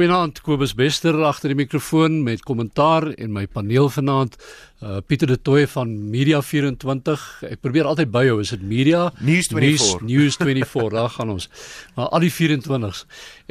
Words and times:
Goeienaand 0.00 0.38
Kobus 0.40 0.72
Bester 0.72 1.12
agter 1.28 1.52
die 1.52 1.58
mikrofoon 1.58 2.22
met 2.24 2.40
kommentaar 2.48 3.10
en 3.20 3.34
my 3.34 3.42
paneel 3.52 3.90
vanaand 3.92 4.38
uh 4.80 5.02
Pieter 5.04 5.28
de 5.28 5.36
Tooy 5.36 5.66
van 5.68 5.90
Media 6.08 6.40
24. 6.40 7.24
Ek 7.50 7.60
probeer 7.60 7.84
altyd 7.84 8.08
byhou, 8.08 8.38
is 8.40 8.54
dit 8.54 8.62
Media 8.64 9.10
News 9.18 9.50
24. 9.52 10.00
News, 10.00 10.08
News 10.08 10.40
24, 10.40 10.96
daar 10.96 11.12
gaan 11.18 11.34
ons. 11.36 11.50
Maar 11.98 12.08
al 12.16 12.24
die 12.24 12.32
24s. 12.32 13.04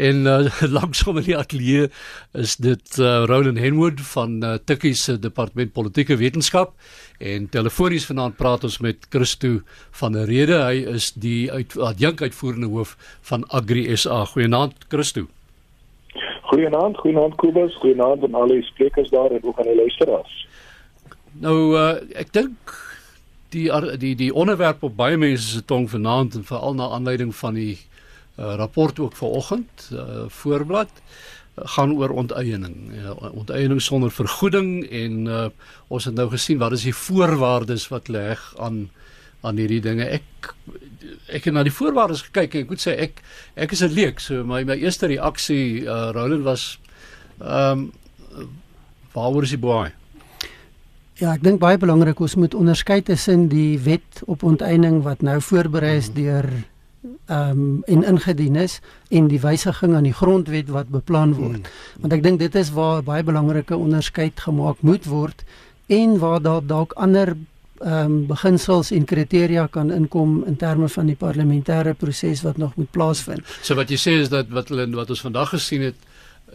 En 0.09 0.25
uh 0.25 0.49
langsom 0.79 1.21
in 1.21 1.29
die 1.29 1.37
ateljee 1.37 1.91
is 2.33 2.57
dit 2.57 2.97
uh 2.97 3.29
Roland 3.29 3.61
Henwood 3.61 4.01
van 4.15 4.41
uh, 4.41 4.57
Tikkie 4.57 4.97
se 4.97 5.19
departement 5.21 5.69
politieke 5.77 6.17
wetenskap 6.17 6.73
en 7.21 7.45
telefonies 7.53 8.09
vanaand 8.09 8.41
praat 8.41 8.65
ons 8.65 8.81
met 8.81 9.05
Christo 9.13 9.59
van 10.01 10.17
der 10.17 10.25
Rede. 10.25 10.63
Hy 10.65 10.97
is 10.97 11.13
die 11.13 11.51
uit, 11.53 11.77
adjunk 11.77 12.25
uitvoerende 12.25 12.73
hoof 12.73 12.97
van 13.21 13.45
Agri 13.53 13.85
SA. 13.93 14.25
Goeienaand 14.33 14.89
Christo. 14.89 15.29
Goeienaand, 16.49 16.97
goeienaand 16.97 17.35
Kobus, 17.37 17.75
goeienaand 17.77 18.23
aan 18.25 18.37
al 18.37 18.53
die 18.53 18.63
sprekers 18.65 19.09
daar 19.13 19.31
en 19.31 19.43
ook 19.43 19.59
aan 19.59 19.69
die 19.69 19.75
luisteraars. 19.77 20.37
Nou 21.45 21.57
uh, 21.77 21.91
ek 22.17 22.33
dink 22.33 22.73
die 23.53 23.69
die 24.01 24.15
die 24.17 24.31
onderwerp 24.33 24.83
op 24.85 24.95
baie 24.97 25.17
mense 25.17 25.45
se 25.45 25.61
tong 25.65 25.85
vanaand 25.89 26.39
en 26.39 26.45
veral 26.45 26.77
na 26.77 26.89
aanleiding 26.95 27.35
van 27.35 27.57
die 27.57 27.75
uh, 27.77 28.55
rapport 28.61 28.99
ook 28.99 29.17
vanoggend 29.17 29.89
uh, 29.93 30.25
voorblad 30.27 30.89
gaan 31.77 31.93
oor 31.93 32.09
onteiening. 32.09 32.75
Uh, 32.97 33.13
onteiening 33.33 33.81
sonder 33.81 34.11
vergoeding 34.11 34.89
en 34.89 35.25
uh, 35.25 35.45
ons 35.87 36.05
het 36.05 36.15
nou 36.15 36.29
gesien 36.29 36.57
wat 36.57 36.77
is 36.77 36.87
die 36.87 36.95
voorwaardes 36.95 37.87
wat 37.93 38.07
leg 38.07 38.41
aan 38.57 38.87
aan 39.41 39.57
hierdie 39.57 39.81
dinge. 39.81 40.05
Ek 40.05 40.53
ek 41.29 41.45
het 41.45 41.53
na 41.53 41.63
die 41.63 41.73
voorwaardes 41.73 42.25
gekyk 42.27 42.55
en 42.55 42.65
ek 42.65 42.73
moet 42.73 42.83
sê 42.83 42.95
ek 43.05 43.21
ek 43.55 43.71
is 43.71 43.83
'n 43.83 43.93
leek. 43.93 44.19
So 44.19 44.43
my 44.43 44.63
my 44.63 44.75
eerste 44.75 45.07
reaksie 45.07 45.85
uh 45.85 46.11
Roland 46.11 46.43
was 46.43 46.79
ehm 47.39 47.71
um, 47.71 47.91
waaroor 49.13 49.43
is 49.43 49.55
die 49.55 49.61
baie? 49.61 49.91
Ja, 51.19 51.33
ek 51.33 51.43
dink 51.43 51.59
baie 51.59 51.77
belangrik 51.77 52.19
ons 52.19 52.35
moet 52.35 52.53
onderskei 52.55 53.01
tussen 53.01 53.47
die 53.51 53.79
wet 53.83 54.21
op 54.25 54.43
onteiening 54.43 55.01
wat 55.03 55.21
nou 55.21 55.41
voorberei 55.41 55.97
is 55.97 56.09
mm 56.09 56.15
-hmm. 56.15 56.23
deur 56.23 56.47
ehm 57.25 57.49
um, 57.59 57.83
en 57.85 58.03
ingedien 58.03 58.55
is 58.55 58.79
en 59.09 59.27
die 59.27 59.39
wysiging 59.39 59.95
aan 59.95 60.03
die 60.03 60.13
grondwet 60.13 60.69
wat 60.69 60.87
beplan 60.87 61.33
word. 61.33 61.57
Mm 61.57 61.63
-hmm. 61.63 62.01
Want 62.01 62.13
ek 62.13 62.23
dink 62.23 62.39
dit 62.39 62.55
is 62.55 62.71
waar 62.71 63.03
baie 63.03 63.23
belangrike 63.23 63.75
onderskeid 63.75 64.39
gemaak 64.39 64.81
moet 64.81 65.05
word 65.05 65.43
en 65.87 66.19
waar 66.19 66.41
daar 66.41 66.65
dalk 66.65 66.91
ander 66.93 67.35
ehm 67.79 68.05
um, 68.05 68.25
beginsels 68.27 68.91
en 68.91 69.05
kriteria 69.05 69.67
kan 69.67 69.91
inkom 69.91 70.43
in 70.47 70.55
terme 70.55 70.89
van 70.89 71.05
die 71.05 71.15
parlementêre 71.15 71.93
proses 71.93 72.41
wat 72.41 72.57
nog 72.57 72.75
moet 72.75 72.91
plaasvind. 72.91 73.45
So 73.61 73.75
wat 73.75 73.89
jy 73.89 73.97
sê 73.97 74.17
is 74.19 74.29
dat 74.29 74.49
wat 74.49 74.67
hulle 74.69 74.89
wat 74.95 75.09
ons 75.09 75.21
vandag 75.21 75.49
gesien 75.49 75.81
het 75.81 75.95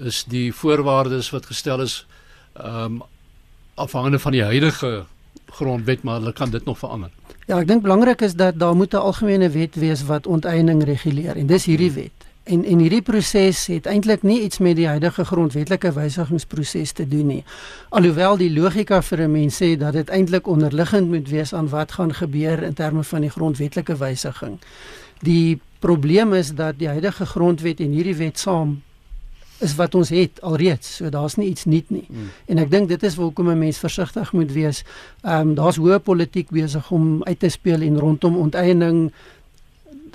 is 0.05 0.25
die 0.29 0.53
voorwaardes 0.53 1.31
wat 1.31 1.47
gestel 1.47 1.81
is 1.81 2.07
ehm 2.53 2.85
um, 2.85 3.03
afhangende 3.75 4.19
van 4.19 4.33
die 4.33 4.45
huidige 4.45 5.05
grondwet 5.51 6.03
maar 6.03 6.21
hulle 6.21 6.33
kan 6.33 6.51
dit 6.51 6.65
nog 6.65 6.79
verander. 6.79 7.11
Ja, 7.47 7.59
ek 7.61 7.69
dink 7.69 7.83
belangrik 7.83 8.21
is 8.21 8.35
dat 8.35 8.59
daar 8.59 8.77
moet 8.77 8.93
'n 8.93 8.97
algemene 8.97 9.49
wet 9.51 9.75
wees 9.75 10.05
wat 10.05 10.27
onteiening 10.27 10.85
reguleer 10.85 11.37
en 11.37 11.47
dis 11.47 11.65
hierdie 11.65 11.93
wet. 11.93 12.24
En 12.45 12.65
en 12.65 12.79
hierdie 12.79 13.03
proses 13.03 13.67
het 13.73 13.87
eintlik 13.89 14.23
nie 14.23 14.43
iets 14.45 14.59
met 14.59 14.77
die 14.77 14.87
huidige 14.87 15.25
grondwetlike 15.25 15.93
wysigingsproses 15.97 16.93
te 16.93 17.09
doen 17.09 17.27
nie. 17.27 17.45
Alhoewel 17.89 18.37
die 18.37 18.51
logika 18.53 19.03
vir 19.03 19.23
'n 19.23 19.31
mens 19.33 19.63
sê 19.63 19.77
dat 19.79 19.93
dit 19.93 20.09
eintlik 20.09 20.47
onderliggend 20.47 21.09
moet 21.09 21.29
wees 21.29 21.55
aan 21.55 21.69
wat 21.69 21.93
gaan 21.93 22.15
gebeur 22.15 22.63
in 22.63 22.75
terme 22.75 23.05
van 23.05 23.21
die 23.21 23.31
grondwetlike 23.31 23.97
wysiging. 23.97 24.59
Die 25.21 25.61
probleem 25.79 26.33
is 26.33 26.55
dat 26.55 26.79
die 26.79 26.89
huidige 26.89 27.27
grondwet 27.27 27.81
en 27.81 27.91
hierdie 27.91 28.17
wet 28.17 28.39
saam 28.39 28.83
is 29.59 29.75
wat 29.75 29.95
ons 29.95 30.09
het 30.09 30.41
alreeds. 30.43 30.97
So 30.97 31.09
daar's 31.09 31.35
nie 31.35 31.49
iets 31.49 31.65
nuut 31.65 31.91
nie. 31.91 32.05
Hmm. 32.09 32.31
En 32.51 32.59
ek 32.59 32.71
dink 32.71 32.89
dit 32.89 33.03
is 33.03 33.17
hoekom 33.17 33.51
'n 33.51 33.59
mens 33.59 33.79
versigtig 33.79 34.33
moet 34.33 34.53
wees. 34.53 34.85
Ehm 35.23 35.49
um, 35.49 35.55
daar's 35.55 35.77
hoë 35.77 35.99
politiek 35.99 36.51
besig 36.51 36.91
om 36.91 37.23
uit 37.25 37.39
te 37.39 37.49
speel 37.49 37.81
en 37.81 37.99
rondom 37.99 38.37
onteiening 38.37 39.13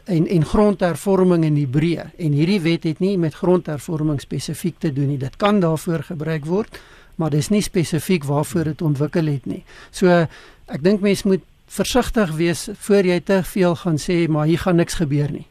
en 0.10 0.28
en 0.28 0.46
grondhervorming 0.46 1.44
in 1.46 1.58
Hebreë 1.60 2.06
en 2.18 2.38
hierdie 2.38 2.62
wet 2.66 2.88
het 2.88 3.02
nie 3.04 3.18
met 3.18 3.38
grondhervorming 3.38 4.22
spesifiek 4.22 4.80
te 4.82 4.94
doen 4.94 5.12
nie. 5.14 5.20
Dit 5.22 5.38
kan 5.38 5.60
daarvoor 5.62 6.04
gebruik 6.08 6.46
word, 6.50 6.80
maar 7.16 7.30
dis 7.30 7.52
nie 7.54 7.62
spesifiek 7.62 8.26
waarvoor 8.26 8.72
dit 8.72 8.82
ontwikkel 8.82 9.30
het 9.30 9.46
nie. 9.46 9.62
So 9.92 10.10
ek 10.10 10.82
dink 10.86 11.06
mense 11.06 11.28
moet 11.28 11.46
versigtig 11.70 12.34
wees 12.38 12.66
voor 12.88 13.06
jy 13.06 13.20
te 13.22 13.44
veel 13.46 13.76
gaan 13.84 14.02
sê 14.02 14.26
maar 14.28 14.50
hier 14.50 14.62
gaan 14.66 14.82
niks 14.82 14.98
gebeur 14.98 15.30
nie. 15.32 15.46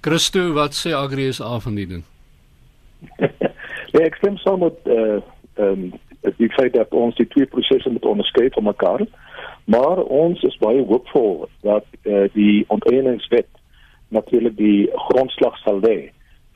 Christo, 0.00 0.52
wat 0.56 0.76
sê 0.76 0.94
Agri 0.96 1.28
is 1.28 1.40
af 1.40 1.68
van 1.68 1.76
die 1.80 1.86
ding? 1.88 2.04
ja, 3.20 4.00
ek 4.08 4.16
stem 4.20 4.40
saam 4.40 4.64
met 4.64 4.80
eh 4.88 4.96
uh, 4.96 5.20
ehm 5.60 5.84
um, 5.84 5.92
ek 6.24 6.56
sê 6.56 6.70
dat 6.72 6.92
ons 6.96 7.16
die 7.20 7.28
twee 7.28 7.46
prosesse 7.46 7.90
moet 7.90 8.04
onderskei 8.08 8.48
van 8.56 8.64
mekaar. 8.64 9.04
Maar 9.64 10.00
ons 10.02 10.40
is 10.42 10.56
baie 10.60 10.80
hoopvol 10.84 11.48
dat 11.60 11.84
uh, 12.02 12.24
die 12.32 12.64
onteieningswet 12.68 13.48
natuurlik 14.14 14.56
die 14.56 14.90
grondslag 15.08 15.58
sal 15.62 15.82
lê 15.84 15.98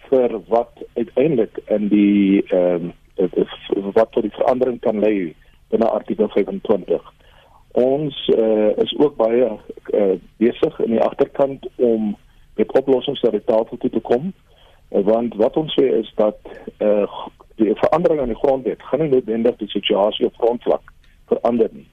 vir 0.08 0.38
wat 0.48 0.82
uiteindelik 0.94 1.60
in 1.66 1.90
die 1.92 2.44
ehm 2.48 2.90
um, 2.90 2.94
wat 3.94 4.12
tot 4.14 4.22
die 4.22 4.36
verandering 4.36 4.78
kan 4.80 5.00
lei 5.02 5.34
binne 5.72 5.88
artikel 5.90 6.28
25. 6.30 7.02
Ons 7.82 8.18
uh, 8.34 8.70
is 8.78 8.94
ook 8.98 9.16
baie 9.18 9.48
uh, 9.50 10.14
besig 10.38 10.78
in 10.84 10.94
die 10.94 11.02
agterkant 11.02 11.66
om 11.76 12.14
met 12.54 12.72
oplossings 12.78 13.20
ter 13.20 13.44
tafel 13.44 13.78
toe 13.78 13.90
te 13.90 14.00
kom 14.00 14.30
uh, 14.30 15.02
want 15.04 15.34
wat 15.42 15.56
ons 15.56 15.74
sê 15.74 15.86
is 15.98 16.10
dat 16.14 16.38
uh, 16.78 17.26
die 17.58 17.74
verandering 17.82 18.20
aan 18.20 18.32
die 18.32 18.42
grondwet 18.42 18.82
gaan 18.82 19.02
nie 19.02 19.12
noodwendig 19.12 19.58
die 19.62 19.70
situasie 19.74 20.26
op 20.26 20.38
grondvlak 20.38 20.92
verander 21.28 21.70
nie. 21.72 21.86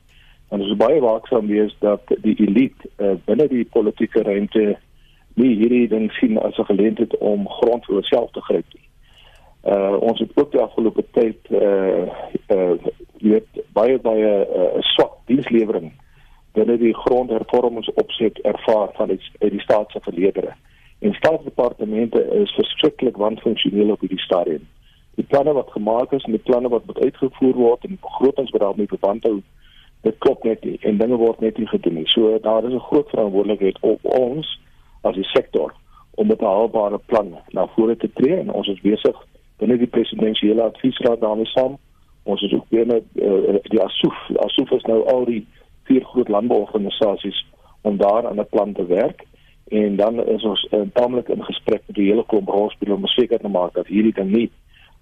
En 0.53 0.62
ons 0.62 0.72
is 0.72 0.80
baie 0.80 1.02
waaksaam 1.02 1.50
wees 1.50 1.74
dat 1.82 2.12
die 2.24 2.36
elite 2.46 2.90
uh, 2.97 3.16
binne 3.26 3.47
die 3.52 3.66
politieke 3.74 4.24
ruimte 4.24 4.76
nie 5.35 5.56
hierdie 5.56 5.88
ding 5.88 6.12
sien 6.12 6.38
as 6.40 6.57
'n 6.57 6.72
geleentheid 6.72 7.18
om 7.18 7.50
grond 7.50 7.85
vir 7.85 7.96
homself 7.96 8.31
te 8.31 8.41
gryp 8.41 8.66
nie. 8.73 8.88
Uh 9.73 9.97
ons 10.01 10.19
het 10.19 10.31
ook 10.35 10.51
die 10.51 10.62
afgelope 10.62 11.03
tyd 11.12 11.40
uh 11.50 12.07
uh 12.56 12.73
weet 13.19 13.47
baie 13.73 14.00
baie 14.00 14.34
uh, 14.56 14.81
swak 14.94 15.18
dienslewering 15.25 15.91
binne 16.56 16.78
die 16.78 16.94
grondhervormingsopset 16.94 18.40
ervaar 18.40 18.90
van 18.94 19.07
die 19.07 19.19
uit 19.40 19.51
die 19.51 19.62
staat 19.62 19.91
se 19.91 20.00
verledere. 20.01 20.53
En 21.00 21.13
staatsdepartemente 21.13 22.22
is 22.41 22.53
verskriklik 22.56 23.17
wanfunksioneel 23.17 23.91
op 23.91 24.00
hierdie 24.00 24.19
stadium. 24.19 24.67
Die 25.16 25.25
planne 25.25 25.53
wat 25.53 25.72
gemaak 25.72 26.12
is 26.12 26.23
en 26.23 26.31
die 26.31 26.46
planne 26.47 26.69
wat 26.69 26.85
moet 26.85 27.00
uitgevoer 27.00 27.53
word 27.53 27.84
en 27.84 28.00
begrotings 28.02 28.52
wat 28.52 28.62
daarmee 28.62 28.88
verband 28.88 29.23
hou, 29.23 29.41
dit 30.02 30.17
klop 30.17 30.44
net 30.44 30.63
nie 30.63 30.78
en 30.81 30.97
dinge 30.97 31.19
word 31.19 31.40
net 31.40 31.57
nie 31.57 31.67
gedoen 31.67 32.00
nie. 32.00 32.07
So 32.07 32.40
daar 32.40 32.63
is 32.63 32.73
'n 32.73 32.88
groot 32.90 33.09
verantwoordelikheid 33.09 33.78
op 33.81 34.00
ons 34.03 34.59
as 35.05 35.16
die 35.16 35.27
sektor 35.31 35.73
om 36.16 36.27
met 36.27 36.41
'n 36.41 36.45
haalbare 36.45 36.99
plan 37.05 37.35
na 37.51 37.67
vore 37.75 37.97
te 37.97 38.09
tree 38.13 38.35
en 38.39 38.51
ons 38.51 38.67
is 38.67 38.81
besig 38.81 39.16
binne 39.57 39.77
die 39.77 39.93
presidensiële 39.97 40.61
adviesraad 40.61 41.19
daarmee 41.19 41.45
saam. 41.45 41.77
Ons 42.23 42.41
is 42.41 42.53
ook 42.53 42.69
binne 42.69 43.03
uh, 43.13 43.55
die 43.63 43.81
ASUF. 43.81 44.17
ASUF 44.35 44.71
is 44.71 44.83
nou 44.83 45.05
al 45.07 45.25
die 45.25 45.47
vier 45.83 46.03
groot 46.03 46.27
landbouorganisasies 46.27 47.45
om 47.81 47.97
daar 47.97 48.27
aan 48.27 48.39
'n 48.39 48.49
plan 48.49 48.73
te 48.73 48.85
werk 48.85 49.25
en 49.67 49.95
dan 49.95 50.27
is 50.27 50.43
ons 50.43 50.67
uh, 50.71 50.81
taamlik 50.93 51.29
in 51.29 51.43
gesprek 51.43 51.81
met 51.87 51.95
die 51.95 52.09
hele 52.09 52.25
klomp 52.25 52.47
rolspelers 52.47 52.97
om 52.97 53.07
seker 53.07 53.39
te 53.39 53.47
maak 53.47 53.73
dat 53.73 53.87
hierdie 53.87 54.13
ding 54.13 54.31
nie 54.31 54.51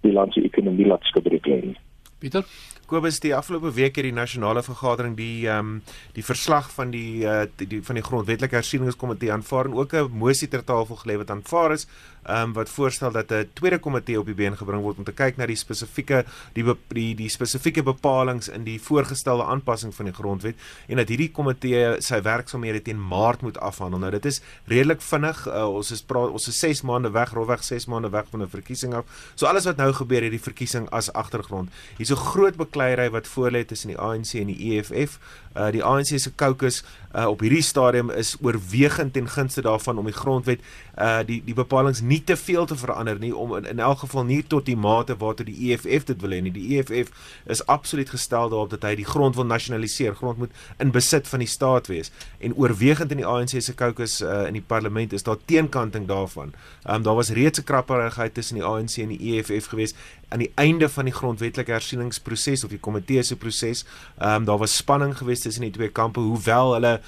die 0.02 0.12
land 0.12 0.34
se 0.34 0.42
ekonomie 0.42 0.88
laat 0.88 1.04
skibreek 1.04 1.46
nie. 1.46 1.78
Pieter 2.20 2.44
Kobus 2.86 3.20
die 3.24 3.32
afgelope 3.36 3.72
week 3.74 3.96
het 3.96 4.04
die 4.04 4.14
nasionale 4.16 4.64
vergadering 4.64 5.16
die 5.18 5.48
ehm 5.48 5.60
um, 5.60 5.82
die 6.14 6.24
verslag 6.24 6.70
van 6.72 6.92
die 6.92 7.24
uh 7.24 7.46
die, 7.58 7.68
die 7.68 7.82
van 7.84 7.96
die 7.96 8.04
grondwetlike 8.04 8.56
hersieningskomitee 8.56 9.32
aanvaar 9.32 9.66
en 9.66 9.78
ook 9.80 9.94
'n 9.94 10.12
mosie 10.12 10.48
ter 10.48 10.64
tafel 10.64 10.96
gelê 10.96 11.18
wat 11.18 11.32
aanvaar 11.32 11.72
is 11.74 11.88
ehm 12.24 12.44
um, 12.44 12.54
wat 12.54 12.70
voorstel 12.70 13.12
dat 13.12 13.32
'n 13.32 13.50
tweede 13.54 13.80
komitee 13.80 14.20
op 14.20 14.26
die 14.26 14.36
been 14.36 14.58
gebring 14.58 14.82
word 14.82 14.98
om 14.98 15.04
te 15.04 15.12
kyk 15.12 15.38
na 15.38 15.46
die 15.46 15.56
spesifieke 15.56 16.26
die 16.54 16.64
die 16.88 17.16
die 17.16 17.30
spesifieke 17.30 17.84
bepalinge 17.84 18.52
in 18.54 18.64
die 18.64 18.80
voorgestelde 18.82 19.44
aanpassing 19.44 19.96
van 19.96 20.06
die 20.06 20.14
grondwet 20.14 20.56
en 20.88 20.98
dat 20.98 21.08
hierdie 21.08 21.32
komitee 21.32 22.02
sy 22.02 22.22
werksaamhede 22.22 22.82
teen 22.82 23.00
Maart 23.00 23.42
moet 23.42 23.58
afhandel. 23.58 24.00
Nou 24.00 24.12
dit 24.12 24.26
is 24.26 24.42
redelik 24.66 25.02
vinnig. 25.02 25.48
Uh, 25.48 25.68
ons 25.76 25.92
is 25.92 26.02
praat 26.02 26.30
ons 26.30 26.48
is 26.48 26.60
6 26.60 26.82
maande 26.82 27.12
weg, 27.12 27.34
rofweg 27.34 27.64
6 27.64 27.86
maande 27.86 28.10
weg 28.10 28.26
van 28.32 28.42
'n 28.42 28.50
verkiesing 28.50 28.94
af. 28.94 29.06
So 29.36 29.46
alles 29.46 29.66
wat 29.66 29.78
nou 29.78 29.94
gebeur 29.94 30.22
het 30.22 30.32
die 30.32 30.42
verkiesing 30.42 30.90
as 30.90 31.14
agtergrond. 31.14 31.70
Hier's 31.98 32.12
'n 32.12 32.16
groot 32.16 32.56
kleierery 32.74 33.10
wat 33.14 33.30
voorlê 33.30 33.64
tussen 33.66 33.94
die 33.94 34.00
ANC 34.00 34.34
en 34.42 34.52
die 34.52 34.74
EFF. 34.74 35.20
Uh 35.54 35.70
die 35.74 35.84
ANC 35.86 36.18
se 36.18 36.32
caucus 36.36 36.82
uh 37.14 37.28
op 37.30 37.44
hierdie 37.46 37.62
stadium 37.62 38.10
is 38.10 38.34
oorwegend 38.42 39.14
ten 39.14 39.28
gunste 39.30 39.62
daarvan 39.62 39.98
om 40.02 40.08
die 40.10 40.16
grondwet 40.18 40.62
uh 40.98 41.22
die 41.26 41.42
die 41.46 41.54
bepalinge 41.54 42.02
nie 42.02 42.24
te 42.24 42.38
veel 42.38 42.66
te 42.66 42.78
verander 42.78 43.20
nie 43.22 43.34
om 43.36 43.54
in, 43.60 43.68
in 43.70 43.80
elk 43.80 44.02
geval 44.06 44.26
nie 44.26 44.42
tot 44.44 44.66
die 44.66 44.78
mate 44.78 45.18
waartoe 45.22 45.46
die 45.46 45.70
EFF 45.70 46.08
dit 46.10 46.22
wil 46.22 46.34
hê 46.34 46.42
nie. 46.42 46.54
Die 46.56 46.80
EFF 46.80 47.12
is 47.46 47.62
absoluut 47.70 48.10
gestel 48.10 48.50
daarop 48.50 48.74
dat 48.74 48.88
hy 48.90 48.96
die 48.98 49.08
grond 49.08 49.38
wil 49.38 49.46
nasionaliseer. 49.46 50.18
Grond 50.18 50.42
moet 50.42 50.64
in 50.82 50.92
besit 50.92 51.30
van 51.30 51.46
die 51.46 51.50
staat 51.50 51.88
wees. 51.92 52.12
En 52.40 52.58
oorwegend 52.58 53.14
in 53.14 53.22
die 53.22 53.30
ANC 53.30 53.60
se 53.62 53.78
caucus 53.78 54.22
uh 54.22 54.44
in 54.48 54.58
die 54.58 54.66
parlement 54.74 55.14
is 55.14 55.24
daar 55.24 55.38
teenkanting 55.46 56.08
daarvan. 56.10 56.54
Um 56.90 57.06
daar 57.06 57.16
was 57.16 57.30
reeds 57.30 57.60
'n 57.60 57.64
krapperigheid 57.70 58.34
tussen 58.34 58.58
die 58.58 58.66
ANC 58.66 58.98
en 58.98 59.14
die 59.14 59.38
EFF 59.38 59.70
geweest 59.70 59.96
aan 60.34 60.40
die 60.40 60.52
einde 60.56 60.90
van 60.90 61.06
die 61.06 61.14
grondwetlike 61.14 61.72
hersieningsproses 61.72 62.63
of 62.64 62.70
die 62.70 62.80
komitee 62.80 63.24
se 63.24 63.36
proses. 63.36 63.86
Ehm 64.18 64.42
um, 64.42 64.46
daar 64.46 64.58
was 64.58 64.76
spanning 64.76 65.18
geweest 65.18 65.44
tussen 65.44 65.68
die 65.68 65.72
twee 65.72 65.90
kampe 65.90 66.20
hoewel 66.20 66.74
hulle 66.74 67.00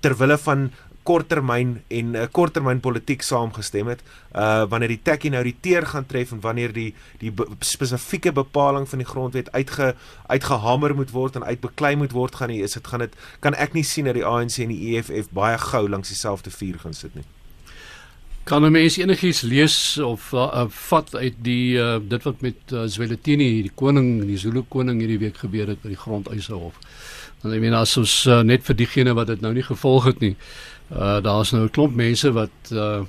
ter 0.00 0.16
wille 0.16 0.38
van 0.38 0.70
korttermyn 1.06 1.82
en 1.88 2.10
'n 2.10 2.16
uh, 2.16 2.26
korttermyn 2.30 2.80
politiek 2.80 3.22
saamgestem 3.22 3.86
het 3.92 4.02
uh 4.34 4.64
wanneer 4.70 4.92
die 4.94 5.02
tekkie 5.08 5.30
nou 5.30 5.42
die 5.46 5.56
teer 5.60 5.86
gaan 5.86 6.06
tref 6.06 6.32
en 6.32 6.40
wanneer 6.40 6.72
die 6.72 6.94
die 7.22 7.30
be 7.30 7.46
spesifieke 7.60 8.32
bepaling 8.32 8.88
van 8.88 8.98
die 8.98 9.08
grondwet 9.12 9.52
uitge 9.52 9.94
uitgehamer 10.26 10.94
moet 10.94 11.14
word 11.14 11.36
en 11.36 11.44
uitbeklei 11.44 11.94
moet 11.96 12.12
word 12.12 12.34
gaan 12.34 12.50
nie 12.50 12.62
is 12.62 12.74
dit 12.78 12.86
gaan 12.86 13.06
dit 13.06 13.14
kan 13.40 13.54
ek 13.54 13.78
nie 13.78 13.86
sien 13.86 14.10
dat 14.10 14.18
die 14.18 14.26
ANC 14.26 14.58
en 14.58 14.74
die 14.74 14.96
EFF 14.96 15.30
baie 15.30 15.58
gou 15.70 15.88
langs 15.88 16.08
dieselfde 16.08 16.50
vuur 16.50 16.78
gaan 16.82 16.94
sit 16.94 17.14
nie 17.14 17.28
kan 18.46 18.62
'n 18.64 18.72
mens 18.72 18.96
enigiets 18.96 19.42
lees 19.42 19.98
of 19.98 20.30
uh, 20.32 20.64
vat 20.68 21.14
uit 21.14 21.34
die 21.42 21.76
uh, 21.78 21.98
dit 21.98 22.22
wat 22.22 22.40
met 22.40 22.58
uh, 22.72 22.86
Zwelithini 22.86 23.62
die 23.66 23.74
koning 23.74 24.22
die 24.26 24.38
Zulu 24.38 24.62
koning 24.68 25.00
hierdie 25.02 25.18
week 25.18 25.42
gebeur 25.42 25.66
het 25.66 25.82
by 25.82 25.88
die 25.94 26.02
grondeisehof 26.04 26.78
want 27.42 27.54
ek 27.54 27.60
meen 27.60 27.74
as 27.74 27.96
ons 27.96 28.26
uh, 28.26 28.40
net 28.42 28.62
vir 28.62 28.76
diegene 28.76 29.14
wat 29.14 29.26
dit 29.26 29.42
nou 29.42 29.52
nie 29.52 29.66
gevolg 29.66 30.04
het 30.12 30.20
nie 30.20 30.36
Uh 30.94 31.20
daar's 31.22 31.50
nou 31.50 31.64
'n 31.64 31.70
klomp 31.70 31.94
mense 31.94 32.32
wat 32.32 32.50
uh 32.72 33.02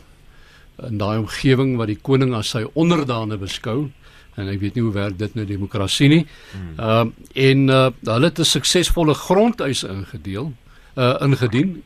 in 0.89 0.98
daai 0.98 1.18
omgewing 1.18 1.78
wat 1.78 1.88
die 1.88 2.01
koning 2.01 2.33
as 2.33 2.50
sy 2.50 2.66
onderdane 2.74 3.38
beskou 3.38 3.90
en 4.36 4.48
ek 4.48 4.60
weet 4.60 4.75
nie 4.75 4.83
hoe 4.83 4.94
werk 4.94 5.18
dit 5.18 5.36
nou 5.36 5.45
demokrasie 5.45 6.07
nie. 6.07 6.25
Hmm. 6.51 6.74
Uh 6.80 7.06
en 7.33 7.69
uh 7.69 7.90
hulle 8.04 8.25
het 8.25 8.40
'n 8.40 8.44
suksesvolle 8.44 9.13
grondeis 9.13 9.83
ingedeel 9.83 10.54
uh 10.95 11.16
ingedien 11.22 11.83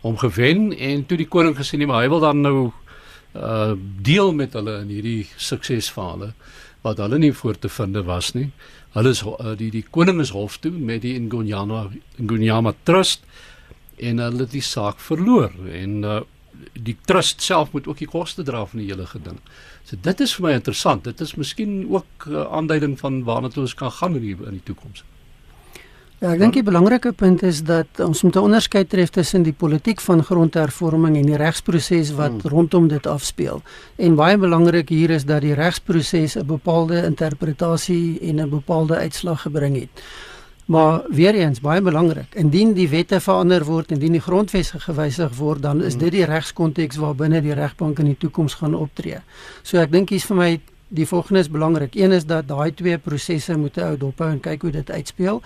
om 0.00 0.16
gewen 0.16 0.76
en 0.78 1.06
toe 1.06 1.16
die 1.16 1.28
koning 1.28 1.56
gesê 1.56 1.76
nee 1.76 1.86
maar 1.86 2.02
hy 2.02 2.08
wil 2.08 2.20
dan 2.20 2.40
nou 2.40 2.72
uh 3.34 3.74
deel 4.02 4.32
met 4.32 4.52
hulle 4.54 4.80
in 4.82 4.92
hierdie 4.94 5.26
suksesfale 5.36 6.32
wat 6.84 7.00
hulle 7.00 7.18
nie 7.18 7.32
voor 7.32 7.58
te 7.58 7.68
vind 7.68 7.96
was 8.04 8.32
nie. 8.34 8.50
Hulle 8.94 9.10
is 9.10 9.22
uh, 9.24 9.54
die 9.58 9.70
die 9.70 9.84
koning 9.90 10.20
is 10.20 10.30
hof 10.30 10.58
toe 10.60 10.70
met 10.70 11.02
die 11.02 11.16
Ngonyama 11.18 11.88
Ngonyama 12.16 12.74
Trust 12.84 13.24
en 13.96 14.20
hulle 14.22 14.44
het 14.44 14.52
die 14.52 14.62
saak 14.62 15.00
verloor 15.00 15.54
en 15.70 16.04
uh, 16.04 16.20
die 16.72 16.96
trust 17.06 17.42
self 17.42 17.72
moet 17.72 17.88
ook 17.90 17.98
die 18.02 18.10
koste 18.10 18.44
dra 18.46 18.64
van 18.66 18.80
die 18.80 18.88
hele 18.90 19.06
geding. 19.06 19.40
So 19.84 19.96
dit 20.00 20.20
is 20.20 20.34
vir 20.36 20.46
my 20.46 20.52
interessant. 20.58 21.04
Dit 21.04 21.20
is 21.20 21.34
miskien 21.40 21.88
ook 21.90 22.26
'n 22.26 22.36
uh, 22.36 22.46
aanduiding 22.58 22.98
van 22.98 23.24
waarna 23.24 23.48
toe 23.48 23.62
ons 23.62 23.74
kan 23.74 23.90
gaan 23.90 24.14
in 24.16 24.22
die, 24.22 24.36
in 24.36 24.60
die 24.60 24.66
toekoms. 24.70 25.04
Ja, 26.24 26.30
ek 26.32 26.40
dink 26.40 26.54
die 26.56 26.64
belangrike 26.64 27.10
punt 27.12 27.42
is 27.44 27.58
dat 27.68 27.98
ons 28.00 28.22
moet 28.24 28.36
'n 28.36 28.46
onderskeid 28.48 28.88
tref 28.88 29.10
tussen 29.12 29.42
die 29.44 29.52
politiek 29.52 30.00
van 30.00 30.24
grondhervorming 30.24 31.16
en 31.16 31.26
die 31.26 31.36
regsproses 31.36 32.14
wat 32.16 32.30
hmm. 32.30 32.50
rondom 32.50 32.88
dit 32.88 33.06
afspeel. 33.06 33.60
En 33.96 34.14
baie 34.14 34.38
belangrik 34.38 34.88
hier 34.88 35.10
is 35.10 35.24
dat 35.24 35.42
die 35.42 35.52
regsproses 35.52 36.36
'n 36.36 36.46
bepaalde 36.46 37.04
interpretasie 37.04 38.20
en 38.20 38.40
'n 38.40 38.48
bepaalde 38.48 38.96
uitslag 38.96 39.42
gebring 39.42 39.76
het. 39.76 40.02
Maar 40.66 41.02
weer 41.08 41.34
eens 41.34 41.60
baie 41.60 41.82
belangrik, 41.82 42.34
indien 42.34 42.72
die 42.72 42.88
wette 42.88 43.20
verander 43.20 43.64
word 43.64 43.90
en 43.90 43.94
indien 43.94 44.12
die 44.12 44.20
grondwet 44.20 44.72
gewysig 44.76 45.36
word, 45.36 45.62
dan 45.62 45.82
is 45.82 45.96
dit 45.96 46.10
die 46.10 46.24
regskonteks 46.24 46.96
waarbinne 46.96 47.42
die 47.42 47.54
regbank 47.54 47.98
in 47.98 48.04
die 48.04 48.18
toekoms 48.18 48.54
gaan 48.54 48.74
optree. 48.74 49.20
So 49.62 49.76
ek 49.76 49.92
dink 49.92 50.08
hier's 50.08 50.24
vir 50.24 50.36
my 50.36 50.60
die 50.88 51.06
volgende 51.06 51.40
is 51.40 51.50
belangrik. 51.50 51.94
Een 51.94 52.12
is 52.12 52.24
dat 52.24 52.48
daai 52.48 52.74
twee 52.74 52.98
prosesse 52.98 53.56
moet 53.58 53.76
hou 53.76 53.96
dophou 53.96 54.30
en 54.30 54.40
kyk 54.40 54.62
hoe 54.62 54.70
dit 54.70 54.90
uitspeel. 54.90 55.42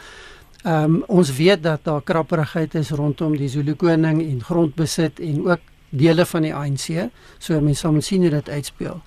Ehm 0.62 0.84
um, 0.84 1.02
ons 1.06 1.36
weet 1.36 1.62
dat 1.62 1.80
daar 1.82 2.02
krapperigheid 2.02 2.74
is 2.74 2.90
rondom 2.90 3.36
die 3.36 3.48
Zulu 3.48 3.74
koning 3.74 4.22
en 4.22 4.42
grondbesit 4.42 5.20
en 5.20 5.46
ook 5.46 5.60
dele 5.88 6.26
van 6.26 6.42
die 6.42 6.54
ANC. 6.54 7.10
So 7.38 7.60
mense 7.60 7.80
sal 7.80 7.92
moet 7.92 8.04
sien 8.04 8.20
hoe 8.20 8.30
dit 8.30 8.48
uitspeel. 8.48 9.02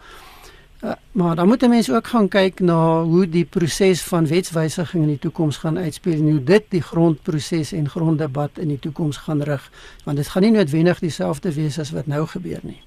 Uh, 0.82 0.92
maar 1.12 1.36
dan 1.36 1.48
moet 1.48 1.62
mense 1.62 1.94
ook 1.94 2.08
gaan 2.08 2.28
kyk 2.28 2.60
na 2.60 3.04
hoe 3.04 3.30
die 3.30 3.46
proses 3.46 4.02
van 4.02 4.28
wetswysiging 4.28 5.04
in 5.04 5.10
die 5.10 5.20
toekoms 5.20 5.58
gaan 5.58 5.78
uitspeel 5.78 6.14
en 6.14 6.30
hoe 6.30 6.44
dit 6.44 6.64
die 6.70 6.82
grondproses 6.82 7.72
en 7.72 7.90
gronddebat 7.90 8.58
in 8.58 8.68
die 8.68 8.80
toekoms 8.80 9.18
gaan 9.18 9.42
rig 9.42 9.70
want 10.04 10.18
dit 10.18 10.28
gaan 10.28 10.42
nie 10.42 10.52
noodwendig 10.52 11.00
dieselfde 11.00 11.54
wees 11.54 11.78
as 11.80 11.92
wat 11.92 12.08
nou 12.08 12.26
gebeur 12.28 12.60
nie. 12.64 12.82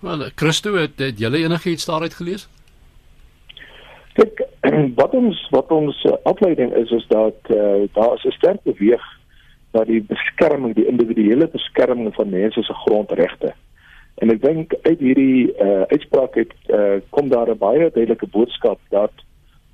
Wel, 0.00 0.30
Christo 0.34 0.74
het, 0.74 0.96
het 0.96 1.18
julle 1.18 1.36
enigiets 1.44 1.84
daaruit 1.84 2.14
gelees? 2.14 2.48
Kyk, 4.18 4.42
wat 5.00 5.14
ons 5.14 5.38
wat 5.54 5.70
ons 5.70 6.02
uh, 6.04 6.16
afleiding 6.22 6.74
is 6.82 6.90
is 6.90 7.06
dat 7.12 7.38
uh, 7.54 7.86
daar 7.94 8.14
is 8.18 8.26
'n 8.26 8.36
sterk 8.40 8.62
beweeg 8.62 9.04
dat 9.70 9.86
die 9.86 10.02
beskerming, 10.02 10.74
die 10.74 10.88
individuele 10.88 11.48
beskerming 11.48 12.14
van 12.14 12.30
mense 12.30 12.62
se 12.62 12.74
grondregte 12.84 13.54
En 14.18 14.32
ek 14.34 14.40
dink 14.42 14.74
uit 14.82 14.98
hierdie 14.98 15.50
uh, 15.62 15.84
uitspraak 15.92 16.34
het 16.40 16.54
uh, 16.74 16.98
kom 17.14 17.28
daar 17.30 17.50
'n 17.50 17.58
baie 17.58 17.90
duidelike 17.90 18.26
boodskap 18.26 18.80
dat 18.90 19.14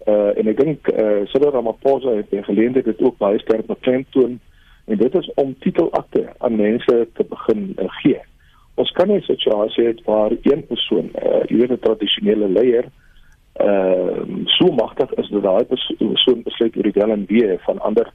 uh, 0.06 0.36
en 0.38 0.48
ek 0.52 0.58
dink 0.60 0.88
uh, 0.92 1.24
Cyril 1.32 1.54
Ramaphosa 1.54 2.12
het 2.16 2.32
in 2.32 2.44
geleentheid 2.44 2.84
dit 2.84 3.02
ook 3.02 3.16
baie 3.18 3.38
sterk 3.38 3.66
beklemtoon 3.66 4.40
en 4.84 4.98
dit 4.98 5.14
is 5.14 5.30
om 5.34 5.56
titelakte 5.58 6.28
aan 6.38 6.56
mense 6.56 7.08
te 7.12 7.24
begin 7.28 7.72
uh, 7.78 7.88
gee. 8.02 8.20
Ons 8.74 8.90
kan 8.90 9.08
nie 9.08 9.16
'n 9.16 9.30
situasie 9.32 9.84
hê 9.84 9.94
waar 10.04 10.36
een 10.42 10.66
persoon, 10.66 11.08
uh, 11.24 11.40
jy 11.48 11.56
weet 11.56 11.72
'n 11.72 11.86
tradisionele 11.86 12.48
leier, 12.48 12.84
uh, 12.84 13.03
so 14.44 14.72
magtig 14.72 15.12
is 15.14 15.28
dat 15.28 15.42
daai 15.42 15.64
persoon 15.64 16.42
besluit 16.42 16.76
oor 16.76 16.82
die 16.82 16.92
wel 16.92 17.10
en 17.10 17.26
wee 17.28 17.58
van 17.66 17.78
ander 17.78 18.12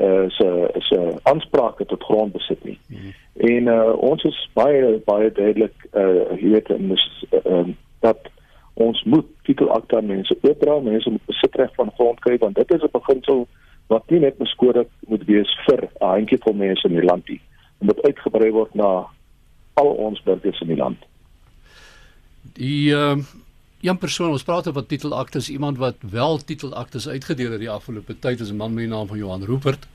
uh, 0.00 0.24
se 0.28 0.70
se 0.78 1.14
aansprake 1.22 1.86
tot 1.86 2.02
grondbesit 2.02 2.64
nie. 2.64 2.78
Mm 2.86 2.96
-hmm. 2.96 3.12
En 3.34 3.66
uh, 3.66 3.92
ons 3.96 4.22
is 4.22 4.50
baie 4.52 5.00
baie 5.04 5.32
duidelik 5.32 5.74
uh 5.92 6.38
jy 6.40 6.50
weet 6.50 6.68
in 6.68 6.88
dis 6.88 7.24
uh, 7.46 7.68
dat 7.98 8.18
ons 8.74 9.02
moet 9.04 9.26
titelakte 9.42 9.96
aan 9.96 10.06
mense 10.06 10.36
oopdra, 10.40 10.78
mense 10.78 11.10
moet 11.10 11.24
besitreg 11.26 11.74
van 11.74 11.92
grond 11.94 12.20
kry 12.20 12.38
want 12.38 12.54
dit 12.54 12.72
is 12.72 12.82
'n 12.82 12.92
beginsel 12.92 13.46
wat 13.86 14.10
nie 14.10 14.20
net 14.20 14.38
beskore 14.38 14.86
moet 15.00 15.24
wees 15.24 15.58
vir 15.66 15.80
'n 15.82 16.04
handjievol 16.04 16.54
mense 16.54 16.88
in 16.88 16.94
die 16.94 17.08
land 17.10 17.28
nie. 17.28 17.40
Dit 17.78 17.88
moet 17.88 18.02
uitgebrei 18.02 18.50
word 18.50 18.74
na 18.74 19.06
al 19.74 19.86
ons 19.86 20.22
burgers 20.22 20.60
in 20.60 20.66
die 20.66 20.76
land. 20.76 20.98
Die 22.52 22.90
uh 22.90 23.16
een 23.88 23.98
persoon 23.98 24.30
ons 24.30 24.42
praat 24.44 24.66
oor 24.66 24.86
titelaktes 24.86 25.48
iemand 25.48 25.78
wat 25.78 25.96
wel 26.10 26.38
titelaktes 26.44 27.08
uitgedeel 27.08 27.50
het 27.50 27.60
die 27.60 27.70
afgelope 27.70 28.18
tyd 28.18 28.40
is 28.40 28.50
'n 28.50 28.56
man 28.56 28.74
met 28.74 28.84
die 28.84 28.92
naam 28.92 29.06
van 29.06 29.18
Johan 29.18 29.44
Rupert. 29.44 29.86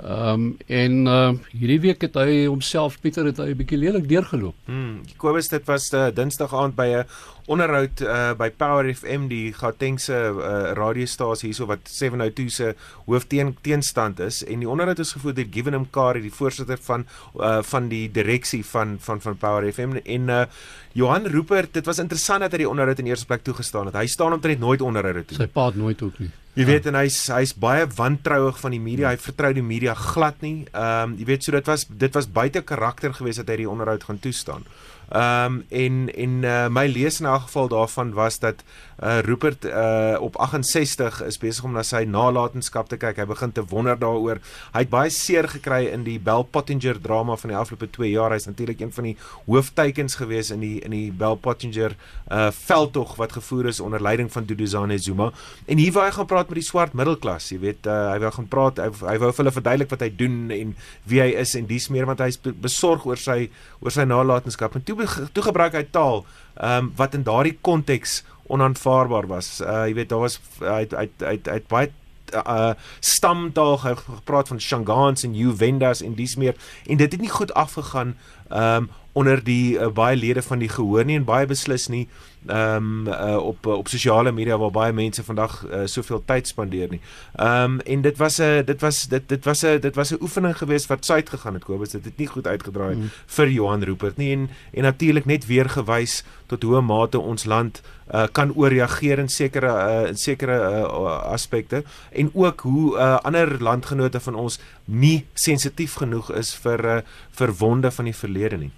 Ehm 0.00 0.32
um, 0.32 0.44
en 0.66 1.06
uh, 1.06 1.32
hierdie 1.52 1.80
week 1.80 2.00
het 2.06 2.14
hy 2.16 2.46
homself 2.46 2.94
Pieter 3.04 3.26
het 3.28 3.36
hy 3.36 3.50
'n 3.52 3.58
bietjie 3.60 3.76
lelik 3.76 4.06
deurgeloop. 4.08 4.54
Hmm, 4.64 5.02
Kobus 5.20 5.52
dit 5.52 5.66
was 5.68 5.92
uh, 5.92 6.08
Dinsdag 6.08 6.54
aand 6.54 6.74
by 6.74 6.86
'n 6.96 7.04
onderhoud 7.46 8.00
uh, 8.00 8.32
by 8.32 8.48
Power 8.56 8.88
FM 8.88 9.28
die 9.28 9.52
Gautengse 9.52 10.16
uh, 10.16 10.72
radiostasie 10.72 11.50
hierso 11.50 11.66
wat 11.66 11.84
702 11.84 12.48
se 12.48 12.74
hoofteen 13.04 13.56
teenstand 13.60 14.20
is 14.20 14.40
en 14.44 14.64
die 14.64 14.68
onderhoud 14.68 14.98
is 14.98 15.12
gevoer 15.12 15.34
deur 15.34 15.50
Givenham 15.50 15.86
Kari 15.90 16.22
die 16.22 16.32
voorsitter 16.32 16.78
van 16.80 17.04
uh, 17.36 17.60
van 17.62 17.88
die 17.88 18.08
direksie 18.10 18.64
van 18.64 18.96
van 18.98 19.20
van 19.20 19.36
Power 19.36 19.72
FM 19.72 20.00
en 20.04 20.28
uh, 20.28 20.44
Johan 20.92 21.26
Rupert 21.26 21.74
dit 21.74 21.84
was 21.84 21.98
interessant 21.98 22.40
dat 22.40 22.52
hy 22.52 22.64
die 22.64 22.68
onderhoud 22.68 22.98
in 22.98 23.06
eerste 23.12 23.26
plek 23.26 23.44
toegestaan 23.44 23.86
het. 23.86 23.94
Hy 23.94 24.06
staan 24.06 24.32
omtrent 24.32 24.60
nooit 24.60 24.80
onderhoude 24.80 25.24
toe. 25.24 25.36
Sy 25.36 25.52
pa 25.52 25.66
het 25.66 25.76
nooit 25.76 26.02
ook 26.02 26.18
nie. 26.18 26.30
Jy 26.52 26.66
weet 26.68 26.84
en 26.90 26.98
hy's 26.98 27.16
hy's 27.32 27.54
baie 27.56 27.86
wantrouig 27.96 28.58
van 28.60 28.74
die 28.74 28.80
media. 28.82 29.08
Hy 29.08 29.16
vertrou 29.24 29.54
die 29.56 29.64
media 29.64 29.94
glad 29.96 30.42
nie. 30.44 30.66
Ehm 30.68 31.12
um, 31.12 31.14
jy 31.16 31.28
weet 31.30 31.46
so 31.46 31.54
dit 31.54 31.68
was 31.70 31.86
dit 31.88 32.18
was 32.18 32.28
buite 32.28 32.60
karakter 32.68 33.14
geweest 33.16 33.40
dat 33.40 33.54
hy 33.54 33.62
die 33.62 33.70
onderhoud 33.70 34.04
gaan 34.04 34.20
toestaan. 34.20 34.66
Ehm 35.12 35.44
um, 35.44 35.64
en 35.68 36.14
en 36.14 36.42
uh, 36.42 36.68
my 36.72 36.86
lees 36.88 37.20
in 37.20 37.26
elk 37.26 37.42
geval 37.42 37.68
daarvan 37.68 38.12
was 38.12 38.38
dat 38.38 38.62
uh, 39.02 39.18
Rupert 39.18 39.64
uh, 39.64 40.16
op 40.20 40.36
68 40.36 41.22
is 41.22 41.38
besig 41.38 41.64
om 41.64 41.74
na 41.76 41.82
sy 41.84 42.04
nalatenskap 42.08 42.88
te 42.88 42.96
kyk. 42.96 43.18
Hy 43.20 43.26
begin 43.28 43.52
te 43.52 43.64
wonder 43.68 43.98
daaroor. 43.98 44.40
Hy 44.72 44.84
het 44.84 44.92
baie 44.92 45.10
seer 45.12 45.48
gekry 45.52 45.82
in 45.92 46.06
die 46.06 46.16
Bell 46.22 46.46
Pottinger 46.48 47.00
drama 47.02 47.36
van 47.36 47.52
die 47.52 47.58
afgelope 47.58 47.90
2 47.92 48.08
jaar. 48.14 48.32
Hy's 48.32 48.48
natuurlik 48.48 48.80
een 48.80 48.94
van 48.94 49.10
die 49.10 49.16
hoofteikens 49.44 50.16
gewees 50.20 50.52
in 50.54 50.64
die 50.64 50.78
in 50.80 50.96
die 50.96 51.10
Bell 51.12 51.36
Pottinger 51.36 51.92
uh, 52.30 52.48
veldtog 52.54 53.16
wat 53.20 53.36
gevoer 53.36 53.68
is 53.72 53.82
onder 53.84 54.00
leiding 54.00 54.32
van 54.32 54.48
Duduzane 54.48 54.98
Zuma. 54.98 55.28
En 55.66 55.82
hier 55.82 55.92
wou 55.92 56.06
hy 56.06 56.14
gaan 56.16 56.30
praat 56.30 56.48
met 56.48 56.62
die 56.62 56.66
swart 56.70 56.96
middelklas, 56.96 57.50
jy 57.52 57.60
weet, 57.60 57.86
uh, 57.86 58.14
hy 58.14 58.18
wou 58.24 58.32
gaan 58.38 58.48
praat, 58.48 58.80
hy, 58.80 58.88
hy 59.12 59.18
wou 59.20 59.32
vir 59.32 59.44
hulle 59.44 59.54
verduidelik 59.58 59.92
wat 59.92 60.06
hy 60.06 60.10
doen 60.16 60.38
en 60.54 60.72
wie 61.10 61.20
hy 61.20 61.28
is 61.42 61.52
en 61.58 61.68
dis 61.68 61.88
meer 61.92 62.08
want 62.08 62.24
hy's 62.24 62.40
besorg 62.40 63.04
oor 63.08 63.20
sy 63.20 63.50
oor 63.82 63.92
sy 63.92 64.06
nalatenskap. 64.08 64.76
En 64.78 64.84
toe 64.86 64.96
toe 65.32 65.42
gebruik 65.42 65.76
hy 65.78 65.86
taal 65.90 66.24
ehm 66.56 66.84
um, 66.84 66.92
wat 66.96 67.14
in 67.14 67.24
daardie 67.24 67.58
konteks 67.60 68.22
onaanvaarbaar 68.52 69.26
was. 69.26 69.60
Uh 69.60 69.86
jy 69.88 69.94
weet 69.94 70.08
daar 70.08 70.24
was 70.26 70.40
hy 70.60 70.86
hy 70.90 71.08
hy 71.24 71.36
hy 71.48 71.60
baie 71.68 71.92
uh 72.32 72.72
stamtaal 73.00 73.78
gepraat 73.78 74.48
van 74.48 74.60
Shangaans 74.60 75.22
en 75.22 75.34
Uvendas 75.34 76.02
en 76.02 76.14
dis 76.14 76.36
meer 76.36 76.56
en 76.86 76.96
dit 76.96 77.12
het 77.12 77.20
nie 77.20 77.32
goed 77.32 77.54
afgegaan 77.54 78.16
um 78.48 78.90
onder 79.12 79.44
die 79.44 79.78
uh, 79.78 79.88
baie 79.92 80.16
lede 80.16 80.42
van 80.42 80.58
die 80.58 80.68
gehoor 80.68 81.04
nie 81.04 81.16
en 81.16 81.24
baie 81.28 81.46
beslis 81.46 81.88
nie 81.88 82.06
ehm 82.46 83.06
um, 83.06 83.06
uh, 83.06 83.36
op 83.36 83.66
uh, 83.66 83.72
op 83.72 83.88
sosiale 83.88 84.32
media 84.32 84.56
waar 84.58 84.70
baie 84.70 84.92
mense 84.92 85.22
vandag 85.22 85.66
uh, 85.66 85.82
soveel 85.86 86.22
tyd 86.26 86.46
spandeer 86.46 86.88
nie. 86.90 87.00
Ehm 87.36 87.64
um, 87.64 87.80
en 87.80 88.02
dit 88.02 88.16
was 88.16 88.40
'n 88.40 88.64
dit 88.64 88.80
was 88.80 89.06
dit 89.08 89.28
dit 89.28 89.44
was 89.44 89.62
'n 89.62 89.80
dit 89.80 89.94
was 89.94 90.10
'n 90.10 90.18
oefening 90.20 90.58
geweest 90.58 90.86
wat 90.86 91.04
suid 91.04 91.28
gegaan 91.30 91.54
het 91.54 91.64
Kobus. 91.64 91.90
Dit 91.90 92.04
het 92.04 92.16
nie 92.16 92.26
goed 92.26 92.46
uitgedraai 92.46 92.94
mm. 92.94 93.10
vir 93.26 93.48
Johan 93.48 93.82
Rupert 93.82 94.16
nie 94.16 94.32
en 94.32 94.50
en 94.72 94.82
natuurlik 94.82 95.24
net 95.24 95.46
weer 95.46 95.68
gewys 95.68 96.24
tot 96.46 96.62
hoe 96.62 96.80
mate 96.80 97.18
ons 97.18 97.44
land 97.44 97.82
uh, 98.14 98.26
kan 98.32 98.54
ooreageer 98.54 99.18
in 99.18 99.28
sekere 99.28 100.02
uh, 100.02 100.08
in 100.08 100.16
sekere 100.16 100.58
uh, 100.70 101.22
aspekte 101.32 101.84
en 102.10 102.30
ook 102.34 102.60
hoe 102.60 102.96
uh, 102.96 103.16
ander 103.22 103.62
landgenote 103.62 104.20
van 104.20 104.34
ons 104.34 104.58
nie 104.84 105.26
sensitief 105.34 105.94
genoeg 105.94 106.32
is 106.32 106.54
vir 106.54 106.84
uh, 106.84 107.00
vir 107.30 107.52
wonde 107.52 107.90
van 107.90 108.04
die 108.04 108.16
verlede 108.16 108.56
nie. 108.56 108.72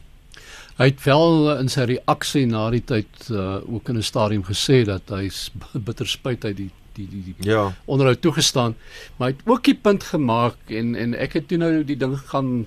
Hy 0.75 0.89
het 0.91 1.03
wel 1.07 1.53
in 1.59 1.69
sy 1.71 1.85
reaksie 1.87 2.47
na 2.51 2.65
die 2.75 2.83
tyd 2.83 3.29
uh, 3.31 3.61
ook 3.63 3.89
in 3.89 3.99
'n 3.99 4.03
stadium 4.03 4.45
gesê 4.45 4.85
dat 4.85 5.11
hy 5.15 5.31
bitter 5.87 6.07
spyt 6.07 6.45
uit 6.45 6.57
die 6.57 6.71
die 6.95 7.09
die 7.11 7.23
die 7.27 7.51
ja. 7.51 7.73
onderhoud 7.85 8.21
toegestaan, 8.21 8.75
maar 9.17 9.29
hy 9.29 9.35
het 9.35 9.47
ook 9.47 9.65
die 9.65 9.75
punt 9.75 10.03
gemaak 10.03 10.57
en 10.71 10.95
en 10.95 11.15
ek 11.15 11.33
het 11.33 11.49
toe 11.49 11.59
nou 11.59 11.85
die 11.85 11.99
ding 11.99 12.19
gaan 12.31 12.67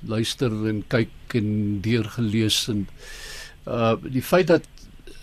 luister 0.00 0.50
en 0.66 0.84
kyk 0.88 1.34
en 1.34 1.80
deurgelees 1.80 2.68
en 2.68 2.88
uh 3.66 3.94
die 4.02 4.22
feit 4.22 4.46
dat 4.46 4.66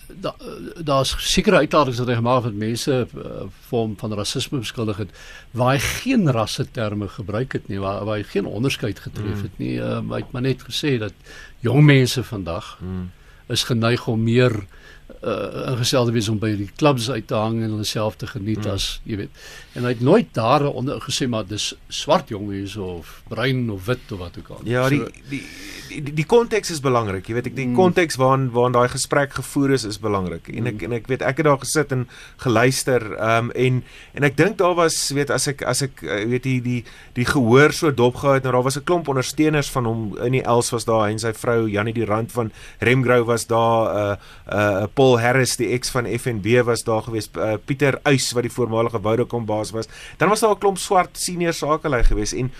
daar's 0.08 1.12
da 1.12 1.20
sekere 1.20 1.60
uitlatings 1.64 2.00
wat 2.00 2.08
hy 2.08 2.16
gemaak 2.16 2.46
het 2.48 2.56
mense 2.56 2.94
uh, 3.08 3.42
vorm 3.70 3.96
van 4.00 4.14
rasisme 4.16 4.62
beskuldig 4.64 5.02
het 5.04 5.12
waar 5.52 5.76
hy 5.76 5.82
geen 5.84 6.32
rasse 6.32 6.66
terme 6.72 7.10
gebruik 7.12 7.58
het 7.58 7.68
nie 7.68 7.80
waar, 7.84 8.06
waar 8.06 8.22
hy 8.22 8.24
geen 8.24 8.46
onderskeid 8.46 9.00
getref 9.04 9.44
het 9.44 9.60
nie. 9.60 9.76
Uh, 9.82 10.00
hy 10.10 10.22
het 10.24 10.32
maar 10.32 10.46
net 10.48 10.64
gesê 10.64 10.96
dat 11.02 11.14
jong 11.60 11.84
mense 11.86 12.24
vandag 12.24 12.78
mm. 12.82 13.12
is 13.48 13.64
geneig 13.64 14.08
om 14.08 14.24
meer 14.24 14.66
uh 15.08 15.72
ingestel 15.72 16.06
te 16.06 16.12
wees 16.12 16.28
om 16.30 16.38
by 16.40 16.50
die 16.60 16.70
klubs 16.76 17.08
uit 17.10 17.28
te 17.28 17.36
hang 17.36 17.62
en 17.62 17.72
hulle 17.72 17.88
self 17.88 18.18
te 18.20 18.28
geniet 18.28 18.66
mm. 18.66 18.74
as 18.74 18.88
jy 19.08 19.22
weet. 19.24 19.46
En 19.80 19.88
hy 19.88 19.94
het 19.96 20.04
nooit 20.04 20.28
daaronder 20.36 21.00
gesê 21.02 21.30
maar 21.32 21.48
dis 21.48 21.72
swart 21.88 22.30
jonges 22.34 22.76
of 22.76 23.22
bruin 23.32 23.70
of 23.72 23.88
wit 23.88 24.12
of 24.12 24.20
wat 24.20 24.38
ook 24.40 24.52
al. 24.56 24.62
Ja, 24.68 24.88
so, 24.90 25.08
die 25.32 25.42
die 25.88 26.14
die 26.20 26.26
konteks 26.28 26.74
is 26.76 26.82
belangrik. 26.84 27.30
Jy 27.30 27.38
weet 27.38 27.50
ek 27.52 27.56
die 27.56 27.70
konteks 27.76 28.18
mm. 28.18 28.24
waarin 28.24 28.46
waarin 28.56 28.76
daai 28.76 28.92
gesprek 28.92 29.38
gevoer 29.40 29.78
is 29.78 29.88
is 29.88 30.00
belangrik. 30.04 30.52
En 30.52 30.68
ek 30.74 30.82
mm. 30.82 30.90
en 30.90 30.98
ek 31.00 31.10
weet 31.12 31.24
ek 31.26 31.42
het 31.42 31.48
daar 31.48 31.62
gesit 31.64 31.96
en 31.96 32.04
geluister 32.44 33.08
um 33.16 33.52
en 33.56 33.82
en 34.14 34.28
ek 34.28 34.38
dink 34.38 34.60
daar 34.60 34.76
was 34.78 35.00
weet 35.16 35.32
as 35.34 35.48
ek 35.48 35.64
as 35.64 35.86
ek 35.88 36.04
weet 36.04 36.44
die 36.44 36.60
die 36.62 36.82
die 37.16 37.28
gehoor 37.28 37.72
so 37.74 37.94
dopgehou 37.96 38.36
het 38.36 38.44
en 38.44 38.52
nou, 38.52 38.58
daar 38.60 38.68
was 38.68 38.78
'n 38.78 38.84
klomp 38.84 39.08
ondersteuners 39.08 39.72
van 39.72 39.88
hom 39.88 40.04
in 40.20 40.36
die 40.36 40.44
Els 40.44 40.70
was 40.76 40.86
daar 40.86 41.08
en 41.08 41.20
sy 41.20 41.34
vrou 41.34 41.68
Jannie 41.72 41.96
die 41.96 42.06
rand 42.06 42.32
van 42.32 42.52
Remgrou 42.80 43.24
was 43.24 43.48
daar 43.48 43.88
'n 43.88 43.96
uh, 43.96 44.16
'n 44.52 44.84
uh, 44.84 44.88
Paul 44.98 45.20
Harris 45.22 45.56
die 45.60 45.70
ex 45.76 45.92
van 45.94 46.08
FNB 46.10 46.64
was 46.66 46.84
daar 46.84 47.04
gewees 47.06 47.30
uh, 47.38 47.54
Pieter 47.70 48.00
Uys 48.10 48.32
wat 48.34 48.48
die 48.48 48.54
voormalige 48.54 49.02
Vodacom 49.02 49.46
baas 49.46 49.72
was. 49.76 49.90
Dan 50.18 50.30
was 50.30 50.42
daar 50.42 50.56
'n 50.56 50.60
klomp 50.64 50.78
swart 50.82 51.18
senior 51.18 51.54
sakelei 51.54 52.04
gewees 52.04 52.34
en 52.34 52.52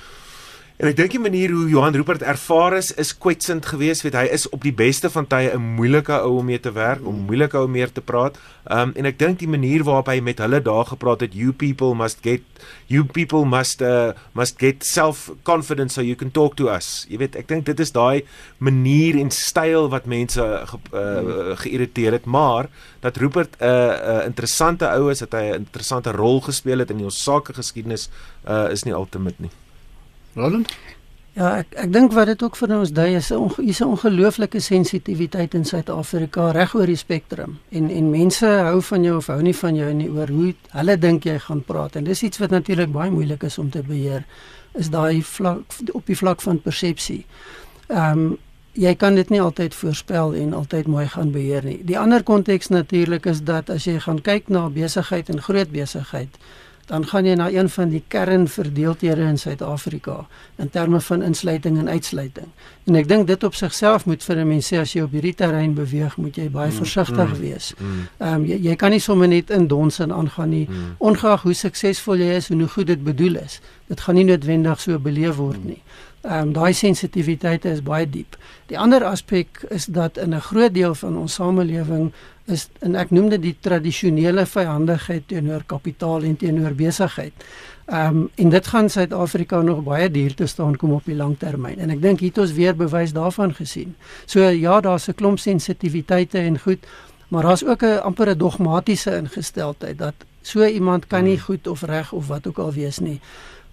En 0.78 0.86
ek 0.86 0.94
dink 0.94 1.16
die 1.16 1.22
manier 1.22 1.50
hoe 1.50 1.64
Johan 1.72 1.96
Rupert 1.98 2.22
ervaar 2.22 2.76
is 2.78 2.92
is 3.02 3.10
kwetsend 3.18 3.66
geweest, 3.66 4.04
weet 4.06 4.14
hy 4.14 4.28
is 4.36 4.44
op 4.54 4.62
die 4.62 4.76
beste 4.78 5.10
van 5.10 5.26
tye 5.26 5.50
'n 5.50 5.74
moeilike 5.80 6.14
ou 6.14 6.38
om 6.38 6.46
mee 6.46 6.60
te 6.62 6.72
werk, 6.72 7.02
om 7.02 7.26
moeilike 7.26 7.58
ou 7.58 7.68
meer 7.68 7.90
te 7.92 8.02
praat. 8.02 8.38
Um 8.70 8.94
en 8.94 9.10
ek 9.10 9.18
dink 9.18 9.40
die 9.40 9.50
manier 9.50 9.84
waarop 9.84 10.08
hy 10.14 10.22
met 10.22 10.38
hulle 10.38 10.62
daar 10.62 10.86
gepraat 10.86 11.26
het, 11.26 11.34
you 11.34 11.52
people 11.52 11.96
must 11.96 12.22
get 12.22 12.44
you 12.86 13.04
people 13.04 13.44
must 13.46 13.82
uh, 13.82 14.14
must 14.34 14.60
get 14.60 14.86
self 14.86 15.32
confidence 15.44 15.96
so 15.96 16.02
you 16.02 16.16
can 16.16 16.30
talk 16.32 16.56
to 16.56 16.70
us. 16.70 17.08
Jy 17.10 17.18
weet, 17.18 17.36
ek 17.36 17.48
dink 17.48 17.66
dit 17.66 17.80
is 17.80 17.92
daai 17.92 18.22
manier 18.60 19.18
en 19.18 19.32
styl 19.32 19.90
wat 19.90 20.06
mense 20.06 20.42
ge, 20.42 20.78
uh, 20.94 21.58
geïrriteer 21.58 22.12
het, 22.12 22.26
maar 22.26 22.70
dat 23.02 23.18
Rupert 23.18 23.58
'n 23.60 23.66
uh, 23.66 23.98
uh, 23.98 24.26
interessante 24.26 24.86
ou 24.86 25.10
is, 25.10 25.26
dat 25.26 25.34
hy 25.34 25.58
'n 25.58 25.66
interessante 25.66 26.12
rol 26.12 26.40
gespeel 26.42 26.80
het 26.80 26.92
in 26.92 27.04
ons 27.04 27.24
sakegeskiedenis 27.24 28.10
uh, 28.46 28.70
is 28.70 28.84
nie 28.84 28.94
altemit 28.94 29.40
nie. 29.40 29.50
Roland? 30.38 30.72
Ja, 31.38 31.52
ek 31.62 31.76
ek 31.78 31.92
dink 31.94 32.14
wat 32.18 32.32
dit 32.32 32.42
ook 32.42 32.56
vir 32.58 32.72
ons 32.80 32.92
dui 32.98 33.12
is 33.16 33.32
'n 33.32 33.50
is 33.62 33.82
'n 33.82 33.92
ongelooflike 33.94 34.60
sensitiwiteit 34.60 35.54
in 35.54 35.66
Suid-Afrika 35.66 36.52
reg 36.52 36.74
oor 36.76 36.86
die 36.86 36.96
spektrum. 36.96 37.60
En 37.70 37.90
en 37.90 38.10
mense 38.10 38.46
hou 38.46 38.82
van 38.82 39.04
jou 39.04 39.18
of 39.18 39.28
hou 39.28 39.42
nie 39.42 39.56
van 39.56 39.76
jou 39.76 39.94
nie 39.94 40.10
oor 40.10 40.28
hoe 40.28 40.54
hulle 40.72 40.98
dink 40.98 41.24
jy 41.24 41.40
gaan 41.40 41.64
praat. 41.64 41.96
En 41.96 42.04
dis 42.04 42.24
iets 42.24 42.38
wat 42.38 42.50
natuurlik 42.50 42.92
baie 42.92 43.12
moeilik 43.12 43.44
is 43.44 43.58
om 43.58 43.70
te 43.70 43.82
beheer. 43.82 44.26
Is 44.74 44.90
daai 44.90 45.24
vlak 45.24 45.62
op 45.92 46.06
die 46.06 46.18
vlak 46.18 46.42
van 46.42 46.62
persepsie. 46.62 47.26
Ehm 47.88 48.20
um, 48.20 48.38
jy 48.74 48.96
kan 48.96 49.16
dit 49.16 49.30
nie 49.30 49.42
altyd 49.42 49.76
voorspel 49.76 50.34
en 50.34 50.54
altyd 50.54 50.88
mooi 50.88 51.08
gaan 51.08 51.32
beheer 51.32 51.64
nie. 51.64 51.80
Die 51.84 52.00
ander 52.00 52.24
konteks 52.24 52.68
natuurlik 52.68 53.26
is 53.26 53.44
dat 53.44 53.70
as 53.70 53.84
jy 53.84 54.00
gaan 54.00 54.22
kyk 54.22 54.50
na 54.50 54.70
besigheid 54.70 55.30
en 55.30 55.42
groot 55.42 55.72
besigheid 55.72 56.38
dan 56.88 57.04
gaan 57.08 57.26
jy 57.28 57.34
na 57.36 57.50
een 57.52 57.70
van 57.70 57.90
die 57.92 58.04
kernverdeeldhede 58.08 59.22
in 59.28 59.38
Suid-Afrika 59.38 60.26
in 60.56 60.70
terme 60.70 61.02
van 61.02 61.22
insluiting 61.22 61.78
en 61.78 61.90
uitsluiting. 61.90 62.48
En 62.88 62.96
ek 62.96 63.08
dink 63.08 63.28
dit 63.28 63.44
op 63.44 63.56
sigself 63.56 64.06
moet 64.06 64.24
vir 64.24 64.36
'n 64.36 64.48
mens 64.48 64.68
sê 64.74 64.80
as 64.80 64.94
jy 64.94 65.02
op 65.04 65.12
hierdie 65.12 65.36
terrein 65.36 65.74
beweeg, 65.74 66.18
moet 66.18 66.36
jy 66.36 66.50
baie 66.50 66.72
mm, 66.72 66.78
versigtig 66.78 67.34
mm, 67.34 67.40
wees. 67.40 67.74
Mm. 67.78 68.08
Ehm 68.18 68.30
mm, 68.30 68.36
um, 68.36 68.46
jy, 68.46 68.58
jy 68.70 68.76
kan 68.76 68.92
nie 68.92 69.00
sommer 69.00 69.28
net 69.28 69.50
in 69.50 69.68
dons 69.68 70.00
en 70.00 70.14
aangaan 70.14 70.50
nie, 70.50 70.68
mm. 70.70 70.96
ongeag 70.98 71.42
hoe 71.42 71.54
suksesvol 71.54 72.16
jy 72.16 72.36
is 72.36 72.50
en 72.50 72.60
hoe 72.60 72.70
goed 72.70 72.88
dit 72.88 73.04
bedoel 73.04 73.36
is. 73.36 73.60
Dit 73.88 74.00
gaan 74.00 74.16
nie 74.16 74.24
noodwendig 74.24 74.82
so 74.82 75.00
beleef 75.00 75.36
word 75.36 75.66
nie. 75.66 75.82
Ehm 76.28 76.48
um, 76.48 76.54
daai 76.54 76.74
sensitiwiteit 76.74 77.66
is 77.66 77.80
baie 77.84 78.08
diep. 78.10 78.36
Die 78.68 78.76
ander 78.78 79.04
aspek 79.08 79.62
is 79.72 79.86
dat 79.86 80.18
in 80.18 80.36
'n 80.36 80.42
groot 80.42 80.74
deel 80.74 80.96
van 80.96 81.18
ons 81.18 81.34
samelewing 81.34 82.12
is 82.46 82.68
en 82.80 82.96
ek 82.96 83.12
noem 83.12 83.30
dit 83.30 83.42
die 83.42 83.56
tradisionele 83.60 84.46
vyandigheid 84.46 85.28
teenoor 85.28 85.64
kapitaal 85.66 86.24
en 86.24 86.36
teenoor 86.36 86.76
besigheid. 86.76 87.34
Ehm 87.86 88.18
um, 88.18 88.30
en 88.36 88.50
dit 88.50 88.68
gaan 88.68 88.90
Suid-Afrika 88.90 89.62
nog 89.62 89.84
baie 89.84 90.12
duur 90.12 90.34
te 90.34 90.46
staan 90.46 90.76
kom 90.76 90.92
op 90.92 91.06
die 91.06 91.16
langtermyn 91.16 91.80
en 91.80 91.90
ek 91.90 92.02
dink 92.02 92.20
hier 92.20 92.30
het 92.30 92.38
ons 92.38 92.54
weer 92.54 92.76
bewys 92.76 93.14
daarvan 93.14 93.54
gesien. 93.54 93.96
So 94.26 94.44
ja, 94.44 94.82
daar's 94.82 95.08
'n 95.08 95.16
klomp 95.16 95.40
sensitiwiteite 95.40 96.38
en 96.38 96.60
goed, 96.60 96.88
maar 97.28 97.44
daar's 97.44 97.64
ook 97.64 97.84
'n 97.84 98.02
amper 98.04 98.30
'n 98.30 98.38
dogmatiese 98.38 99.16
ingesteldheid 99.16 99.98
dat 99.98 100.16
so 100.42 100.66
iemand 100.66 101.08
kan 101.08 101.24
nie 101.24 101.36
hmm. 101.36 101.44
goed 101.44 101.68
of 101.68 101.82
reg 101.82 102.12
of 102.12 102.28
wat 102.28 102.48
ook 102.48 102.58
al 102.58 102.74
wees 102.74 103.00
nie. 103.00 103.20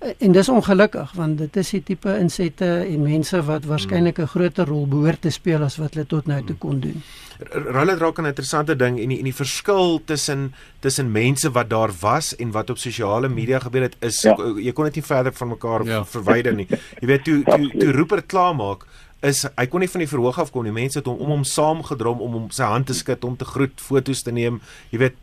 En 0.05 0.33
dis 0.33 0.49
ongelukkig 0.49 1.13
want 1.17 1.39
dit 1.39 1.57
is 1.57 1.71
die 1.73 1.83
tipe 1.83 2.13
insette 2.21 2.67
en 2.85 3.03
mense 3.03 3.39
wat 3.47 3.65
waarskynlik 3.65 4.19
'n 4.21 4.27
groter 4.27 4.67
rol 4.69 4.87
behoort 4.87 5.21
te 5.21 5.31
speel 5.31 5.63
as 5.63 5.77
wat 5.77 5.95
hulle 5.95 6.07
tot 6.07 6.27
nou 6.27 6.45
toe 6.45 6.57
kon 6.57 6.81
doen. 6.81 7.03
Hulle 7.51 7.97
raak 7.97 8.19
'n 8.19 8.27
interessante 8.27 8.77
ding 8.77 9.01
en 9.01 9.09
die 9.09 9.19
en 9.19 9.25
die 9.25 9.35
verskil 9.35 10.03
tussen 10.05 10.55
tussen 10.81 11.13
mense 11.13 11.51
wat 11.51 11.71
daar 11.71 11.91
was 12.01 12.37
en 12.37 12.51
wat 12.51 12.71
op 12.71 12.79
sosiale 12.79 13.29
media 13.29 13.59
gebeur 13.59 13.83
het 13.83 13.97
is 14.01 14.23
ja. 14.23 14.37
jy 14.57 14.73
kon 14.73 14.85
dit 14.85 14.95
nie 14.95 15.05
verder 15.05 15.33
van 15.33 15.49
mekaar 15.49 15.85
ja. 15.85 16.05
verwyder 16.05 16.55
nie. 16.55 16.67
Jy 17.01 17.07
weet 17.07 17.25
toe 17.25 17.43
toe 17.45 17.71
toe 17.79 17.91
Rupert 17.91 18.27
klaarmaak 18.27 18.87
is 19.25 19.45
hy 19.57 19.65
kon 19.73 19.83
nie 19.83 19.89
van 19.91 20.03
die 20.05 20.09
verhoog 20.11 20.39
af 20.43 20.51
kom 20.53 20.67
nie. 20.67 20.75
Mense 20.75 21.01
het 21.01 21.09
hom 21.09 21.21
om 21.25 21.33
hom 21.33 21.45
saamgedrom 21.49 22.21
om 22.25 22.37
hom 22.37 22.49
sy 22.55 22.67
hand 22.69 22.89
te 22.91 22.97
skud, 22.97 23.25
om 23.25 23.37
te 23.41 23.49
groet, 23.49 23.81
foto's 23.81 24.23
te 24.27 24.35
neem, 24.35 24.61
jy 24.93 25.01
weet, 25.05 25.17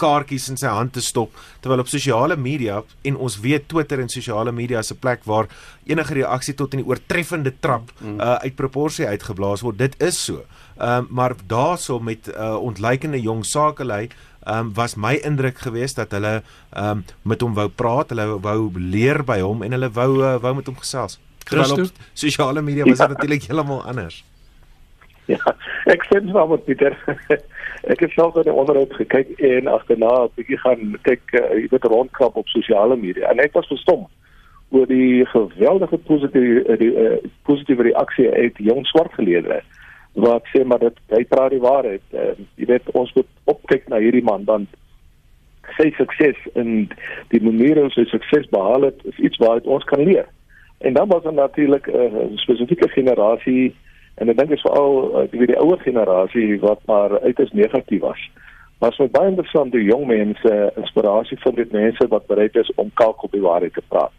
kaartjies 0.00 0.48
in 0.52 0.60
sy 0.60 0.70
hand 0.72 0.94
te 0.96 1.02
stop. 1.04 1.34
Terwyl 1.64 1.82
op 1.82 1.90
sosiale 1.90 2.38
media 2.38 2.82
en 3.08 3.18
ons 3.18 3.38
weet 3.42 3.68
Twitter 3.70 4.02
en 4.02 4.12
sosiale 4.12 4.54
media 4.54 4.78
is 4.84 4.92
'n 4.92 5.00
plek 5.02 5.24
waar 5.24 5.48
enige 5.86 6.14
reaksie 6.14 6.54
tot 6.54 6.72
in 6.74 6.82
die 6.82 6.88
oortreffende 6.88 7.52
trap 7.60 7.90
mm. 8.00 8.20
uh, 8.20 8.34
uit 8.44 8.54
proporsie 8.54 9.06
uitgeblaas 9.06 9.60
word. 9.60 9.78
Dit 9.78 9.94
is 10.02 10.24
so. 10.24 10.44
Ehm 10.78 11.04
uh, 11.04 11.10
maar 11.10 11.34
daarso 11.46 11.98
met 12.00 12.28
uh, 12.28 12.56
ontleikende 12.56 13.20
jong 13.20 13.44
sakelei 13.44 14.08
Um, 14.48 14.72
was 14.74 14.94
my 14.94 15.14
indruk 15.14 15.58
geweest 15.58 15.96
dat 15.96 16.10
hulle 16.10 16.42
um, 16.76 17.04
met 17.22 17.40
hom 17.40 17.54
wou 17.54 17.68
praat, 17.68 18.08
hulle 18.08 18.38
wou 18.40 18.70
leer 18.80 19.20
by 19.24 19.40
hom 19.40 19.62
en 19.62 19.76
hulle 19.76 19.90
wou 19.92 20.22
uh, 20.22 20.36
wou 20.40 20.54
met 20.54 20.66
hom 20.70 20.78
gesels. 20.78 21.18
Terwyl 21.48 21.84
op 21.84 22.02
sosiale 22.12 22.62
media 22.62 22.84
was 22.84 22.98
dit 22.98 23.08
natuurlik 23.08 23.48
heeltemal 23.48 23.84
anders. 23.84 24.24
Ja, 25.28 25.54
ek 25.84 26.06
sê 26.08 26.20
net 26.24 26.32
wat 26.32 26.64
Pieter. 26.64 26.96
ek 27.92 28.00
het 28.04 28.14
self 28.16 28.34
net 28.34 28.48
onderhoud 28.48 28.92
gekyk 28.96 29.34
en 29.44 29.68
agterna 29.68 30.12
'n 30.24 30.30
bietjie 30.36 30.58
gaan 30.64 30.96
kyk, 31.02 31.22
uh, 31.32 31.52
jy 31.56 31.68
weet 31.70 31.84
rondkrap 31.84 32.36
op 32.36 32.48
sosiale 32.48 32.96
media 32.96 33.30
en 33.30 33.38
ek 33.38 33.52
was 33.52 33.68
verstom 33.68 34.08
oor 34.70 34.86
die 34.86 35.24
geweldige 35.26 35.98
positiewe 35.98 36.76
die 36.76 36.92
uh, 36.92 37.16
positiewe 37.48 37.82
reaksie 37.82 38.30
uit 38.30 38.56
jong 38.56 38.86
swart 38.86 39.12
geleerders 39.14 39.64
wat 40.18 40.48
sê 40.52 40.64
maar 40.64 40.82
dit 40.82 40.96
hy 41.14 41.24
praat 41.30 41.52
die 41.54 41.62
waarheid. 41.62 42.02
Uh, 42.12 42.34
jy 42.56 42.66
weet 42.72 42.90
ons 42.92 43.12
moet 43.14 43.28
opkyk 43.44 43.88
na 43.88 44.00
hierdie 44.02 44.24
man 44.24 44.44
want 44.44 44.68
sy 45.76 45.92
sukses 45.96 46.38
en 46.54 46.88
die 47.32 47.42
manier 47.44 47.78
hoe 47.78 47.86
hy 47.88 47.94
sy 47.94 48.08
sukses 48.10 48.48
behaal 48.50 48.88
het 48.88 49.04
is 49.04 49.18
iets 49.18 49.38
waaruit 49.38 49.68
ons 49.68 49.84
kan 49.84 50.02
leer. 50.02 50.26
En 50.78 50.92
dan 50.94 51.08
was 51.08 51.24
er 51.24 51.32
natuurlik 51.32 51.86
'n 51.86 51.96
uh, 51.96 52.36
spesifieke 52.36 52.88
generasie 52.88 53.74
en 54.14 54.28
ek 54.28 54.36
dink 54.36 54.48
dit 54.48 54.58
is 54.58 54.66
veral 54.66 55.22
uh, 55.22 55.30
die, 55.30 55.46
die 55.46 55.58
ouer 55.58 55.80
generasie 55.80 56.60
wat 56.60 56.80
maar 56.86 57.20
uiters 57.20 57.52
negatief 57.52 58.00
was 58.00 58.30
Maar 58.78 58.94
is 58.96 59.10
baie 59.10 59.28
interessant 59.28 59.72
die 59.74 59.88
jong 59.88 60.06
mense 60.06 60.54
inspirasie 60.78 61.38
van 61.42 61.54
dit 61.54 61.72
mense 61.74 62.06
wat 62.08 62.26
bereid 62.26 62.54
is 62.56 62.70
om 62.74 62.90
kalk 62.94 63.22
op 63.26 63.32
die 63.34 63.42
waarheid 63.42 63.74
te 63.74 63.82
praat. 63.88 64.14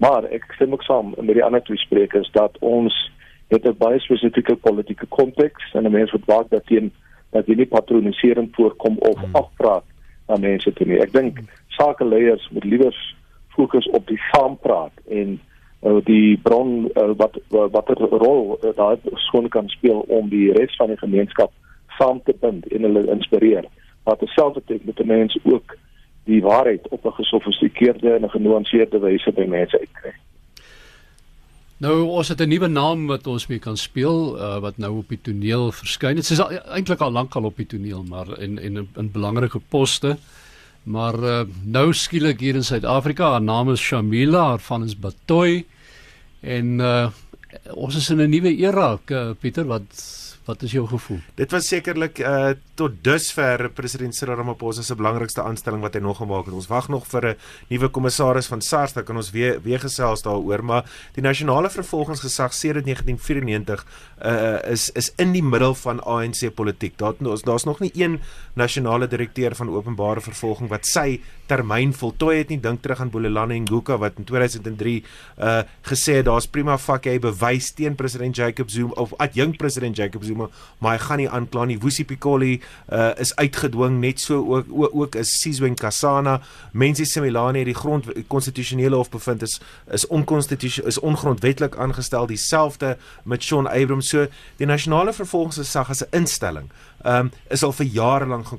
Maar 0.00 0.24
ek 0.32 0.46
stem 0.56 0.72
ook 0.72 0.82
saam 0.86 1.12
met 1.16 1.34
die 1.36 1.44
ander 1.44 1.62
twee 1.62 1.80
sprekers 1.82 2.30
dat 2.32 2.56
ons 2.64 2.94
het 3.52 3.66
'n 3.68 3.76
baie 3.78 4.00
spesifieke 4.00 4.56
politieke 4.56 5.06
konteks 5.06 5.74
en 5.74 5.84
'n 5.84 5.92
mens 5.92 6.12
moet 6.12 6.24
waak 6.24 6.48
dat 6.48 6.66
teen 6.66 6.92
dat 7.30 7.46
jy 7.46 7.54
nie 7.54 7.66
patronisering 7.66 8.48
voorkom 8.52 8.96
of 8.98 9.20
hmm. 9.20 9.34
afpraat 9.34 9.84
na 10.28 10.36
mense 10.36 10.72
toe 10.72 10.86
nie. 10.86 11.00
Ek 11.00 11.12
dink 11.12 11.38
sakeleiers 11.66 12.48
moet 12.50 12.64
liewer 12.64 13.14
fokus 13.48 13.88
op 13.88 14.06
die 14.06 14.20
saampraat 14.32 14.92
en 15.08 15.40
uh, 15.82 15.98
die 16.04 16.38
bron 16.42 16.90
uh, 16.94 17.10
wat 17.16 17.38
wat 17.48 17.88
'n 17.88 18.18
rol 18.24 18.58
uh, 18.62 18.76
daar 18.76 18.98
skoon 19.14 19.48
kan 19.48 19.68
speel 19.68 20.04
om 20.08 20.28
die 20.28 20.52
res 20.52 20.76
van 20.76 20.86
die 20.86 20.98
gemeenskap 20.98 21.52
saam 21.98 22.20
te 22.24 22.34
bind 22.40 22.66
en 22.66 22.82
hulle 22.82 23.10
inspireer 23.10 23.64
maar 24.04 24.16
terselfdertyd 24.16 24.84
moet 24.84 25.00
'n 25.00 25.06
mens 25.06 25.38
ook 25.42 25.76
die 26.24 26.42
waarheid 26.42 26.88
op 26.88 27.04
'n 27.04 27.18
gesofistikeerde 27.20 28.10
en 28.10 28.24
'n 28.24 28.30
genuanceerde 28.30 28.98
wyse 28.98 29.32
by 29.32 29.44
mense 29.48 29.78
uitkry. 29.78 30.12
Nou 31.76 32.02
ons 32.02 32.28
het 32.28 32.40
'n 32.40 32.48
nuwe 32.48 32.66
naam 32.66 33.06
wat 33.06 33.26
ons 33.26 33.46
mee 33.46 33.58
kan 33.58 33.76
speel 33.76 34.36
uh, 34.36 34.58
wat 34.58 34.76
nou 34.76 34.96
op 34.96 35.08
die 35.08 35.20
toneel 35.22 35.72
verskyn. 35.72 36.14
Dit 36.14 36.30
is 36.30 36.38
eintlik 36.38 37.00
al 37.00 37.10
lank 37.10 37.34
al 37.34 37.44
op 37.44 37.56
die 37.56 37.66
toneel, 37.66 38.02
maar 38.02 38.38
in 38.38 38.58
in 38.58 38.88
in 38.96 39.10
belangrike 39.12 39.60
poste. 39.68 40.16
Maar 40.88 41.18
uh, 41.20 41.40
nou 41.68 41.90
skielik 41.92 42.40
hier 42.40 42.56
in 42.56 42.64
Suid-Afrika, 42.64 43.34
haar 43.34 43.44
naam 43.44 43.74
is 43.74 43.82
Shamila, 43.84 44.46
haar 44.54 44.62
van 44.64 44.86
is 44.86 44.96
Batoy. 44.96 45.66
En 46.40 46.78
uh, 46.80 47.10
ons 47.74 47.96
is 47.96 48.08
in 48.10 48.22
'n 48.24 48.30
nuwe 48.30 48.54
era, 48.56 48.96
Pieter, 49.40 49.66
wat 49.68 50.06
Wat 50.48 50.62
is 50.62 50.72
jou 50.72 50.86
gevoel? 50.88 51.18
Dit 51.36 51.52
was 51.52 51.66
sekerlik 51.68 52.22
uh 52.24 52.54
tot 52.78 52.94
dusver 53.02 53.64
president 53.74 54.14
Cyril 54.14 54.36
Ramaphosa 54.38 54.82
se 54.86 54.94
belangrikste 54.94 55.42
aanstelling 55.42 55.82
wat 55.82 55.96
hy 55.98 56.00
nog 56.00 56.20
gemaak 56.22 56.46
het. 56.46 56.54
Ons 56.54 56.68
wag 56.70 56.86
nog 56.88 57.06
vir 57.10 57.26
'n 57.26 57.36
nuwe 57.68 57.88
kommissaris 57.88 58.46
van 58.46 58.60
SARS, 58.62 58.92
dan 58.92 59.04
kan 59.04 59.16
ons 59.16 59.30
weer 59.30 59.60
weer 59.62 59.80
gesels 59.80 60.22
daaroor, 60.22 60.64
maar 60.64 60.84
die 61.14 61.22
nasionale 61.22 61.70
vervolgingsgesag 61.70 62.54
sedert 62.54 62.84
1994 62.84 63.84
uh 64.24 64.72
is 64.72 64.90
is 64.90 65.12
in 65.16 65.32
die 65.32 65.42
middel 65.42 65.74
van 65.74 66.00
ANC 66.00 66.54
politiek. 66.54 66.98
Daar 66.98 67.14
daar's 67.18 67.42
daar's 67.42 67.64
nog 67.64 67.80
nie 67.80 67.90
een 67.94 68.20
nasionale 68.54 69.06
direkteur 69.06 69.54
van 69.54 69.70
openbare 69.70 70.20
vervolging 70.20 70.68
wat 70.68 70.86
sy 70.86 71.20
termyn 71.46 71.92
voltooi 71.92 72.38
het 72.38 72.48
nie. 72.48 72.60
Dink 72.60 72.82
terug 72.82 73.00
aan 73.00 73.10
Bolelane 73.10 73.58
Nguka 73.58 73.98
wat 73.98 74.12
in 74.16 74.24
2003 74.24 75.04
uh 75.38 75.62
gesê 75.82 76.12
het 76.12 76.24
daar's 76.24 76.46
prima 76.46 76.78
facie 76.78 77.18
bewys 77.18 77.72
teen 77.72 77.94
president 77.94 78.36
Jacob 78.36 78.70
Zuma 78.70 78.92
of 78.92 79.12
adjunk 79.18 79.56
president 79.56 79.96
Jacob 79.96 80.24
Zuma 80.24 80.37
Zuma, 80.38 80.48
maar 80.78 80.96
hy 80.96 81.02
gaan 81.02 81.18
nie 81.18 81.28
aankla 81.28 81.64
nie. 81.66 81.78
Wusi 81.82 82.04
Pikoli 82.04 82.60
uh, 82.92 83.10
is 83.18 83.34
uitgedwing 83.36 84.00
net 84.00 84.20
so 84.20 84.38
ook 84.54 84.66
ook, 84.70 84.94
ook 84.94 85.14
is 85.14 85.40
Sizwe 85.40 85.68
Nkasana. 85.68 86.40
Mense 86.72 87.04
Simelane 87.04 87.58
het 87.58 87.66
die 87.66 87.74
grond 87.74 88.06
konstitusionele 88.28 88.96
hof 88.96 89.10
bevind 89.10 89.42
is 89.42 89.58
is 89.92 90.06
onkonstitusioneel 90.06 90.88
is 90.88 91.00
ongrondwettig 91.00 91.76
aangestel 91.76 92.26
dieselfde 92.26 92.96
met 93.24 93.42
Shaun 93.42 93.66
Abrams 93.66 94.08
so 94.08 94.26
die 94.56 94.66
nasionale 94.66 95.12
vervolgingsgesag 95.12 95.90
as 95.90 96.02
'n 96.02 96.16
instelling 96.22 96.70
um, 97.04 97.30
is 97.50 97.62
al 97.62 97.72
vir 97.72 97.86
jare 97.86 98.26
lank 98.26 98.50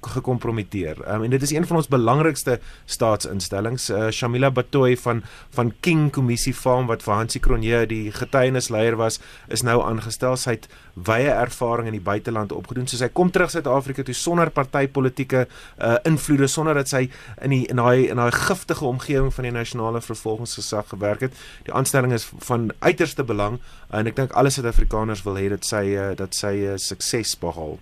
gekompromiteer. 0.00 1.00
Um, 1.08 1.24
en 1.24 1.30
dit 1.30 1.42
is 1.42 1.52
een 1.52 1.66
van 1.66 1.76
ons 1.76 1.88
belangrikste 1.88 2.58
staatsinstellings. 2.86 3.90
Uh, 3.90 4.08
Shamila 4.10 4.50
Batoy 4.50 4.96
van 4.96 5.22
van 5.54 5.72
King 5.80 6.10
Kommissie 6.12 6.54
Farm 6.54 6.86
wat 6.86 7.02
vir 7.02 7.14
Hansie 7.14 7.40
Cronje 7.40 7.84
die 7.86 8.12
getuienisleier 8.12 8.96
was, 8.96 9.20
is 9.48 9.62
nou 9.62 9.80
aangestel. 9.84 10.36
Sy 10.36 10.56
het 10.56 10.68
wye 10.94 11.30
ervaring 11.30 11.88
in 11.90 11.96
die 11.96 12.04
buiteland 12.04 12.52
opgedoen. 12.52 12.86
So 12.90 12.98
sy 13.00 13.08
kom 13.12 13.30
terug 13.34 13.50
Suid-Afrika 13.50 14.04
toe 14.06 14.14
sonder 14.14 14.50
partytetiese 14.54 15.44
uh, 15.44 15.96
invloede, 16.06 16.48
sonder 16.48 16.78
dat 16.78 16.90
sy 16.90 17.06
in 17.42 17.54
die 17.54 17.62
in 17.70 17.82
daai 17.82 18.10
in 18.10 18.20
daai 18.20 18.32
giftige 18.34 18.86
omgewing 18.88 19.32
van 19.34 19.48
die 19.48 19.54
nasionale 19.54 20.02
vervolgingsgesag 20.04 20.88
gewerk 20.94 21.26
het. 21.28 21.40
Die 21.68 21.74
aanstelling 21.74 22.14
is 22.14 22.28
van 22.48 22.70
uiterste 22.80 23.24
belang 23.26 23.60
en 23.90 24.10
ek 24.10 24.18
dink 24.18 24.34
alle 24.38 24.52
Suid-Afrikaners 24.54 25.24
wil 25.26 25.38
hê 25.40 25.48
dat 25.54 25.66
sy 25.66 25.84
uh, 25.94 26.12
dat 26.18 26.34
sy 26.34 26.54
uh, 26.64 26.78
sukses 26.80 27.34
behaal. 27.40 27.78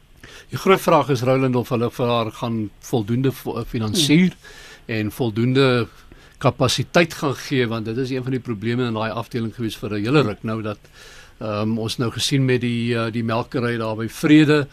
Die 0.50 0.58
groot 0.58 0.80
vraag 0.80 1.08
is 1.08 1.22
Roland 1.22 1.56
of 1.56 1.68
hulle 1.68 1.90
vir 1.90 2.06
haar 2.06 2.32
gaan 2.32 2.70
voldoende 2.80 3.32
finansier 3.66 4.32
hmm. 4.32 4.94
en 4.96 5.10
voldoende 5.10 5.88
kapasiteit 6.38 7.14
gaan 7.14 7.34
gee 7.34 7.66
want 7.66 7.84
dit 7.84 7.96
is 7.96 8.10
een 8.10 8.22
van 8.22 8.34
die 8.34 8.40
probleme 8.40 8.86
in 8.86 8.94
daai 8.98 9.10
afdeling 9.10 9.54
gewees 9.54 9.76
vir 9.76 9.90
'n 9.90 10.04
hele 10.04 10.22
ruk 10.22 10.42
nou 10.42 10.62
dat 10.62 10.78
Ehm 11.42 11.72
um, 11.74 11.78
ons 11.82 11.96
nou 11.98 12.10
gesien 12.14 12.44
met 12.44 12.60
die 12.62 12.94
uh, 12.94 13.08
die 13.10 13.24
melkery 13.26 13.74
daar 13.80 13.96
by 13.98 14.06
Vrede 14.08 14.66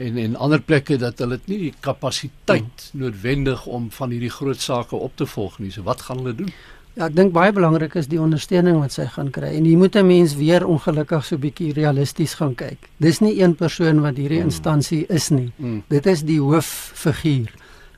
en 0.00 0.16
en 0.16 0.36
ander 0.36 0.62
plekke 0.62 0.96
dat 0.96 1.18
hulle 1.20 1.36
nie 1.50 1.58
die 1.66 1.72
kapasiteit 1.84 2.86
hmm. 2.90 3.00
noodwendig 3.02 3.66
om 3.66 3.90
van 3.92 4.14
hierdie 4.14 4.32
groot 4.32 4.60
sake 4.60 4.96
op 4.96 5.16
te 5.20 5.26
volg 5.26 5.58
nie. 5.58 5.72
So 5.74 5.84
wat 5.84 6.06
gaan 6.06 6.22
hulle 6.22 6.34
doen? 6.38 6.52
Ja, 6.94 7.08
ek 7.08 7.16
dink 7.18 7.32
baie 7.34 7.50
belangrik 7.50 7.96
is 7.98 8.06
die 8.06 8.20
ondersteuning 8.22 8.76
wat 8.78 8.94
sy 8.94 9.08
gaan 9.10 9.32
kry. 9.34 9.48
En 9.58 9.64
jy 9.66 9.74
moet 9.74 9.96
'n 9.96 10.06
mens 10.06 10.36
weer 10.38 10.62
ongelukkig 10.66 11.24
so 11.24 11.36
bietjie 11.36 11.72
realisties 11.72 12.34
gaan 12.34 12.54
kyk. 12.54 12.78
Dis 13.00 13.18
nie 13.20 13.42
een 13.42 13.54
persoon 13.54 14.00
wat 14.00 14.16
hierdie 14.16 14.38
hmm. 14.38 14.50
instansie 14.50 15.06
is 15.08 15.30
nie. 15.30 15.52
Hmm. 15.56 15.82
Dit 15.88 16.06
is 16.06 16.22
die 16.22 16.38
hooffiguur. 16.38 17.50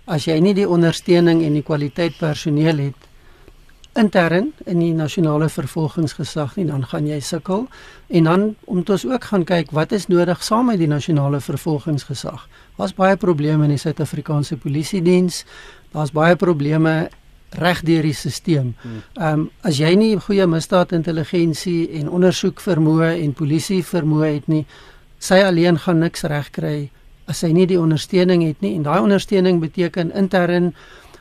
As 0.06 0.24
jy 0.24 0.40
nie 0.40 0.54
die 0.54 0.68
ondersteuning 0.68 1.42
en 1.44 1.52
die 1.52 1.62
kwaliteit 1.62 2.16
personeel 2.18 2.78
het 2.78 3.06
intern 3.96 4.52
in 4.64 4.78
die 4.78 4.92
nasionale 4.92 5.48
vervolgingsgesag 5.48 6.56
nie, 6.56 6.66
dan 6.66 6.84
gaan 6.86 7.06
jy 7.06 7.20
sukkel. 7.20 7.66
En 8.08 8.24
dan 8.24 8.54
om 8.64 8.82
ons 8.86 9.06
ook 9.06 9.24
gaan 9.24 9.44
kyk 9.44 9.70
wat 9.70 9.92
is 9.92 10.06
nodig 10.06 10.42
saam 10.42 10.66
met 10.66 10.78
die 10.78 10.88
nasionale 10.88 11.40
vervolgingsgesag. 11.40 12.48
Daar's 12.76 12.94
baie 12.94 13.16
probleme 13.16 13.64
in 13.64 13.70
die 13.70 13.78
Suid-Afrikaanse 13.78 14.56
polisie 14.56 15.02
diens. 15.02 15.44
Daar's 15.92 16.12
baie 16.12 16.36
probleme 16.36 17.08
reg 17.58 17.82
deur 17.86 18.02
die 18.02 18.14
stelsel. 18.14 18.72
Ehm 19.14 19.32
um, 19.32 19.48
as 19.62 19.78
jy 19.78 19.94
nie 19.94 20.16
goeie 20.20 20.46
misdaadintelligensie 20.46 21.88
en 22.00 22.08
ondersoek 22.08 22.60
vermoë 22.60 23.16
en 23.22 23.32
polisie 23.32 23.82
vermoë 23.84 24.32
het 24.34 24.48
nie, 24.48 24.64
sy 25.18 25.40
alleen 25.44 25.78
gaan 25.78 25.98
niks 25.98 26.22
regkry 26.22 26.90
as 27.26 27.42
sy 27.42 27.50
nie 27.52 27.66
die 27.66 27.80
ondersteuning 27.80 28.44
het 28.46 28.60
nie. 28.62 28.76
En 28.76 28.86
daai 28.86 29.00
ondersteuning 29.00 29.60
beteken 29.60 30.12
intern 30.14 30.72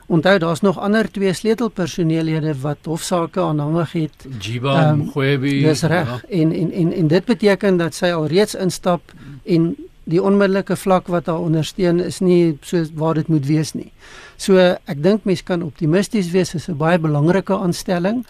Onthou 0.06 0.38
daar's 0.38 0.60
nog 0.60 0.78
ander 0.78 1.10
twee 1.10 1.32
sleutelpersoneellede 1.32 2.54
wat 2.60 2.76
hofsaake 2.82 3.40
aanhangig 3.40 3.92
het. 3.92 4.26
Jiba 4.38 4.90
um, 4.90 4.98
Mkhwebi. 4.98 5.62
Dis 5.62 5.82
reg. 5.82 6.06
Ja. 6.06 6.20
En, 6.28 6.52
en 6.52 6.72
en 6.72 6.92
en 6.92 7.06
dit 7.06 7.24
beteken 7.24 7.76
dat 7.76 7.94
sy 7.94 8.12
al 8.14 8.26
reeds 8.26 8.54
instap 8.54 9.12
en 9.44 9.74
die 10.06 10.22
onmiddellike 10.22 10.76
vlak 10.78 11.08
wat 11.10 11.26
haar 11.26 11.42
ondersteun 11.42 12.00
is 12.04 12.20
nie 12.22 12.58
so 12.62 12.84
waar 12.94 13.18
dit 13.18 13.28
moet 13.28 13.46
wees 13.46 13.74
nie. 13.74 13.90
So 14.38 14.58
ek 14.58 15.02
dink 15.02 15.26
mense 15.26 15.44
kan 15.44 15.64
optimisties 15.66 16.30
wees, 16.30 16.54
is 16.54 16.68
'n 16.68 16.78
baie 16.78 16.98
belangrike 16.98 17.54
aanstelling, 17.54 18.24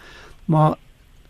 maar 0.45 0.77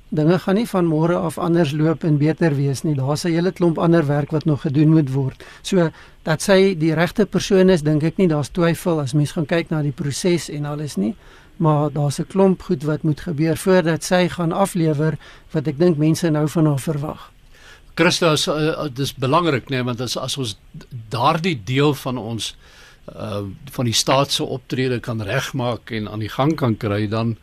dinge 0.09 0.39
gaan 0.39 0.55
nie 0.55 0.67
van 0.67 0.85
môre 0.87 1.15
af 1.15 1.37
anders 1.37 1.71
loop 1.71 2.03
en 2.03 2.17
beter 2.17 2.55
wees 2.55 2.83
nie. 2.83 2.95
Daar's 2.95 3.25
'n 3.25 3.31
hele 3.31 3.51
klomp 3.51 3.77
ander 3.77 4.07
werk 4.07 4.31
wat 4.31 4.45
nog 4.45 4.61
gedoen 4.61 4.89
moet 4.89 5.11
word. 5.11 5.43
So 5.61 5.89
dat 6.23 6.41
sy 6.41 6.75
die 6.77 6.93
regte 6.93 7.25
persoon 7.25 7.69
is, 7.69 7.81
dink 7.81 8.03
ek 8.03 8.17
nie 8.17 8.27
daar's 8.27 8.49
twyfel 8.49 8.99
as 8.99 9.13
mens 9.13 9.31
gaan 9.31 9.45
kyk 9.45 9.69
na 9.69 9.81
die 9.81 9.91
proses 9.91 10.49
en 10.49 10.65
alles 10.65 10.95
nie. 10.95 11.15
Maar 11.57 11.91
daar's 11.91 12.19
'n 12.19 12.27
klomp 12.27 12.61
goed 12.61 12.83
wat 12.83 13.03
moet 13.03 13.19
gebeur 13.21 13.57
voordat 13.57 14.03
sy 14.03 14.27
gaan 14.29 14.51
aflewer 14.51 15.17
wat 15.51 15.67
ek 15.67 15.77
dink 15.77 15.97
mense 15.97 16.29
nou 16.29 16.47
van 16.47 16.65
haar 16.65 16.79
verwag. 16.79 17.31
Christa, 17.97 18.31
is, 18.37 18.47
uh, 18.47 18.87
dis 18.93 19.13
belangrik 19.17 19.71
nê, 19.71 19.79
nee, 19.79 19.85
want 19.87 20.01
as 20.05 20.17
as 20.21 20.37
ons 20.37 20.57
daardie 21.09 21.57
deel 21.65 21.95
van 22.05 22.17
ons 22.17 22.55
uh 23.07 23.45
van 23.71 23.87
die 23.87 23.95
staat 23.95 24.31
se 24.35 24.43
optrede 24.43 24.99
kan 24.99 25.21
regmaak 25.23 25.91
en 25.95 26.09
aan 26.11 26.19
die 26.19 26.33
gang 26.33 26.55
kan 26.59 26.75
kry 26.77 27.07
dan 27.07 27.37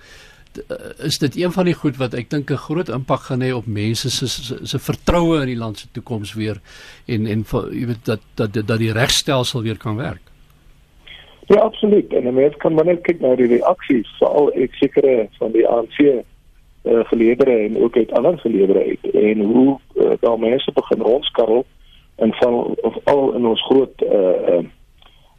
is 1.02 1.18
dit 1.18 1.36
een 1.36 1.52
van 1.52 1.64
die 1.64 1.74
goed 1.74 1.96
wat 1.96 2.14
ek 2.14 2.28
dink 2.30 2.50
'n 2.50 2.64
groot 2.66 2.88
impak 2.88 3.20
gaan 3.28 3.42
hê 3.42 3.52
op 3.52 3.66
mense 3.66 4.10
se 4.10 4.26
se 4.66 4.78
vertroue 4.78 5.40
in 5.40 5.46
die 5.46 5.56
land 5.56 5.78
se 5.78 5.88
toekoms 5.92 6.34
weer 6.34 6.60
en 7.06 7.26
en 7.26 7.44
jy 7.72 7.86
weet 7.86 8.04
dat 8.04 8.20
dat 8.34 8.52
dat 8.52 8.78
die 8.78 8.92
regstelsel 8.92 9.62
weer 9.62 9.78
kan 9.78 9.96
werk. 9.96 10.22
Ja, 11.46 11.60
absoluut. 11.60 12.12
En 12.12 12.34
mense 12.34 12.58
kan 12.58 12.74
net 12.74 13.02
kyk 13.02 13.20
na 13.20 13.34
die 13.36 13.46
reaksies, 13.46 14.08
veral 14.18 14.52
ek 14.54 14.74
sekere 14.74 15.28
van 15.38 15.52
die 15.52 15.66
ANC 15.68 16.24
uh, 16.84 17.04
geleedere 17.04 17.56
en 17.58 17.82
ook 17.82 17.96
uit 17.96 18.12
ander 18.12 18.38
geleedere 18.38 18.84
uit 18.84 19.10
en 19.14 19.40
hoe 19.40 19.78
uh, 19.94 20.10
daar 20.20 20.38
mense 20.38 20.72
begin 20.72 21.00
rondskarrel 21.00 21.64
en 22.14 22.32
van 22.32 22.74
of 22.76 22.96
al 23.04 23.32
in 23.32 23.46
ons 23.46 23.62
groot 23.62 24.02
uh 24.02 24.62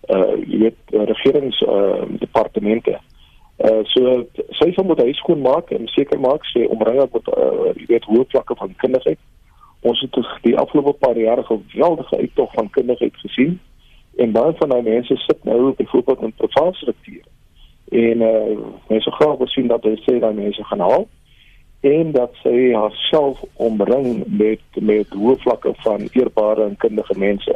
uh 0.05 0.35
jy 0.47 0.57
weet 0.57 0.77
regerings 1.09 1.61
uh 1.61 2.01
departemente. 2.19 2.99
Uh 3.57 3.79
so 3.83 4.25
sy 4.49 4.71
sal 4.73 4.85
moet 4.85 4.99
huis 4.99 5.17
skoon 5.17 5.41
maak 5.41 5.71
en 5.71 5.87
seker 5.87 6.19
maak 6.19 6.45
sy 6.45 6.65
omringe 6.69 7.07
met 7.13 7.31
uh 7.37 7.71
jy 7.75 7.85
weet 7.93 8.09
hoë 8.09 8.27
vlakke 8.33 8.55
van 8.55 8.75
kundigheid. 8.83 9.19
Ons 9.81 10.01
het 10.01 10.19
die 10.41 10.57
afgelope 10.57 10.93
paar 10.99 11.17
jare 11.17 11.43
geweldige 11.43 12.17
uittog 12.17 12.51
van 12.53 12.69
kundigheid 12.69 13.17
gesien 13.23 13.59
en 14.15 14.31
baie 14.31 14.53
van 14.59 14.69
daai 14.69 14.81
mense 14.81 15.17
sit 15.17 15.43
nou 15.43 15.73
byvoorbeeld 15.77 16.21
in 16.21 16.33
private 16.37 16.77
strukture. 16.77 17.23
En 17.89 18.21
uh 18.21 18.57
mense 18.87 19.11
graag 19.11 19.37
wil 19.37 19.47
sien 19.47 19.67
dat 19.67 19.83
hulle 19.83 20.01
sê 20.03 20.19
daai 20.19 20.33
mense 20.33 20.63
gaan 20.63 20.79
haal 20.79 21.07
en 21.85 22.11
dat 22.11 22.33
sy 22.41 22.73
haarself 22.73 23.41
omring 23.61 24.23
met 24.25 24.81
met 24.81 25.13
hoë 25.13 25.37
vlakke 25.43 25.73
van 25.83 26.07
eerbare 26.17 26.65
en 26.65 26.77
kundige 26.81 27.17
mense. 27.17 27.55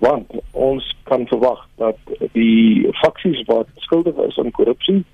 want 0.00 0.32
ons 0.56 0.84
kan 1.04 1.26
verwag 1.28 1.60
dat 1.76 1.98
die 2.32 2.88
faksies 3.02 3.42
wat 3.48 3.68
skuldig 3.84 4.16
is 4.24 4.38
aan 4.40 4.50
korrupsie 4.56 5.04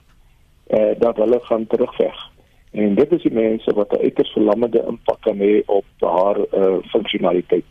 eh 0.67 0.95
dat 0.99 1.17
hulle 1.17 1.41
gaan 1.43 1.67
terugveg. 1.67 2.19
En 2.71 2.95
dit 2.95 3.13
is 3.13 3.23
die 3.23 3.33
mense 3.33 3.73
wat 3.75 3.93
'n 3.93 4.03
uiters 4.03 4.33
verlammende 4.33 4.85
impak 4.89 5.21
kan 5.21 5.39
hê 5.39 5.63
op 5.67 5.87
haar 5.99 6.39
uh, 6.39 6.77
funksionaliteit. 6.93 7.71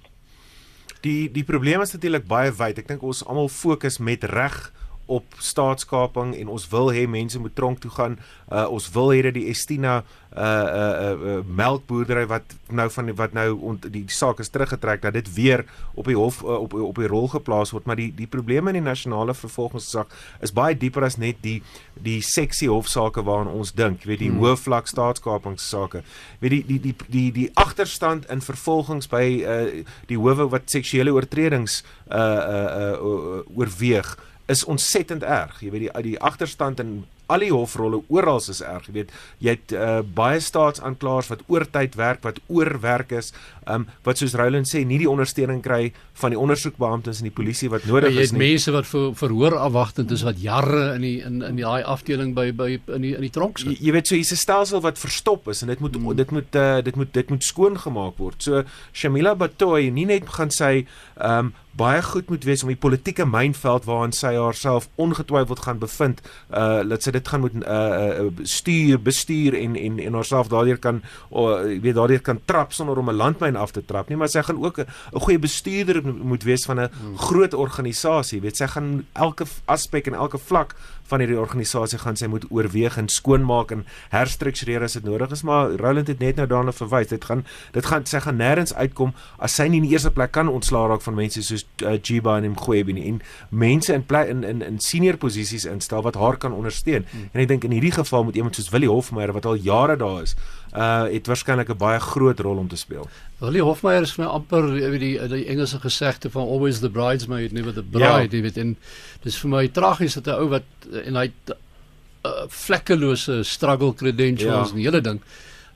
Die 1.01 1.31
die 1.31 1.43
probleem 1.43 1.81
is 1.81 1.93
natuurlik 1.93 2.27
baie 2.27 2.51
wyd. 2.51 2.77
Ek 2.77 2.87
dink 2.87 3.03
ons 3.03 3.25
almal 3.25 3.47
fokus 3.47 3.97
met 3.97 4.23
reg 4.23 4.73
op 5.05 5.37
staatskaping 5.37 6.33
en 6.35 6.47
ons 6.49 6.67
wil 6.71 6.91
hê 6.93 7.05
mense 7.09 7.39
moet 7.39 7.55
tronk 7.55 7.79
toe 7.79 7.91
gaan. 7.91 8.19
Uh 8.49 8.65
ons 8.73 8.89
wil 8.93 9.11
hê 9.13 9.21
dat 9.25 9.35
die 9.37 9.47
Estina 9.51 10.03
uh 10.35 10.43
uh, 10.43 11.11
uh 11.11 11.35
melkboerdery 11.45 12.25
wat 12.27 12.55
nou 12.67 12.87
van 12.91 13.11
wat 13.15 13.33
nou 13.33 13.47
ont, 13.71 13.85
die, 13.87 14.03
die 14.03 14.15
saak 14.15 14.41
is 14.43 14.49
teruggetrek 14.49 15.01
dat 15.05 15.13
dit 15.15 15.29
weer 15.33 15.63
op 15.93 16.09
die 16.09 16.17
hof 16.17 16.41
uh, 16.43 16.57
op 16.65 16.73
op 16.73 16.99
die 16.99 17.07
rol 17.07 17.29
geplaas 17.31 17.71
word, 17.71 17.85
maar 17.85 17.99
die 17.99 18.11
die 18.15 18.27
probleme 18.27 18.73
in 18.73 18.81
die 18.81 18.89
nasionale 18.89 19.33
vervolgingssaak 19.37 20.11
is 20.43 20.53
baie 20.53 20.75
dieper 20.77 21.05
as 21.07 21.17
net 21.21 21.39
die 21.45 21.61
die 21.93 22.19
seksie 22.25 22.69
hofsaake 22.69 23.23
waaraan 23.23 23.53
ons 23.53 23.71
dink, 23.77 24.03
jy 24.03 24.11
weet 24.11 24.23
die 24.25 24.31
hmm. 24.33 24.43
hoë 24.43 24.59
vlak 24.59 24.91
staatskapingssaake. 24.91 26.03
Weet 26.41 26.57
die 26.57 26.63
die 26.67 26.79
die 26.89 26.95
die 27.07 27.27
die 27.31 27.49
agterstand 27.53 28.25
in 28.33 28.43
vervolgings 28.43 29.07
by 29.11 29.25
uh 29.45 29.63
die 30.09 30.19
howe 30.19 30.49
wat 30.51 30.69
seksuele 30.69 31.13
oortredings 31.13 31.83
uh 32.09 32.19
uh, 32.19 32.93
uh 32.99 33.55
oorweeg 33.55 34.15
is 34.51 34.63
ontsettend 34.69 35.23
erg. 35.23 35.59
Jy 35.61 35.71
weet 35.73 35.87
die 35.87 36.03
die 36.11 36.19
agterstand 36.21 36.79
in 36.79 37.05
al 37.33 37.41
die 37.41 37.51
hofrolle 37.53 38.01
oral 38.13 38.37
is 38.37 38.61
erg. 38.61 38.85
Jy 38.89 38.95
weet, 38.99 39.13
jy 39.41 39.55
het 39.55 39.73
uh, 39.73 40.01
baie 40.17 40.39
staatsaanklaers 40.43 41.31
wat 41.33 41.41
oortyd 41.51 41.97
werk, 41.97 42.21
wat 42.25 42.41
oorwerk 42.47 43.15
is, 43.17 43.31
um, 43.67 43.87
wat 44.03 44.17
soos 44.17 44.35
Roland 44.37 44.67
sê, 44.69 44.83
nie 44.85 44.99
die 45.01 45.09
ondersteuning 45.09 45.61
kry 45.65 45.91
van 46.21 46.33
die 46.33 46.39
ondersoekbeamptes 46.39 47.21
en 47.21 47.29
die 47.29 47.35
polisie 47.35 47.69
wat 47.73 47.85
nodig 47.89 48.13
is 48.13 48.15
nie. 48.15 48.21
Jy 48.21 48.29
het 48.29 48.41
mense 48.43 48.75
wat 48.75 48.89
vir 48.89 49.07
verhoor 49.21 49.57
afwagtend 49.57 50.11
is 50.11 50.25
wat 50.27 50.41
jare 50.41 50.95
in 50.95 51.01
die 51.01 51.17
in 51.25 51.41
in 51.41 51.59
daai 51.59 51.83
afdeling 51.83 52.35
by 52.37 52.51
by 52.55 52.69
in 52.95 53.01
die 53.01 53.15
in 53.15 53.25
die 53.25 53.33
tronk 53.33 53.59
sit. 53.61 53.73
Jy, 53.73 53.77
jy 53.87 53.97
weet 53.97 54.07
so 54.07 54.15
hier's 54.15 54.31
'n 54.31 54.41
stelsel 54.41 54.81
wat 54.81 55.01
verstop 55.01 55.49
is 55.49 55.61
en 55.61 55.73
dit 55.73 55.79
moet 55.79 55.95
hmm. 55.95 56.15
dit 56.15 56.31
moet 56.31 56.55
uh, 56.55 56.81
dit 56.81 56.95
moet 56.95 57.13
dit 57.13 57.29
moet 57.29 57.43
skoon 57.43 57.79
gemaak 57.79 58.17
word. 58.17 58.41
So 58.43 58.63
Shamila 58.93 59.35
Batoy 59.35 59.89
nie 59.89 60.05
net 60.05 60.29
gaan 60.29 60.51
ehm 60.55 61.45
um, 61.45 61.53
baie 61.75 62.01
goed 62.01 62.29
moet 62.29 62.43
wees 62.47 62.63
om 62.63 62.71
die 62.71 62.79
politieke 62.79 63.25
mynveld 63.27 63.85
waarin 63.87 64.13
sy 64.15 64.33
haarself 64.37 64.87
ongetwyfeld 65.01 65.59
gaan 65.65 65.79
bevind 65.81 66.21
uh 66.55 66.83
dat 66.87 67.03
sy 67.03 67.11
dit 67.15 67.27
gaan 67.27 67.43
moet 67.43 67.55
uh, 67.61 68.21
uh 68.23 68.43
stuur 68.47 69.01
bestuur 69.03 69.57
en 69.59 69.75
en 69.75 69.99
en 69.99 70.17
haarself 70.19 70.51
daardeur 70.53 70.79
kan 70.79 71.01
uh, 71.31 71.75
weet 71.83 71.97
daardeur 71.97 72.21
kan 72.23 72.39
trap 72.45 72.73
sonder 72.73 72.97
om 72.97 73.09
'n 73.09 73.19
landmyn 73.19 73.54
af 73.55 73.71
te 73.71 73.85
trap 73.85 74.09
nie 74.09 74.17
maar 74.17 74.29
sy 74.29 74.41
gaan 74.41 74.63
ook 74.63 74.79
'n 74.79 75.19
goeie 75.19 75.39
bestuurder 75.39 76.01
moet 76.05 76.43
wees 76.43 76.65
van 76.65 76.79
'n 76.79 76.89
hmm. 76.91 77.17
groot 77.17 77.53
organisasie 77.53 78.41
weet 78.41 78.57
sy 78.57 78.67
gaan 78.67 79.05
elke 79.13 79.45
aspek 79.65 80.07
en 80.07 80.13
elke 80.13 80.37
vlak 80.37 80.75
van 81.11 81.19
hierdie 81.23 81.39
organisasie 81.39 81.99
gaan 82.01 82.17
sy 82.19 82.29
moet 82.31 82.45
oorweeg 82.49 82.97
en 82.97 83.09
skoonmaak 83.11 83.71
en 83.71 83.85
herstruktureer 84.13 84.83
as 84.87 84.97
dit 84.97 85.05
nodig 85.05 85.31
is 85.31 85.43
maar 85.47 85.75
Roland 85.81 86.07
het 86.07 86.19
net 86.19 86.39
nou 86.41 86.47
daarna 86.47 86.73
verwys 86.75 87.11
dit 87.13 87.25
gaan 87.25 87.45
dit 87.77 87.85
gaan 87.85 88.05
sy 88.09 88.21
gaan 88.25 88.39
nêrens 88.41 88.73
uitkom 88.73 89.13
as 89.37 89.55
sy 89.59 89.67
nie 89.69 89.81
in 89.83 89.87
die 89.89 89.93
eerste 89.95 90.11
plek 90.15 90.33
kan 90.35 90.51
ontslaa 90.51 90.87
raak 90.89 91.05
van 91.05 91.17
mense 91.17 91.43
soos 91.45 91.65
uh, 91.83 91.95
Jiba 92.01 92.37
en 92.37 92.51
Mkhwebi 92.55 92.97
nie 92.97 93.07
en 93.11 93.21
mense 93.49 93.93
in 93.93 94.05
in 94.25 94.43
in 94.43 94.61
in 94.61 94.79
senior 94.79 95.17
posisies 95.17 95.65
instel 95.65 96.01
wat 96.01 96.15
haar 96.15 96.37
kan 96.37 96.53
ondersteun 96.53 97.05
hmm. 97.11 97.29
en 97.33 97.41
ek 97.41 97.47
dink 97.47 97.63
in 97.63 97.75
hierdie 97.77 97.95
geval 97.95 98.23
moet 98.23 98.35
iemand 98.35 98.55
soos 98.55 98.69
Willie 98.69 98.89
Hofmeyer 98.89 99.33
wat 99.33 99.45
al 99.45 99.55
jare 99.55 99.97
daar 99.97 100.21
is 100.23 100.35
uh 100.75 101.03
het 101.11 101.27
waarskynlik 101.27 101.69
'n 101.69 101.77
baie 101.77 101.99
groot 101.99 102.39
rol 102.39 102.57
om 102.57 102.67
te 102.67 102.75
speel. 102.75 103.07
Willie 103.39 103.61
Hofmeyer 103.61 104.01
is 104.01 104.15
my 104.15 104.25
amper 104.25 104.71
weet 104.71 104.99
die 104.99 105.27
die 105.27 105.45
Engelse 105.45 105.79
gesegde 105.79 106.29
van 106.29 106.47
always 106.47 106.79
the 106.79 106.89
bridesmaid 106.89 107.51
never 107.51 107.73
the 107.73 107.83
bride, 107.83 108.35
ja. 108.35 108.41
weet 108.41 108.57
en 108.57 108.77
dis 109.23 109.37
vir 109.37 109.49
my 109.49 109.67
tragies 109.67 110.13
dat 110.13 110.27
'n 110.27 110.41
ou 110.41 110.49
wat 110.49 110.63
en 111.03 111.19
hy 111.19 111.29
uh, 111.51 112.45
vlekkelose 112.49 113.41
struggle 113.47 113.93
credentials 113.97 114.69
ja. 114.69 114.73
en 114.73 114.81
die 114.81 114.87
hele 114.87 115.01
ding. 115.05 115.21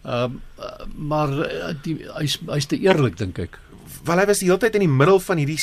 Ehm 0.03 0.23
um, 0.23 0.41
uh, 0.60 0.86
maar 0.95 1.34
uh, 1.43 1.73
die 1.84 1.97
hy's 2.15 2.39
hy's 2.47 2.69
te 2.71 2.79
eerlik 2.79 3.17
dink 3.19 3.39
ek 3.43 3.60
wel 4.06 4.21
hy 4.21 4.25
was 4.30 4.41
die 4.41 4.47
hele 4.49 4.60
tyd 4.62 4.75
in 4.78 4.86
die 4.86 4.91
middel 4.91 5.19
van 5.23 5.39
hierdie 5.41 5.58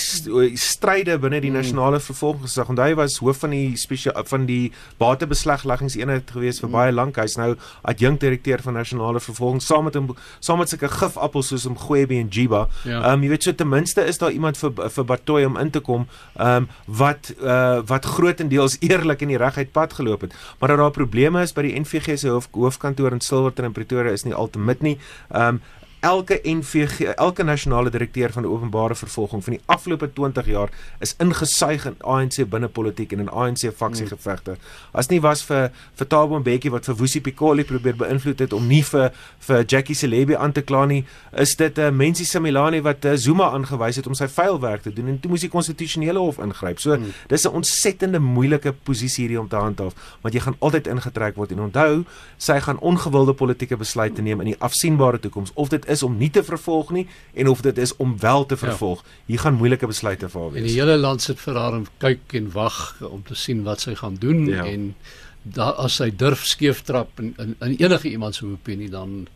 stryde 0.60 1.16
binne 1.22 1.40
die 1.42 1.50
mm. 1.50 1.58
nasionale 1.60 2.00
vervolgingsgesag 2.02 2.72
en 2.72 2.80
hy 2.82 2.90
was 2.98 3.18
hoof 3.22 3.42
van 3.44 3.54
die 3.54 3.76
spesiale 3.80 4.24
van 4.28 4.46
die 4.48 4.72
batebeslagleggingseenheid 5.00 6.32
gewees 6.34 6.60
vir 6.62 6.68
mm. 6.68 6.76
baie 6.76 6.94
lank 6.94 7.20
hy's 7.22 7.36
nou 7.40 7.52
adjunkt 7.88 8.24
direkteur 8.26 8.62
van 8.64 8.78
nasionale 8.80 9.22
vervolging 9.22 9.62
saam 9.64 9.88
met 9.88 9.98
hom 9.98 10.10
saam 10.40 10.60
met 10.62 10.72
sulke 10.72 10.90
gifappels 10.92 11.52
soos 11.52 11.66
hom 11.68 11.78
Gwebe 11.86 12.18
en 12.20 12.30
Jiba 12.32 12.66
ja. 12.66 12.98
ehm 12.98 13.06
ja. 13.06 13.14
um, 13.14 13.24
jy 13.26 13.32
weet 13.34 13.48
so 13.48 13.56
ten 13.56 13.70
minste 13.72 14.04
is 14.06 14.20
daar 14.22 14.34
iemand 14.34 14.60
vir 14.60 14.74
vir 14.96 15.08
Batoy 15.12 15.46
om 15.48 15.60
in 15.62 15.72
te 15.74 15.84
kom 15.84 16.06
ehm 16.34 16.66
um, 16.66 16.68
wat 17.00 17.32
uh, 17.38 17.80
wat 17.86 18.06
grootendeels 18.16 18.78
eerlik 18.80 19.24
in 19.26 19.34
die 19.34 19.40
reguit 19.40 19.72
pad 19.72 19.96
geloop 19.98 20.26
het 20.26 20.36
maar 20.60 20.74
dat 20.74 20.82
daar 20.82 20.94
probleme 20.94 21.42
is 21.42 21.54
by 21.56 21.66
die 21.66 21.74
NVG 21.80 22.18
se 22.18 22.30
hoof, 22.30 22.48
hoofkantoor 22.52 23.12
in 23.16 23.24
Silverton 23.24 23.70
in 23.70 23.76
Pretoria 23.76 24.12
is 24.12 24.24
nie 24.28 24.34
altemit 24.34 24.82
nie 24.82 24.98
ehm 25.30 25.56
um, 25.56 25.64
elke 26.00 26.40
NVG 26.42 27.00
elke 27.00 27.42
nasionale 27.42 27.90
direkteur 27.90 28.32
van 28.32 28.42
die 28.42 28.50
openbare 28.50 28.94
vervolging 28.94 29.44
van 29.44 29.52
die 29.52 29.62
afgelope 29.66 30.12
20 30.12 30.46
jaar 30.46 30.70
is 30.98 31.14
ingesuig 31.18 31.86
in 31.86 31.96
ANC 32.00 32.48
binnepolitiek 32.48 33.12
en 33.12 33.20
in 33.24 33.28
ANC 33.28 33.70
faksiegevegte. 33.76 34.56
As 34.92 35.08
nie 35.08 35.20
was 35.20 35.42
vir 35.44 35.70
vir 35.96 36.06
Thabo 36.06 36.38
Mbeki 36.38 36.70
wat 36.70 36.84
vir 36.84 36.98
Wusi 37.00 37.20
Pikoli 37.20 37.64
probeer 37.64 37.96
beïnvloed 37.96 38.44
het 38.44 38.52
om 38.52 38.66
nie 38.66 38.82
vir 38.84 39.10
vir 39.48 39.64
Jackie 39.64 39.96
Celebi 39.96 40.36
aan 40.36 40.52
te 40.52 40.62
kla 40.62 40.84
nie, 40.86 41.04
is 41.32 41.56
dit 41.56 41.78
'n 41.78 41.80
uh, 41.80 41.90
Mensi 41.90 42.24
Similani 42.24 42.82
wat 42.82 43.04
uh, 43.04 43.16
Zuma 43.16 43.50
aangewys 43.50 43.96
het 43.96 44.06
om 44.06 44.14
sy 44.14 44.28
vuilwerk 44.28 44.82
te 44.82 44.92
doen 44.92 45.08
en 45.08 45.20
toe 45.20 45.30
moes 45.30 45.40
die 45.40 45.50
konstitusionele 45.50 46.18
hof 46.18 46.38
ingryp. 46.38 46.78
So 46.78 46.94
hmm. 46.94 47.12
dis 47.28 47.44
'n 47.44 47.52
ontsettende 47.52 48.18
moeilike 48.18 48.72
posisie 48.72 49.24
hierdie 49.24 49.40
om 49.40 49.48
te 49.48 49.56
handhaaf, 49.56 49.94
want 50.20 50.34
jy 50.34 50.40
gaan 50.40 50.56
altyd 50.58 50.86
ingetrek 50.86 51.36
word 51.36 51.52
en 51.52 51.60
onthou, 51.60 52.04
sy 52.36 52.60
gaan 52.60 52.78
ongewilde 52.78 53.32
politieke 53.32 53.76
besluite 53.76 54.22
neem 54.22 54.40
in 54.40 54.46
die 54.46 54.60
afsienbare 54.60 55.18
toekoms 55.18 55.50
of 55.54 55.68
dit 55.68 55.85
is 55.88 56.02
om 56.02 56.16
nie 56.18 56.30
te 56.30 56.42
vervolg 56.44 56.90
nie 56.94 57.06
en 57.34 57.48
of 57.48 57.60
dit 57.60 57.78
is 57.78 57.96
om 57.96 58.16
wel 58.20 58.46
te 58.46 58.54
ja. 58.54 58.60
vervolg. 58.68 59.02
Ja. 59.04 59.22
Hier 59.26 59.44
gaan 59.44 59.58
moeilike 59.60 59.86
besluite 59.86 60.28
vir 60.28 60.40
haar 60.40 60.52
wees. 60.52 60.62
En 60.62 60.68
die 60.68 60.80
hele 60.80 60.96
land 60.96 61.22
sit 61.22 61.40
vir 61.40 61.60
haar 61.60 61.78
om 61.78 61.86
kyk 62.02 62.34
en 62.40 62.50
wag 62.52 62.80
om 63.10 63.22
te 63.26 63.34
sien 63.34 63.62
wat 63.66 63.84
sy 63.84 63.94
gaan 63.94 64.18
doen 64.22 64.46
ja. 64.46 64.64
en 64.64 64.94
da, 65.42 65.70
as 65.82 66.00
sy 66.00 66.10
durf 66.10 66.46
skeef 66.46 66.82
trap 66.86 67.20
in, 67.22 67.34
in, 67.38 67.54
in 67.60 67.76
enige 67.78 68.10
iemand 68.10 68.34
se 68.34 68.46
opinie 68.46 68.90
dan 68.90 69.26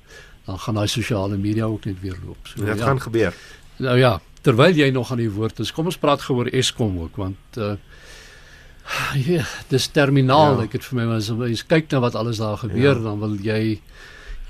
dan 0.46 0.58
gaan 0.58 0.74
daai 0.80 0.88
sosiale 0.88 1.36
media 1.36 1.68
ook 1.70 1.84
net 1.84 2.00
weer 2.00 2.16
loop. 2.24 2.48
So 2.48 2.64
dit 2.64 2.78
ja. 2.78 2.84
gaan 2.84 3.00
gebeur. 3.00 3.34
Nou 3.76 3.98
ja, 3.98 4.20
terwyl 4.42 4.74
jy 4.74 4.88
nog 4.90 5.12
aan 5.12 5.20
die 5.22 5.30
woord 5.30 5.60
is, 5.60 5.70
kom 5.72 5.86
ons 5.86 6.00
praat 6.00 6.24
gou 6.24 6.40
oor 6.40 6.50
Eskom 6.50 6.98
ook 7.06 7.20
want 7.20 7.60
uh 7.64 7.76
Ja, 9.14 9.44
dis 9.68 9.86
terminaal. 9.94 10.56
Ja. 10.56 10.66
Ek 10.66 10.72
het 10.78 10.86
vir 10.88 10.98
my 10.98 11.04
as 11.14 11.28
jy 11.30 11.54
kyk 11.70 11.92
na 11.92 12.00
wat 12.02 12.16
alles 12.18 12.40
daar 12.42 12.58
gebeur, 12.58 12.96
ja. 12.96 13.02
dan 13.04 13.20
wil 13.22 13.36
jy 13.38 13.78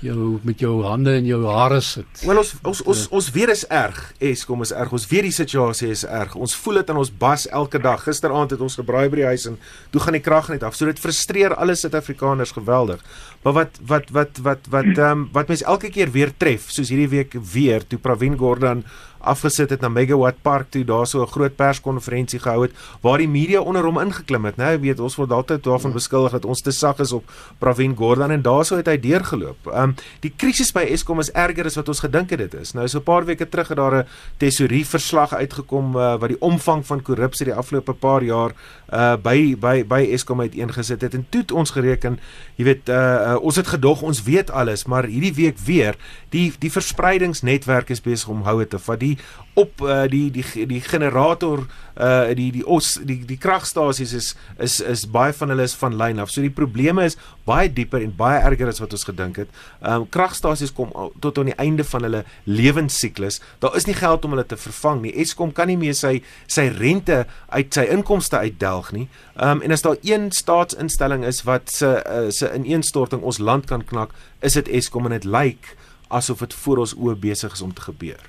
jou 0.01 0.39
met 0.47 0.59
jou 0.61 0.81
hande 0.85 1.13
in 1.19 1.27
jou 1.29 1.41
hare 1.45 1.79
sit. 1.85 2.23
Wel 2.25 2.41
ons 2.41 2.53
ons 2.67 2.81
ons 2.89 3.03
ons 3.19 3.29
weer 3.35 3.51
is 3.53 3.63
erg. 3.69 3.99
Eskom 4.31 4.63
is 4.65 4.73
erg. 4.73 4.93
Ons 4.97 5.07
weet 5.11 5.27
die 5.29 5.35
situasie 5.35 5.91
is 5.93 6.03
erg. 6.07 6.35
Ons 6.35 6.55
voel 6.57 6.81
dit 6.81 6.93
in 6.93 7.01
ons 7.03 7.13
bas 7.23 7.45
elke 7.49 7.81
dag. 7.81 8.01
Gisteraand 8.05 8.55
het 8.55 8.63
ons 8.65 8.79
gebraai 8.81 9.09
by 9.13 9.21
die 9.21 9.27
huis 9.29 9.47
en 9.51 9.59
toe 9.93 10.01
gaan 10.01 10.17
die 10.17 10.23
krag 10.25 10.49
net 10.53 10.65
af. 10.67 10.77
So 10.77 10.89
dit 10.89 11.01
frustreer 11.01 11.55
alle 11.55 11.77
Suid-Afrikaners 11.77 12.55
geweldig. 12.57 13.03
Maar 13.45 13.57
wat 13.59 13.79
wat 13.93 14.11
wat 14.15 14.41
wat 14.45 14.71
wat 14.73 14.91
ehm 14.91 15.11
um, 15.11 15.29
wat 15.33 15.53
mense 15.53 15.65
elke 15.65 15.93
keer 15.93 16.11
weer 16.13 16.33
tref, 16.37 16.69
soos 16.69 16.89
hierdie 16.89 17.11
week 17.11 17.37
weer 17.53 17.85
toe 17.85 17.99
Pravin 18.01 18.37
Gordhan 18.37 18.85
afgesit 19.23 19.69
het 19.69 19.81
na 19.81 19.89
Megawatt 19.89 20.41
Park 20.41 20.69
toe 20.69 20.83
daar 20.83 21.07
so 21.07 21.21
'n 21.21 21.27
groot 21.27 21.55
perskonferensie 21.55 22.39
gehou 22.39 22.61
het 22.61 22.71
waar 23.01 23.17
die 23.17 23.27
media 23.27 23.61
onder 23.61 23.83
hom 23.83 23.99
ingeklim 23.99 24.45
het, 24.45 24.57
né? 24.57 24.79
Weet 24.79 24.99
ons 24.99 25.15
word 25.15 25.31
altyd 25.31 25.63
daarvan 25.63 25.89
ja. 25.91 25.95
beskuldig 25.95 26.31
dat 26.31 26.45
ons 26.45 26.61
te 26.61 26.71
sag 26.71 26.99
is 26.99 27.11
op 27.11 27.23
Pravin 27.59 27.95
Gordhan 27.95 28.31
en 28.31 28.41
daarso 28.41 28.75
het 28.75 28.87
hy 28.87 28.99
deurgeloop. 28.99 29.67
Ehm 29.67 29.83
um, 29.83 29.95
die 30.19 30.33
krisis 30.35 30.71
by 30.71 30.85
Eskom 30.89 31.19
is 31.19 31.31
erger 31.31 31.65
as 31.65 31.75
wat 31.75 31.87
ons 31.87 31.99
gedink 31.99 32.29
het 32.29 32.39
dit 32.39 32.53
is. 32.53 32.73
Nou 32.73 32.87
so 32.87 32.97
'n 32.97 33.03
paar 33.03 33.25
weke 33.25 33.49
terug 33.49 33.67
het 33.67 33.77
daar 33.77 33.95
'n 33.95 34.07
tesorie 34.37 34.85
verslag 34.85 35.33
uitgekom 35.33 35.95
uh, 35.95 36.15
wat 36.19 36.29
die 36.29 36.41
omvang 36.41 36.85
van 36.85 37.01
korrupsie 37.01 37.45
die 37.45 37.55
afgelope 37.55 37.93
paar 37.93 38.23
jaar 38.23 38.51
uh 38.93 39.15
by 39.15 39.55
by 39.59 39.83
by 39.87 40.07
Eskom 40.11 40.41
uiteengesit 40.41 41.01
het 41.01 41.13
en 41.13 41.25
toe 41.29 41.41
het 41.41 41.51
ons 41.51 41.69
gereken, 41.71 42.19
jy 42.55 42.63
weet 42.63 42.89
uh, 42.89 42.95
uh 42.95 43.37
ons 43.41 43.55
het 43.55 43.67
gedog 43.67 44.01
ons 44.01 44.23
weet 44.23 44.51
alles, 44.51 44.85
maar 44.85 45.05
hierdie 45.05 45.33
week 45.33 45.57
weer 45.65 45.95
die 46.29 46.51
die 46.59 46.71
verspreidingsnetwerk 46.71 47.89
is 47.89 48.01
besig 48.01 48.29
om 48.29 48.43
houe 48.43 48.67
te 48.67 48.79
vat. 48.79 48.99
Die 48.99 49.10
die 49.11 49.19
op 49.59 49.81
uh, 49.83 50.03
die 50.07 50.31
die 50.31 50.65
die 50.67 50.79
generator 50.81 51.65
uh 51.99 52.31
die 52.35 52.51
die 52.55 52.63
os 52.63 52.93
die 53.03 53.19
die 53.27 53.37
kragstasies 53.37 54.13
is 54.15 54.29
is 54.63 54.79
is 54.79 55.03
baie 55.11 55.33
van 55.35 55.51
hulle 55.51 55.65
is 55.67 55.75
van 55.75 55.97
lyn 55.99 56.21
af. 56.23 56.31
So 56.31 56.41
die 56.41 56.53
probleme 56.55 57.03
is 57.03 57.17
baie 57.47 57.67
dieper 57.67 57.99
en 58.01 58.13
baie 58.15 58.39
erger 58.47 58.71
as 58.71 58.79
wat 58.79 58.95
ons 58.95 59.03
gedink 59.09 59.41
het. 59.43 59.51
Um 59.83 60.07
kragstasies 60.09 60.71
kom 60.71 60.93
tot 61.19 61.41
aan 61.41 61.51
die 61.51 61.57
einde 61.59 61.83
van 61.83 62.07
hulle 62.07 62.23
lewensiklus. 62.47 63.41
Daar 63.59 63.75
is 63.75 63.89
nie 63.89 63.97
geld 63.97 64.25
om 64.25 64.37
hulle 64.37 64.47
te 64.47 64.59
vervang 64.59 65.03
nie. 65.03 65.13
Eskom 65.19 65.51
kan 65.51 65.67
nie 65.67 65.79
meer 65.81 65.97
sy 65.99 66.21
sy 66.47 66.69
rente 66.79 67.25
uit 67.51 67.75
sy 67.75 67.89
inkomste 67.91 68.39
uitdelg 68.39 68.93
nie. 68.95 69.07
Um 69.35 69.59
en 69.61 69.75
as 69.75 69.83
daar 69.83 69.99
een 70.07 70.31
staatsinstelling 70.31 71.27
is 71.27 71.43
wat 71.43 71.69
se 71.69 71.97
uh, 71.99 72.29
se 72.31 72.47
ineenstorting 72.55 73.21
ons 73.21 73.43
land 73.43 73.67
kan 73.67 73.83
knak, 73.83 74.15
is 74.39 74.55
dit 74.55 74.71
Eskom 74.79 75.11
en 75.11 75.19
dit 75.19 75.27
lyk 75.27 75.59
like 75.59 75.79
asof 76.11 76.43
dit 76.43 76.53
voor 76.63 76.83
ons 76.83 76.93
oë 76.95 77.15
besig 77.19 77.53
is 77.55 77.63
om 77.63 77.73
te 77.73 77.81
gebeur. 77.87 78.19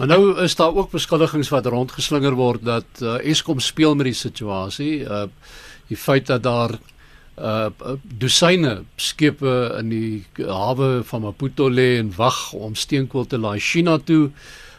Maar 0.00 0.08
nou 0.08 0.38
is 0.40 0.54
daar 0.56 0.74
ook 0.74 0.90
beskuldigings 0.90 1.50
wat 1.52 1.66
rondgeslinger 1.66 2.32
word 2.32 2.62
dat 2.64 3.02
uh, 3.02 3.18
Eskom 3.20 3.58
speel 3.60 3.92
met 3.94 4.06
die 4.08 4.16
situasie. 4.16 5.02
Uh 5.04 5.26
die 5.90 5.96
feit 5.98 6.26
dat 6.26 6.42
daar 6.42 6.72
uh 7.36 7.92
dosyne 8.02 8.84
skepe 8.96 9.74
in 9.78 9.90
die 9.92 10.46
hawe 10.46 11.02
van 11.04 11.20
Maputo 11.20 11.68
lê 11.68 11.98
en 11.98 12.12
wag 12.16 12.38
om 12.56 12.74
steenkool 12.74 13.26
te 13.26 13.38
laai 13.38 13.58
China 13.60 13.98
toe. 13.98 14.30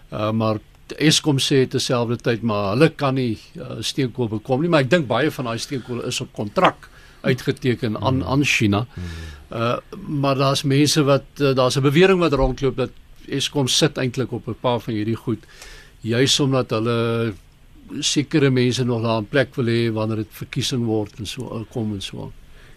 Uh 0.09 0.31
maar 0.31 0.57
Eskom 0.97 1.37
sê 1.37 1.67
terselfdertyd 1.69 2.41
maar 2.41 2.71
hulle 2.71 2.89
kan 2.89 3.13
nie 3.13 3.37
uh, 3.59 3.77
steenkool 3.79 4.31
bekom 4.31 4.65
nie, 4.65 4.73
maar 4.73 4.87
ek 4.87 4.89
dink 4.89 5.05
baie 5.11 5.29
van 5.31 5.51
daai 5.51 5.61
steenkool 5.61 6.01
is 6.09 6.21
op 6.25 6.33
kontrak 6.33 6.89
uitgeteken 7.21 8.01
aan 8.01 8.23
aan 8.25 8.41
China. 8.43 8.87
Uh 9.53 9.77
maar 10.07 10.41
daar's 10.41 10.65
mense 10.65 11.05
wat 11.05 11.29
uh, 11.37 11.53
daar's 11.53 11.77
'n 11.77 11.85
bewering 11.85 12.19
wat 12.25 12.33
rondloop 12.33 12.77
dat 12.77 12.97
Eskom 13.31 13.67
sit 13.67 13.97
eintlik 13.97 14.31
op 14.31 14.47
'n 14.47 14.59
paar 14.61 14.79
van 14.79 14.93
hierdie 14.93 15.15
goed 15.15 15.45
juis 16.01 16.39
omdat 16.39 16.69
hulle 16.69 17.33
sekere 17.99 18.49
mense 18.49 18.83
nog 18.83 19.01
daar 19.01 19.21
'n 19.21 19.29
plek 19.29 19.55
wil 19.55 19.65
hê 19.65 19.91
wanneer 19.93 20.23
dit 20.23 20.31
verkiesing 20.31 20.85
word 20.85 21.19
en 21.19 21.25
so 21.25 21.65
kom 21.71 21.93
en 21.93 22.01
so. 22.01 22.31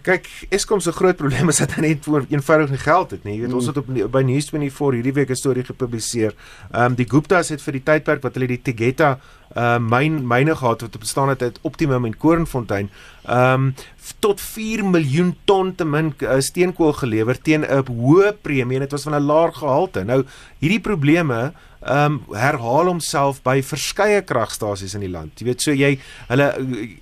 Kyk, 0.05 0.27
Eskom 0.53 0.83
se 0.85 0.93
groot 0.93 1.17
probleem 1.17 1.49
is 1.49 1.63
dat 1.63 1.79
hy 1.79 1.81
net 1.81 2.05
voor 2.05 2.27
eenvoudig 2.29 2.75
nie 2.75 2.83
geld 2.83 3.15
het 3.15 3.23
nie. 3.25 3.39
Jy 3.39 3.45
weet, 3.47 3.53
mm. 3.55 3.61
ons 3.61 3.71
het 3.71 3.79
op 3.81 3.87
by 3.89 4.23
News24 4.29 4.99
hierdie 4.99 5.15
week 5.17 5.31
'n 5.33 5.41
storie 5.41 5.65
gepubliseer. 5.65 6.35
Ehm 6.73 6.93
um, 6.93 6.95
die 6.99 7.09
Gupta's 7.09 7.49
het 7.49 7.65
vir 7.65 7.79
die 7.79 7.83
tydperk 7.83 8.23
wat 8.23 8.37
hulle 8.37 8.51
die 8.53 8.61
Tegeta 8.61 9.19
uh 9.57 9.79
myn 9.79 10.27
myne 10.27 10.57
gehad 10.57 10.81
wat 10.83 10.99
bestaan 10.99 11.29
het 11.29 11.43
uit 11.43 11.59
Optimum 11.63 12.05
en 12.05 12.17
Korenfontein 12.17 12.91
um 13.31 13.75
tot 14.19 14.41
4 14.41 14.85
miljoen 14.85 15.37
ton 15.45 15.75
te 15.75 15.85
min 15.85 16.15
uh, 16.21 16.41
steenkool 16.41 16.93
gelewer 16.93 17.39
teen 17.41 17.65
'n 17.65 17.85
hoë 17.87 18.35
premie 18.43 18.77
en 18.77 18.85
dit 18.85 18.93
was 18.93 19.03
van 19.09 19.15
'n 19.15 19.27
laer 19.27 19.53
gehalte. 19.53 20.05
Nou 20.05 20.25
hierdie 20.59 20.81
probleme 20.81 21.53
um 21.91 22.21
herhaal 22.33 22.89
homself 22.89 23.43
by 23.45 23.59
verskeie 23.65 24.23
kragstasies 24.25 24.95
in 24.97 25.05
die 25.05 25.13
land. 25.13 25.37
Jy 25.41 25.49
weet 25.51 25.65
so 25.65 25.75
jy 25.77 25.91
hulle 26.31 26.49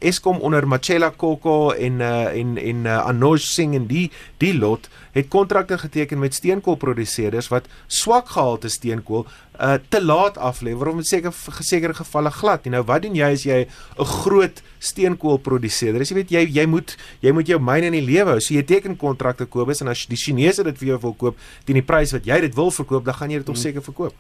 Eskom 0.03 0.41
onder 0.43 0.67
Machela 0.67 1.13
Koko 1.15 1.71
en 1.73 2.01
uh, 2.03 2.33
en 2.35 2.57
en 2.59 2.87
uh, 2.89 2.99
Anoj 3.07 3.39
Singh 3.45 3.79
en 3.79 3.87
die 3.91 4.09
die 4.43 4.53
lot 4.57 4.89
het 5.15 5.29
kontrakte 5.31 5.79
geteken 5.79 6.19
met 6.19 6.35
steenkoolproduseerders 6.35 7.51
wat 7.53 7.69
swak 7.87 8.33
gehalte 8.35 8.71
steenkool 8.73 9.27
uh, 9.61 9.77
te 9.93 10.01
laat 10.03 10.41
aflê 10.41 10.75
waarom 10.75 11.03
in 11.03 11.07
seker 11.07 11.35
gesekerde 11.59 12.01
gevalle 12.01 12.33
glad. 12.35 12.67
Nou 12.67 12.83
wat 12.89 13.07
doen 13.07 13.15
jy 13.19 13.31
as 13.37 13.47
jy 13.47 13.61
'n 13.99 14.11
groot 14.25 14.63
steenkoolproduseerder 14.79 16.03
is? 16.03 16.11
Jy 16.11 16.17
weet 16.17 16.31
jy 16.31 16.45
jy 16.59 16.67
moet 16.67 16.97
jy 17.21 17.33
moet 17.33 17.47
jou 17.47 17.61
myn 17.61 17.85
in 17.85 17.93
die 17.93 18.07
lewe 18.07 18.35
hou. 18.35 18.41
So 18.41 18.55
jy 18.55 18.63
teken 18.63 18.97
kontrakte 18.97 19.47
Kobus 19.47 19.81
en 19.83 19.89
as 19.89 20.07
die 20.07 20.19
Chinese 20.19 20.65
dit 20.65 20.79
vir 20.79 20.89
jou 20.89 20.99
wil 20.99 21.15
koop 21.15 21.37
teen 21.65 21.79
die 21.79 21.87
prys 21.87 22.13
wat 22.13 22.27
jy 22.27 22.41
dit 22.41 22.55
wil 22.55 22.71
verkoop, 22.71 23.05
dan 23.05 23.15
gaan 23.15 23.31
jy 23.31 23.39
dit 23.39 23.47
hmm. 23.47 23.57
seker 23.57 23.83
verkoop. 23.83 24.15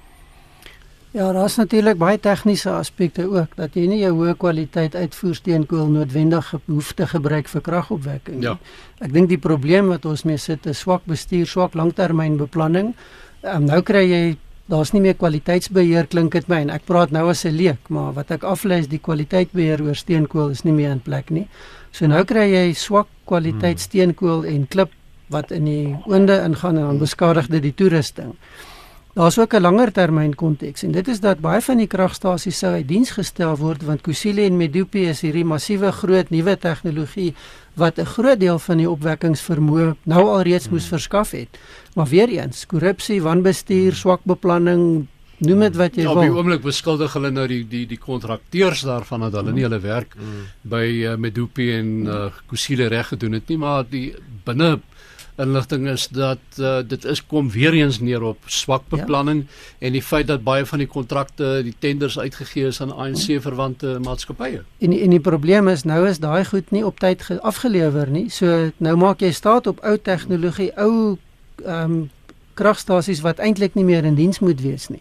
Ja, 1.13 1.27
daar's 1.33 1.59
natuurlik 1.61 1.99
baie 2.01 2.17
tegniese 2.21 2.71
aspekte 2.71 3.27
ook 3.29 3.57
dat 3.57 3.75
jy 3.77 3.83
nie 3.85 3.99
jou 4.01 4.15
hoë 4.17 4.33
kwaliteit 4.41 4.95
uitvoer 4.97 5.35
steenkool 5.37 5.91
noodwendig 5.93 6.55
hoef 6.65 6.95
te 6.97 7.05
gebruik 7.07 7.51
vir 7.53 7.65
kragopwekking 7.67 8.39
nie. 8.39 8.47
Ja. 8.47 8.55
Ek 9.05 9.13
dink 9.13 9.29
die 9.29 9.41
probleem 9.41 9.91
wat 9.93 10.09
ons 10.09 10.25
mee 10.25 10.41
sit 10.41 10.65
is 10.67 10.81
swak 10.81 11.05
bestuur, 11.05 11.45
swak 11.47 11.77
langtermynbeplanning. 11.77 12.95
Um, 13.45 13.69
nou 13.69 13.83
kry 13.85 14.07
jy 14.09 14.23
daar's 14.73 14.95
nie 14.97 15.03
meer 15.05 15.19
kwaliteitsbeheer 15.21 16.09
klink 16.09 16.33
dit 16.33 16.49
my 16.49 16.63
en 16.65 16.73
ek 16.73 16.89
praat 16.89 17.13
nou 17.13 17.29
as 17.29 17.45
'n 17.45 17.57
leek, 17.61 17.91
maar 17.91 18.17
wat 18.17 18.31
ek 18.31 18.49
aflees 18.49 18.89
die 18.89 19.03
kwaliteitbeheer 19.03 19.83
oor 19.83 19.95
steenkool 19.95 20.49
is 20.57 20.65
nie 20.65 20.73
meer 20.73 20.97
in 20.97 21.01
plek 21.01 21.31
nie. 21.31 21.47
So 21.93 22.07
nou 22.07 22.25
kry 22.25 22.49
jy 22.49 22.73
swak 22.73 23.09
kwaliteit 23.27 23.77
hmm. 23.77 23.87
steenkool 23.89 24.45
en 24.45 24.67
klip 24.67 24.91
wat 25.29 25.51
in 25.51 25.65
die 25.65 25.97
oonde 26.07 26.41
ingaan 26.41 26.79
en 26.79 26.87
dan 26.87 26.99
beskadig 26.99 27.49
dit 27.49 27.63
die 27.63 27.75
toerusting. 27.75 28.33
Daar's 29.13 29.39
ook 29.39 29.55
'n 29.55 29.61
langer 29.61 29.93
termyn 29.93 30.35
konteks 30.35 30.83
en 30.83 30.93
dit 30.93 31.09
is 31.09 31.21
dat 31.21 31.41
baie 31.41 31.61
van 31.61 31.77
die 31.77 31.87
kragstasies 31.87 32.59
sou 32.59 32.73
uit 32.73 32.89
diens 32.89 33.11
gestel 33.11 33.57
word 33.57 33.83
want 33.83 34.01
Kusile 34.01 34.41
en 34.41 34.57
Medupi 34.57 35.05
is 35.09 35.21
hierdie 35.21 35.45
massiewe 35.45 35.93
groot 35.93 36.31
nuwe 36.31 36.59
tegnologie 36.59 37.35
wat 37.75 37.99
'n 37.99 38.05
groot 38.05 38.41
deel 38.41 38.59
van 38.59 38.77
die 38.77 38.91
opwekkingsvermoë 38.91 39.97
nou 40.03 40.29
alreeds 40.29 40.69
moes 40.69 40.89
hmm. 40.89 40.99
verskaf 40.99 41.31
het. 41.31 41.59
Maar 41.95 42.07
weer 42.07 42.29
eens, 42.29 42.67
korrupsie, 42.67 43.23
wanbestuur, 43.23 43.95
swak 43.95 44.21
beplanning, 44.25 45.07
noem 45.39 45.61
dit 45.61 45.77
wat 45.77 45.95
jy 45.95 46.03
ja, 46.03 46.09
wil. 46.09 46.17
Op 46.17 46.23
die 46.23 46.37
oomblik 46.37 46.63
beskuldig 46.63 47.13
hulle 47.13 47.31
nou 47.31 47.47
die 47.47 47.69
die 47.69 47.87
die 47.87 47.99
kontrakteurs 47.99 48.81
daarvan 48.81 49.21
dat 49.21 49.33
hulle 49.33 49.53
nie 49.53 49.67
hulle 49.67 49.81
werk 49.81 50.17
mm. 50.17 50.47
by 50.63 50.85
uh, 50.89 51.17
Medupi 51.17 51.73
en 51.75 52.07
uh, 52.07 52.31
Kusile 52.47 52.87
reg 52.87 53.09
gedoen 53.09 53.33
het 53.33 53.49
nie, 53.49 53.59
maar 53.59 53.85
die 53.89 54.15
binne 54.45 54.79
inligting 55.43 55.89
is 55.91 56.07
dat 56.09 56.59
uh, 56.59 56.79
dit 56.87 57.05
is 57.05 57.21
kom 57.27 57.51
weer 57.51 57.75
eens 57.77 58.01
neer 58.01 58.23
op 58.23 58.39
swak 58.47 58.85
ja. 58.89 58.97
beplanning 58.97 59.45
ja. 59.45 59.87
en 59.87 59.97
die 59.97 60.03
feit 60.03 60.27
dat 60.31 60.45
baie 60.47 60.67
van 60.67 60.83
die 60.83 60.89
kontrakte, 60.89 61.61
die 61.67 61.75
tenders 61.79 62.19
uitgegee 62.19 62.71
is 62.71 62.81
aan 62.81 62.95
ANC 62.95 63.43
verwante 63.43 63.99
maatskappye. 64.03 64.63
En 64.79 64.97
en 64.99 65.15
die 65.17 65.21
probleem 65.21 65.69
is 65.69 65.85
nou 65.89 66.07
is 66.09 66.23
daai 66.23 66.45
goed 66.49 66.71
nie 66.71 66.85
op 66.87 67.01
tyd 67.03 67.25
afgelewer 67.41 68.11
nie. 68.11 68.29
So 68.31 68.71
nou 68.77 68.97
maak 68.97 69.23
jy 69.23 69.33
staat 69.33 69.67
op 69.67 69.83
ou 69.85 69.97
tegnologie, 69.99 70.73
ou 70.77 71.17
ehm 71.67 71.85
um, 71.85 72.03
kragstasies 72.53 73.23
wat 73.25 73.39
eintlik 73.41 73.75
nie 73.75 73.85
meer 73.85 74.05
in 74.05 74.15
diens 74.15 74.43
moet 74.45 74.61
wees 74.61 74.91
nie 74.93 75.01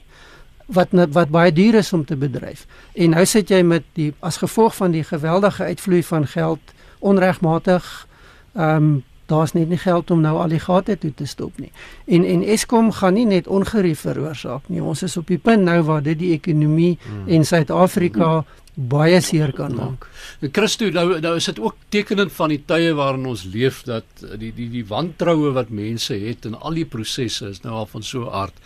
wat 0.71 0.93
wat 1.11 1.29
baie 1.29 1.51
duur 1.51 1.75
is 1.81 1.93
om 1.93 2.05
te 2.05 2.15
bedryf. 2.15 2.65
En 2.93 3.09
nou 3.15 3.25
sit 3.25 3.49
jy 3.49 3.61
met 3.63 3.83
die 3.99 4.11
as 4.19 4.37
gevolg 4.39 4.75
van 4.75 4.91
die 4.95 5.03
geweldige 5.03 5.63
uitvloei 5.63 6.03
van 6.03 6.27
geld 6.27 6.75
onregmatig 6.99 8.07
ehm 8.55 8.75
um, 8.75 9.03
daar's 9.31 9.55
net 9.55 9.69
nie 9.71 9.79
geld 9.81 10.11
om 10.11 10.21
nou 10.21 10.35
al 10.43 10.51
die 10.51 10.61
gate 10.61 10.97
toe 11.01 11.13
te 11.15 11.27
stop 11.29 11.57
nie. 11.61 11.71
En 12.05 12.25
en 12.27 12.43
Eskom 12.43 12.91
gaan 12.99 13.15
nie 13.17 13.27
net 13.29 13.47
ongerief 13.47 14.05
veroorsaak 14.05 14.67
nie. 14.67 14.81
Ons 14.81 15.03
is 15.07 15.17
op 15.17 15.31
die 15.31 15.39
punt 15.39 15.63
nou 15.67 15.79
waar 15.87 16.03
dit 16.03 16.19
die 16.19 16.33
ekonomie 16.35 16.97
hmm. 16.99 17.27
en 17.27 17.47
Suid-Afrika 17.47 18.43
baie 18.73 19.19
seer 19.21 19.51
kan 19.55 19.75
maak. 19.75 20.07
Ja. 20.39 20.49
Christo 20.55 20.89
nou 20.95 21.19
nou 21.19 21.35
is 21.35 21.49
dit 21.49 21.59
ook 21.59 21.75
tekenend 21.89 22.31
van 22.31 22.53
die 22.53 22.61
tye 22.65 22.93
waarin 22.95 23.27
ons 23.27 23.43
leef 23.51 23.83
dat 23.87 24.23
die 24.39 24.53
die 24.55 24.69
die 24.71 24.85
wantroue 24.87 25.51
wat 25.57 25.69
mense 25.69 26.15
het 26.15 26.47
in 26.47 26.55
al 26.55 26.79
die 26.79 26.87
prosesse 26.87 27.51
is 27.51 27.61
nou 27.65 27.75
al 27.83 27.89
van 27.91 28.03
so 28.03 28.25
'n 28.25 28.33
aard 28.43 28.57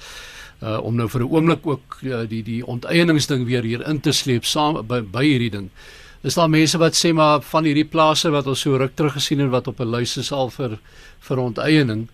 uh 0.61 0.79
om 0.83 0.95
nou 0.95 1.09
vir 1.09 1.21
'n 1.21 1.31
oomblik 1.31 1.67
ook 1.67 1.99
uh, 2.03 2.23
die 2.29 2.43
die 2.43 2.65
onteieningsding 2.65 3.45
weer 3.45 3.63
hier 3.63 3.87
in 3.87 3.99
te 3.99 4.11
sleep 4.11 4.45
saam 4.45 4.87
by, 4.87 5.01
by 5.01 5.23
hierdie 5.23 5.51
ding 5.51 5.69
is 6.25 6.33
daar 6.33 6.49
mense 6.49 6.77
wat 6.81 6.95
sê 6.97 7.11
maar 7.13 7.41
van 7.45 7.67
hierdie 7.67 7.85
plase 7.85 8.31
wat 8.33 8.47
ons 8.49 8.61
so 8.65 8.77
ruk 8.81 8.95
terug 8.97 9.13
gesien 9.13 9.43
het 9.43 9.51
wat 9.53 9.67
op 9.67 9.79
'n 9.79 9.91
lys 9.95 10.17
is 10.17 10.31
al 10.31 10.49
vir 10.49 10.79
vir 11.27 11.37
onteiening 11.39 12.07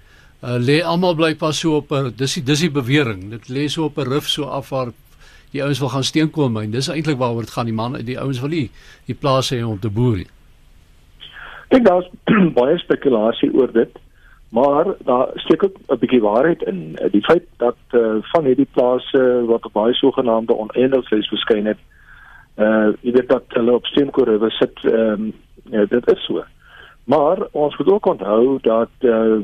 uh, 0.44 0.58
lê 0.60 0.82
almal 0.84 1.16
blykbaar 1.16 1.54
so 1.54 1.78
op 1.78 1.92
'n 1.92 2.12
dis 2.16 2.34
die 2.34 2.44
dis 2.44 2.60
die 2.60 2.72
bewering. 2.72 3.30
Dit 3.30 3.48
lê 3.50 3.68
so 3.70 3.84
op 3.86 3.98
'n 3.98 4.10
rif 4.14 4.28
so 4.28 4.44
af 4.44 4.70
waar 4.70 4.92
die 5.52 5.64
ouens 5.64 5.80
wil 5.80 5.90
gaan 5.90 6.04
steenkool 6.04 6.50
myn 6.50 6.72
dis 6.72 6.90
eintlik 6.90 7.18
waaroor 7.18 7.42
dit 7.42 7.56
gaan. 7.56 7.66
Die 7.66 7.74
man 7.74 7.94
die 7.94 8.20
ouens 8.20 8.40
wil 8.40 8.50
nie 8.50 8.70
die 9.06 9.16
plase 9.16 9.56
hê 9.56 9.64
om 9.64 9.80
te 9.80 9.90
boer 9.90 10.18
nie. 10.18 10.30
Ek 11.70 11.86
daar's 11.86 12.10
baie 12.60 12.78
spekulasie 12.78 13.54
oor 13.54 13.72
dit 13.72 13.92
maar 14.50 14.86
daar 15.06 15.30
steek 15.36 15.64
ook 15.64 15.78
'n 15.88 16.00
bietjie 16.00 16.22
waarheid 16.22 16.62
in. 16.64 17.00
Die 17.12 17.24
feit 17.24 17.44
dat 17.58 17.78
uh, 17.92 18.20
van 18.22 18.46
hierdie 18.46 18.68
plase 18.74 19.44
wat 19.48 19.66
op 19.66 19.74
baie 19.74 19.94
sogenaamde 19.94 20.56
oneindigheids 20.56 21.28
verskyn 21.28 21.66
het 21.66 21.78
uh 21.78 22.01
jy 22.56 23.12
weet 23.12 23.30
dat 23.30 23.44
hulle 23.48 23.74
op 23.74 23.86
steenkool 23.86 24.50
sit 24.50 24.84
ehm 24.84 25.12
um, 25.12 25.34
ja 25.72 25.86
dit 25.86 26.12
is 26.12 26.26
so. 26.26 26.44
Maar 27.04 27.38
ons 27.52 27.78
moet 27.78 27.92
ook 27.92 28.06
onthou 28.06 28.58
dat 28.62 28.90
uh 29.00 29.40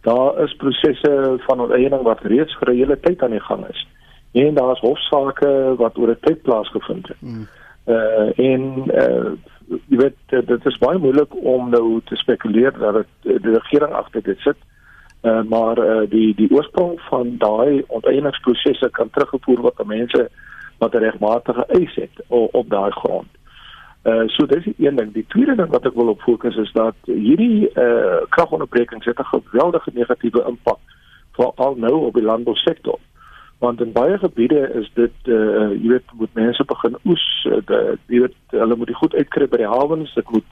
daar 0.00 0.42
is 0.42 0.56
prosesse 0.56 1.34
van 1.46 1.60
onteiening 1.60 2.02
wat 2.02 2.20
reeds 2.20 2.56
vir 2.58 2.70
'n 2.70 2.76
hele 2.76 3.00
tyd 3.00 3.22
aan 3.22 3.30
die 3.30 3.40
gang 3.40 3.68
is. 3.68 3.86
En 4.32 4.54
daar 4.54 4.72
is 4.72 4.80
hofsaake 4.80 5.74
wat 5.76 5.98
oor 5.98 6.08
'n 6.08 6.16
tyd 6.20 6.42
plaasgevind 6.42 7.08
het. 7.08 7.16
Hmm. 7.18 7.48
Uh 7.86 8.38
en 8.38 8.62
uh 8.86 9.30
jy 9.88 9.96
weet 9.96 10.46
dit 10.46 10.66
is 10.66 10.78
baie 10.78 10.98
moeilik 10.98 11.44
om 11.44 11.70
nou 11.70 12.00
te 12.04 12.16
spekuleer 12.16 12.72
dat 12.78 12.94
dit 12.94 13.42
die 13.42 13.52
regering 13.52 13.92
agter 13.92 14.22
dit 14.22 14.38
sit. 14.38 14.56
Uh 15.22 15.42
maar 15.42 15.78
uh 15.78 16.10
die 16.10 16.34
die 16.34 16.50
oorsprong 16.50 17.00
van 17.00 17.34
daai 17.38 17.84
onteieningsprosesse 17.86 18.88
kan 18.90 19.10
teruggevoer 19.10 19.60
word 19.60 19.80
aan 19.80 19.86
mense 19.86 20.30
wat 20.78 20.94
'n 20.94 21.04
regmatige 21.08 21.64
eis 21.66 21.94
het 21.94 22.24
op, 22.26 22.54
op 22.54 22.70
daai 22.70 22.90
grond. 22.90 23.28
Uh 24.04 24.22
so 24.26 24.46
dis 24.46 24.64
die 24.64 24.74
een 24.78 24.96
ding. 24.96 25.12
Die 25.12 25.26
tweede 25.28 25.54
ding 25.54 25.70
wat 25.70 25.86
ek 25.86 25.94
wil 25.94 26.08
op 26.08 26.20
fokus 26.20 26.56
is 26.56 26.72
dat 26.72 26.94
hierdie 27.04 27.70
uh 27.74 28.20
kragonderbrekings 28.28 29.04
het 29.04 29.18
'n 29.18 29.32
geweldige 29.32 29.90
negatiewe 29.94 30.44
impak 30.48 30.78
veral 31.32 31.74
nou 31.76 31.94
op 32.06 32.14
die 32.14 32.22
landbousektor. 32.22 32.98
Want 33.58 33.80
in 33.80 33.92
baie 33.92 34.18
gebiede 34.18 34.70
is 34.74 34.90
dit 34.94 35.16
uh 35.24 35.70
jy 35.70 35.88
weet 35.88 36.12
moet 36.12 36.34
mense 36.34 36.64
begin 36.64 36.96
oes, 37.04 37.46
uh, 37.48 37.96
jy 38.06 38.20
weet 38.20 38.36
hulle 38.50 38.76
moet 38.76 38.86
die 38.86 39.00
goed 39.02 39.14
uitkry 39.14 39.48
by 39.48 39.56
die 39.56 39.72
hawens, 39.76 40.14
dit 40.14 40.30
moet 40.30 40.50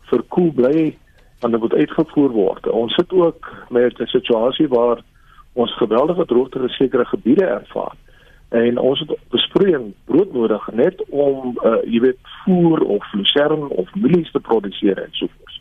verkoel 0.00 0.52
bly 0.52 0.96
en 1.40 1.50
dit 1.50 1.60
moet 1.60 1.74
uitgevoer 1.74 2.30
word. 2.30 2.66
Ons 2.68 2.94
sit 2.94 3.12
ook 3.12 3.52
met 3.68 4.00
'n 4.00 4.06
situasie 4.06 4.68
waar 4.68 5.02
ons 5.52 5.76
geweldige 5.76 6.24
droogte 6.26 6.58
in 6.58 6.68
sekere 6.68 7.04
gebiede 7.04 7.44
ervaar 7.44 7.94
en 8.54 8.78
ons 8.78 9.00
het 9.00 9.12
besproeiing 9.34 9.92
broodnodig 10.04 10.66
net 10.72 11.02
om 11.08 11.56
uh, 11.64 11.80
jy 11.90 12.00
weet 12.04 12.20
voer 12.44 12.84
of 12.96 13.12
lucerne 13.12 13.68
of 13.68 13.94
mielies 13.94 14.30
te 14.30 14.40
produseer 14.40 15.00
en 15.02 15.10
so 15.18 15.26
voort. 15.26 15.60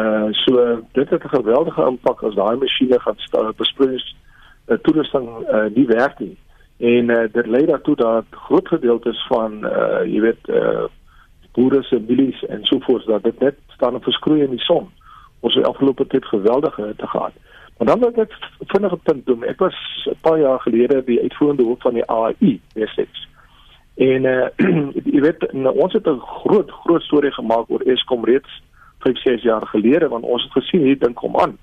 Uh 0.00 0.32
so 0.42 0.64
dit 0.98 1.10
het 1.10 1.24
'n 1.24 1.36
geweldige 1.36 1.86
impak 1.86 2.22
as 2.22 2.34
daai 2.34 2.56
masjiene 2.56 2.98
gaan 3.00 3.54
besproeiings 3.56 4.16
uh, 4.66 4.76
toerusting 4.82 5.28
uh, 5.28 5.64
nie 5.74 5.86
werk 5.86 6.18
nie. 6.18 6.36
En 6.78 7.10
uh, 7.10 7.22
dit 7.32 7.46
lei 7.46 7.66
daartoe 7.66 7.96
dat 7.96 8.24
groot 8.30 8.68
gedeeltes 8.68 9.26
van 9.26 9.64
uh, 9.64 10.02
jy 10.04 10.20
weet 10.20 10.48
uh, 10.48 10.84
boere 11.52 11.82
se 11.82 12.02
milies 12.08 12.44
en 12.44 12.64
so 12.64 12.78
voort 12.78 13.06
dat 13.06 13.22
dit 13.22 13.38
net 13.38 13.54
staan 13.66 13.94
en 13.94 14.02
verskroei 14.02 14.42
in 14.42 14.50
die 14.50 14.66
son. 14.66 14.90
Ons 15.40 15.54
het 15.54 15.66
afgelope 15.66 16.06
tyd 16.06 16.24
geweldige 16.24 16.82
hitte 16.82 17.06
gehad. 17.06 17.32
Maar 17.76 17.86
dan 17.86 17.98
wil 17.98 18.12
ek 18.14 18.36
vinnig 18.58 18.92
'n 18.92 19.00
punt 19.02 19.26
doen. 19.26 19.44
Ek 19.44 19.58
was 19.58 19.76
'n 20.10 20.20
paar 20.20 20.38
jaar 20.38 20.60
gelede 20.60 21.04
die 21.04 21.20
uitvoerende 21.20 21.64
hoof 21.64 21.80
van 21.80 21.94
die 21.94 22.10
AI 22.10 22.60
Wessex. 22.74 23.28
En 23.96 24.24
uh, 24.24 24.48
jy 25.14 25.20
weet 25.20 25.52
nou, 25.52 25.78
ons 25.78 25.92
het 25.92 26.06
'n 26.06 26.20
groot 26.20 26.70
groot 26.70 27.02
storie 27.02 27.32
gemaak 27.32 27.70
oor 27.70 27.80
Eskom 27.80 28.24
reeds 28.24 28.62
5, 28.98 29.18
6 29.18 29.42
jaar 29.42 29.66
gelede 29.66 30.08
want 30.08 30.24
ons 30.24 30.42
het 30.42 30.52
gesien 30.52 30.80
hier 30.80 30.98
ding 30.98 31.14
kom 31.14 31.36
aan. 31.36 31.58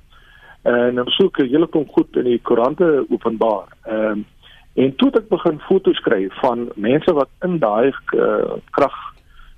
En 0.62 0.96
dan 0.96 1.08
soek 1.08 1.40
ek 1.40 1.50
hele 1.50 1.68
kom 1.68 1.88
goed 1.88 2.16
in 2.16 2.24
die 2.24 2.42
koerante 2.42 3.06
openbaar. 3.10 3.68
Ehm 3.84 4.12
um, 4.12 4.26
en 4.74 4.96
toe 4.96 5.08
het 5.08 5.18
ek 5.18 5.28
begin 5.30 5.60
foto's 5.60 5.98
skryf 5.98 6.34
van 6.42 6.72
mense 6.76 7.14
wat 7.14 7.30
in 7.46 7.60
daai 7.60 7.94
uh, 8.18 8.58
krag 8.72 8.96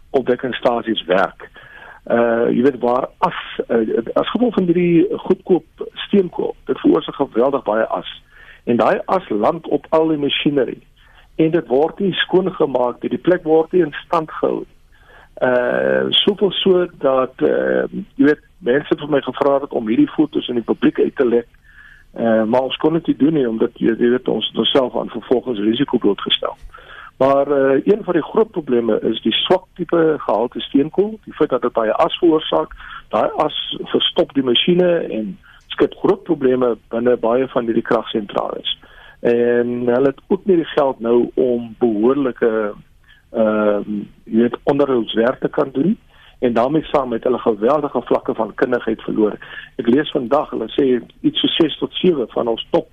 opwekkingsstasies 0.10 1.06
werk. 1.08 1.50
Uh 2.06 2.52
jy 2.54 2.62
weet 2.62 2.80
waar 2.80 3.10
as 3.26 3.38
uh, 3.68 4.02
as 4.14 4.30
gevolg 4.30 4.54
van 4.54 4.68
hierdie 4.70 5.08
goedkoop 5.26 5.88
steenkool, 6.06 6.56
dit 6.66 6.80
veroorsaak 6.80 7.16
geweldig 7.16 7.64
baie 7.66 7.86
as. 7.86 8.10
En 8.64 8.78
daai 8.78 9.00
as 9.06 9.30
land 9.30 9.68
op 9.68 9.88
al 9.90 10.14
die 10.14 10.22
masjinerie 10.22 10.82
en 11.36 11.52
dit 11.52 11.68
word 11.68 12.00
nie 12.00 12.14
skoon 12.14 12.52
gemaak 12.54 13.02
nie. 13.02 13.12
Die 13.12 13.22
plek 13.22 13.44
word 13.44 13.74
nie 13.74 13.84
in 13.84 13.94
stand 14.06 14.32
gehou. 14.40 14.64
Uh 15.44 16.06
soveel 16.22 16.52
so 16.62 16.86
dat 17.04 17.42
uh 17.44 17.84
jy 18.16 18.30
weet 18.30 18.46
mense 18.64 18.94
het 18.94 19.10
my 19.10 19.20
gevra 19.26 19.60
het 19.66 19.74
om 19.76 19.90
hierdie 19.90 20.12
fotos 20.14 20.48
in 20.48 20.62
die 20.62 20.68
publiek 20.70 21.00
uit 21.00 21.16
te 21.16 21.28
lê. 21.28 21.42
Uh 22.14 22.44
maar 22.44 22.70
ons 22.70 22.78
kon 22.80 22.94
dit 23.00 23.12
nie 23.12 23.18
doen 23.26 23.34
nie 23.34 23.50
omdat 23.50 23.82
jy 23.82 23.98
weet 24.00 24.30
ons 24.32 24.52
onsself 24.56 24.96
aan 24.96 25.12
vervolgingsrisiko 25.18 25.98
blootgestel. 25.98 26.56
Maar 27.18 27.48
uh 27.48 27.82
een 27.84 28.04
van 28.04 28.14
die 28.14 28.24
groot 28.24 28.52
probleme 28.52 29.00
is 29.00 29.22
die 29.22 29.34
swak 29.34 29.66
tipe 29.74 30.16
gehalte 30.18 30.60
steenkool, 30.60 31.20
die 31.24 31.34
feit 31.34 31.50
dat 31.50 31.62
dit 31.62 31.72
baie 31.72 31.94
as 31.94 32.18
veroorsaak. 32.18 32.76
Daai 33.10 33.30
as 33.38 33.78
verstop 33.92 34.34
die 34.34 34.44
masjiene 34.44 34.90
en 34.98 35.38
skep 35.68 35.96
groot 36.02 36.24
probleme 36.24 36.76
binne 36.90 37.16
baie 37.18 37.48
van 37.48 37.66
hierdie 37.66 37.86
kragsentrale. 37.86 38.64
En 39.20 39.88
hulle 39.88 40.12
het 40.12 40.20
ook 40.28 40.46
nie 40.46 40.56
die 40.56 40.74
geld 40.74 41.00
nou 41.00 41.30
om 41.34 41.76
behoorlike 41.80 42.52
ehm 43.32 43.96
uh, 43.96 44.04
jy 44.24 44.42
weet 44.42 44.58
onderhoudswerk 44.64 45.40
te 45.40 45.50
kan 45.50 45.70
doen 45.72 45.98
en 46.40 46.54
daarmee 46.54 46.84
saam 46.84 47.10
met 47.10 47.24
hulle 47.24 47.40
geweldige 47.40 48.02
vlakke 48.02 48.34
van 48.34 48.54
kundigheid 48.56 49.02
verloor. 49.02 49.38
Ek 49.76 49.88
lees 49.88 50.12
vandag 50.12 50.50
hulle 50.50 50.68
sê 50.76 50.86
iets 51.22 51.40
so 51.40 51.48
6 51.48 51.78
tot 51.78 51.94
7 51.94 52.28
van 52.36 52.48
ons 52.48 52.68
top 52.70 52.90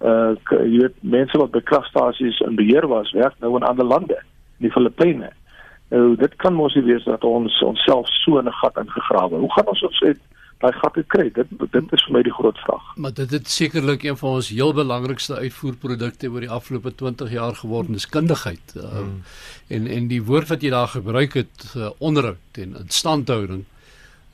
uh 0.00 0.32
jy 0.48 0.80
weet 0.80 0.96
mense 1.00 1.38
wat 1.38 1.52
by 1.52 1.60
kragstasies 1.60 2.40
in 2.46 2.56
beheer 2.56 2.86
was, 2.88 3.12
werk 3.12 3.36
nou 3.40 3.56
in 3.56 3.66
ander 3.68 3.86
lande, 3.86 4.16
in 4.58 4.68
die 4.68 4.72
Filippyne. 4.72 5.30
Nou 5.90 6.16
dit 6.16 6.36
kan 6.36 6.54
mos 6.54 6.74
nie 6.78 6.86
wees 6.86 7.04
dat 7.04 7.24
ons 7.26 7.62
onsself 7.66 8.08
so 8.22 8.38
in 8.38 8.48
'n 8.48 8.60
gat 8.62 8.76
ingegrawe. 8.76 9.36
Hoe 9.36 9.52
gaan 9.52 9.66
ons 9.66 9.82
ons 9.82 10.02
daai 10.60 10.72
gat 10.72 10.96
kry? 11.08 11.30
Dit 11.32 11.48
dit 11.72 11.92
is 11.96 12.04
vir 12.06 12.12
my 12.12 12.22
die 12.22 12.32
groot 12.32 12.58
vraag. 12.64 12.84
Maar 12.96 13.14
dit 13.14 13.30
het 13.30 13.48
sekerlik 13.48 14.02
een 14.04 14.16
van 14.16 14.30
ons 14.30 14.48
heel 14.48 14.72
belangrikste 14.76 15.36
uitvoerprodukte 15.36 16.30
oor 16.30 16.40
die 16.40 16.50
afgelope 16.50 16.94
20 16.94 17.32
jaar 17.32 17.54
geword, 17.54 17.88
is 17.88 18.08
kundigheid. 18.08 18.74
Uh, 18.76 18.82
hmm. 18.82 19.22
En 19.68 19.86
en 19.86 20.08
die 20.08 20.22
woord 20.22 20.48
wat 20.48 20.62
jy 20.62 20.70
daar 20.70 20.88
gebruik 20.88 21.34
het, 21.34 21.74
uh, 21.76 21.90
onderhoud 21.98 22.60
en 22.64 22.76
instandhouding. 22.84 23.64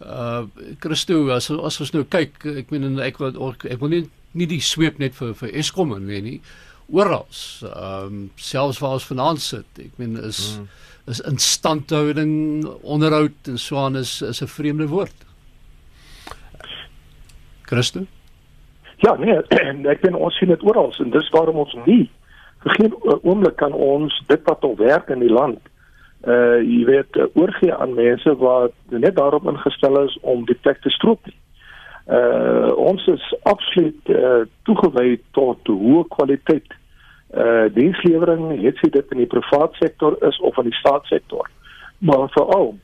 Uh 0.02 0.44
Christo, 0.78 1.28
as 1.28 1.50
as 1.50 1.80
ons 1.80 1.92
nou 1.92 2.04
kyk, 2.04 2.44
ek 2.44 2.70
meen 2.70 2.98
ek 3.00 3.18
wil 3.18 3.54
ek 3.64 3.80
wil 3.80 3.88
nie 3.88 4.04
nie 4.36 4.48
die 4.50 4.60
sweep 4.60 4.98
net 5.02 5.14
vir 5.18 5.34
vir 5.34 5.54
Eskom 5.62 5.94
en 5.96 6.06
weet 6.06 6.24
nie 6.24 6.40
oral. 6.86 7.26
Ehm 7.62 8.06
um, 8.06 8.18
selfs 8.34 8.78
waar 8.78 8.98
ons 8.98 9.06
vanaand 9.06 9.42
sit. 9.42 9.66
Ek 9.82 9.96
meen 9.98 10.16
is 10.22 10.56
hmm. 10.56 10.68
is 11.10 11.20
instandhouding, 11.20 12.66
onderhoud 12.82 13.50
en 13.50 13.58
so 13.58 13.78
aan 13.82 13.96
is 13.96 14.20
is 14.22 14.42
'n 14.42 14.46
vreemde 14.46 14.88
woord. 14.88 15.24
Christo? 17.62 18.06
Ja, 18.96 19.14
nee, 19.14 19.36
ek 19.94 20.00
ben 20.00 20.14
ons 20.14 20.36
sien 20.38 20.48
dit 20.48 20.62
oral 20.62 20.94
en 20.98 21.10
dis 21.10 21.30
waarom 21.30 21.56
ons 21.56 21.74
nie 21.86 22.10
vir 22.62 22.74
geen 22.78 22.94
oomblik 23.22 23.56
kan 23.56 23.72
ons 23.72 24.22
dit 24.26 24.42
wat 24.44 24.62
al 24.64 24.76
werk 24.76 25.10
in 25.10 25.20
die 25.20 25.32
land 25.32 25.60
uh 26.26 26.58
jy 26.64 26.84
weet 26.88 27.18
oorgee 27.34 27.74
aan 27.74 27.94
mense 27.94 28.32
wat 28.40 28.72
net 28.88 29.14
daarop 29.16 29.46
ingestel 29.46 30.00
is 30.04 30.16
om 30.22 30.44
die 30.46 30.58
plek 30.62 30.80
te 30.82 30.90
stroop. 30.90 31.20
Uh 32.06 32.70
ons 32.76 33.06
is 33.10 33.22
absoluut 33.42 34.10
uh, 34.14 34.44
toegewy 34.62 35.16
tot 35.34 35.58
hoë 35.66 36.04
kwaliteit 36.14 36.74
uh 37.34 37.66
dienslewering, 37.74 38.52
het 38.62 38.78
sy 38.78 38.90
dit 38.94 39.14
in 39.16 39.24
die 39.24 39.30
privaat 39.30 39.74
sektor 39.82 40.14
is 40.28 40.38
of 40.46 40.58
in 40.62 40.70
die 40.70 40.78
staatssektor. 40.78 41.50
Maar 41.98 42.28
veral 42.36 42.76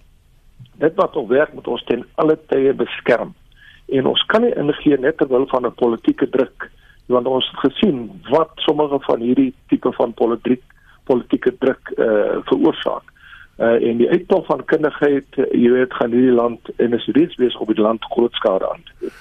dit 0.83 0.95
wat 0.99 1.15
al 1.17 1.29
werk 1.29 1.53
moet 1.55 1.69
ons 1.69 1.85
ten 1.87 2.03
alle 2.15 2.39
tye 2.51 2.73
beskerm 2.75 3.35
en 3.93 4.07
ons 4.07 4.25
kan 4.33 4.43
nie 4.43 4.55
ingee 4.59 4.99
net 4.99 5.19
terwyl 5.21 5.47
van 5.51 5.67
'n 5.67 5.75
politieke 5.75 6.29
druk 6.31 6.71
want 7.07 7.27
ons 7.27 7.49
het 7.51 7.73
gesien 7.73 8.11
wat 8.31 8.51
sommige 8.55 8.99
van 9.01 9.21
hierdie 9.21 9.55
tipe 9.69 9.93
van 9.93 10.15
politiek 10.15 10.63
politieke 11.05 11.53
druk 11.59 11.93
uh, 11.99 12.39
veroorsaak. 12.47 13.12
Eh 13.63 13.69
uh, 13.69 13.89
en 13.89 13.97
die 13.97 14.09
uittog 14.11 14.47
van 14.47 14.65
kundigheid, 14.65 15.37
jy 15.37 15.69
weet, 15.71 15.93
gaan 15.95 16.11
hierdie 16.11 16.35
land 16.35 16.71
en 16.83 16.97
is 16.99 17.05
reeds 17.15 17.37
besig 17.39 17.61
om 17.61 17.69
die 17.71 17.83
land 17.83 18.05
groot 18.11 18.35
skade 18.35 18.71
aan 18.71 18.83
te 18.85 18.93
doen. 18.99 19.13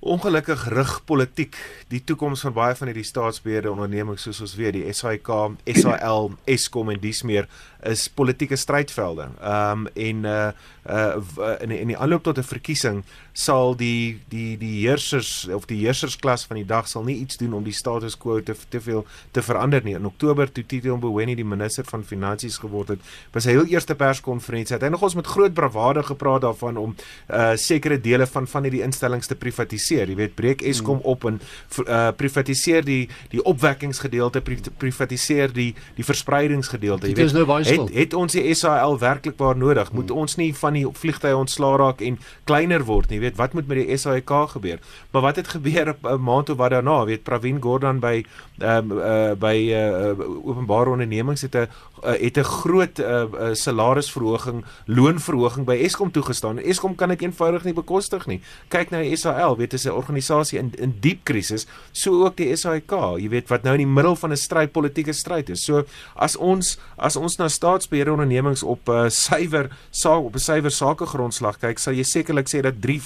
Ongelukkig 0.00 0.62
rig 0.72 0.92
politiek 1.04 1.56
die 1.92 2.00
toekoms 2.04 2.40
van 2.46 2.54
baie 2.56 2.76
van 2.76 2.88
hierdie 2.88 3.04
staatsbeheerde 3.04 3.68
ondernemings 3.68 4.22
soos 4.24 4.40
ons 4.40 4.54
weet 4.56 4.78
die 4.78 4.92
SAIK, 4.96 5.28
SAL, 5.76 6.30
Eskom 6.48 6.88
en 6.88 7.02
dies 7.02 7.20
meer 7.28 7.48
is 7.84 8.08
politieke 8.08 8.56
strydvelde. 8.56 9.28
Ehm 9.40 9.86
um, 9.86 9.88
en 9.94 10.24
uh 10.24 10.50
uh 10.88 11.56
in 11.60 11.92
die 11.92 11.96
aanloop 11.96 12.22
tot 12.22 12.38
'n 12.38 12.42
verkiesing 12.42 13.02
sal 13.32 13.76
die 13.76 14.20
die 14.28 14.56
die 14.58 14.86
heersers 14.86 15.48
of 15.48 15.64
die 15.66 15.78
heersersklas 15.84 16.44
van 16.44 16.56
die 16.56 16.66
dag 16.66 16.88
sal 16.88 17.04
nie 17.04 17.16
iets 17.16 17.36
doen 17.36 17.52
om 17.52 17.64
die 17.64 17.72
status 17.72 18.16
quo 18.16 18.42
te 18.42 18.54
te 18.68 18.80
veel 18.80 19.06
te 19.30 19.42
verander 19.42 19.84
nie. 19.84 19.94
In 19.94 20.06
Oktober 20.06 20.52
toe 20.52 20.66
Tito 20.66 20.96
Mboweni 20.96 21.34
die 21.34 21.44
minister 21.44 21.84
van 21.84 22.04
finansies 22.04 22.58
geword 22.58 22.88
het, 22.88 23.00
was 23.32 23.44
hy 23.44 23.50
heel 23.50 23.66
eerste 23.66 23.94
perskonferensie. 23.94 24.74
Het 24.74 24.82
hy 24.82 24.88
nog 24.88 25.02
ons 25.02 25.14
met 25.14 25.26
groot 25.26 25.54
bravade 25.54 26.02
gepraat 26.02 26.40
daarvan 26.40 26.76
om 26.76 26.96
uh 27.28 27.56
sekere 27.56 28.00
dele 28.00 28.26
van 28.26 28.46
van 28.46 28.62
hierdie 28.62 28.82
instellings 28.82 29.26
te 29.26 29.36
privatiseer. 29.36 29.89
Jy 29.90 30.14
weet, 30.14 30.34
breek 30.34 30.62
Eskom 30.62 31.00
hmm. 31.00 31.10
op 31.12 31.24
en 31.24 31.40
uh 31.86 32.10
privatiseer 32.16 32.84
die 32.84 33.08
die 33.30 33.42
opwekkingsgedeelte, 33.42 34.42
privatiseer 34.78 35.52
die 35.52 35.74
die 35.96 36.04
verspreidingsgedeelte. 36.04 37.08
Jy 37.08 37.14
weet, 37.14 37.32
nou 37.32 37.46
het 37.62 37.94
het 37.94 38.14
ons 38.14 38.32
die 38.32 38.54
SAL 38.54 38.98
werklik 38.98 39.38
waar 39.38 39.56
nodig? 39.56 39.92
Moet 39.92 40.10
hmm. 40.10 40.18
ons 40.18 40.36
nie 40.36 40.54
van 40.54 40.72
die 40.78 40.86
vliegtye 40.86 41.36
ontslaa 41.36 41.76
raak 41.76 42.00
en 42.00 42.18
kleiner 42.44 42.84
word 42.84 43.10
nie? 43.10 43.20
Jy 43.20 43.26
weet, 43.28 43.36
wat 43.36 43.52
moet 43.52 43.66
met 43.66 43.82
die 43.82 43.96
SAIK 43.96 44.30
gebeur? 44.54 44.78
Maar 45.10 45.22
wat 45.22 45.36
het 45.36 45.48
gebeur 45.48 45.94
'n 45.94 46.20
maand 46.20 46.50
of 46.50 46.56
wat 46.56 46.70
daarna? 46.70 47.04
Weet 47.04 47.22
Pravin 47.22 47.60
Gordhan 47.62 48.00
by 48.00 48.24
ehm 48.58 48.90
um, 48.90 48.98
uh, 48.98 49.32
by 49.34 49.56
uh, 49.72 50.12
openbare 50.44 50.90
ondernemings 50.90 51.42
het 51.42 51.54
'n 51.54 51.68
uh, 52.04 52.18
het 52.20 52.36
'n 52.38 52.42
groot 52.42 52.98
uh, 52.98 53.06
uh, 53.06 53.54
salarisverhoging, 53.54 54.64
loonverhoging 54.86 55.66
by 55.66 55.76
Eskom 55.84 56.10
toegestaan. 56.10 56.58
Eskom 56.58 56.94
kan 56.94 57.08
dit 57.08 57.22
eenvoudig 57.22 57.64
nie 57.64 57.74
bekostig 57.74 58.26
nie. 58.26 58.40
Kyk 58.68 58.90
na 58.90 59.00
die 59.02 59.16
SAL, 59.16 59.56
weet 59.56 59.72
is 59.72 59.84
'n 59.84 59.90
organisasie 59.90 60.58
in 60.58 60.72
in 60.78 60.96
diep 61.00 61.24
krisis, 61.24 61.66
so 61.92 62.24
ook 62.24 62.36
die 62.36 62.56
SAIK, 62.56 62.90
jy 63.18 63.28
weet 63.28 63.48
wat 63.48 63.62
nou 63.62 63.72
in 63.74 63.86
die 63.86 63.94
middel 63.94 64.16
van 64.16 64.30
'n 64.32 64.36
stryd 64.36 64.72
politieke 64.72 65.12
stryd 65.12 65.50
is. 65.50 65.64
So 65.64 65.84
as 66.16 66.36
ons 66.36 66.78
as 66.96 67.16
ons 67.16 67.36
na 67.36 67.48
staatsbeheerde 67.48 68.12
ondernemings 68.12 68.62
op 68.62 68.88
'n 68.88 68.92
uh, 68.92 69.08
suiwer 69.08 69.70
saak 69.90 70.24
op 70.24 70.34
'n 70.34 70.38
suiwer 70.38 70.70
sakegrondslag 70.70 71.58
kyk, 71.58 71.78
sal 71.78 71.94
jy 71.94 72.02
sekerlik 72.02 72.48
sê 72.48 72.60
dat 72.60 72.80
drie 72.80 73.00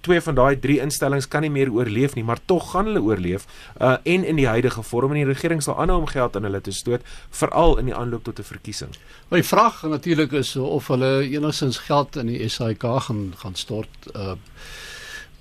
twee 0.00 0.20
van 0.20 0.34
daai 0.34 0.60
drie 0.60 0.80
instellings 0.80 1.28
kan 1.28 1.40
nie 1.40 1.50
meer 1.50 1.70
oorleef 1.72 2.14
nie, 2.14 2.24
maar 2.24 2.38
tog 2.46 2.70
gaan 2.72 2.84
hulle 2.90 3.02
oorleef 3.02 3.46
uh, 3.80 3.96
en 4.02 4.24
in 4.24 4.36
die 4.36 4.46
huidige 4.46 4.82
vorm 4.82 5.10
en 5.10 5.22
die 5.22 5.28
regering 5.32 5.62
sal 5.62 5.78
aanhou 5.80 6.00
om 6.00 6.06
geld 6.06 6.36
aan 6.36 6.42
hulle 6.48 6.60
te 6.60 6.72
stoot 6.72 7.02
veral 7.30 7.71
in 7.78 7.90
die 7.90 7.94
aanloop 7.94 8.24
tot 8.24 8.38
'n 8.38 8.42
verkiesing. 8.42 8.94
Maar 9.28 9.40
die 9.40 9.48
vraag 9.48 9.82
natuurlik 9.82 10.32
is 10.32 10.56
of 10.56 10.88
hulle 10.88 11.28
enigstens 11.28 11.78
geld 11.78 12.16
in 12.16 12.26
die 12.26 12.48
SAIK 12.48 12.82
gaan 12.82 13.32
gaan 13.36 13.54
stort 13.54 14.12
uh 14.16 14.34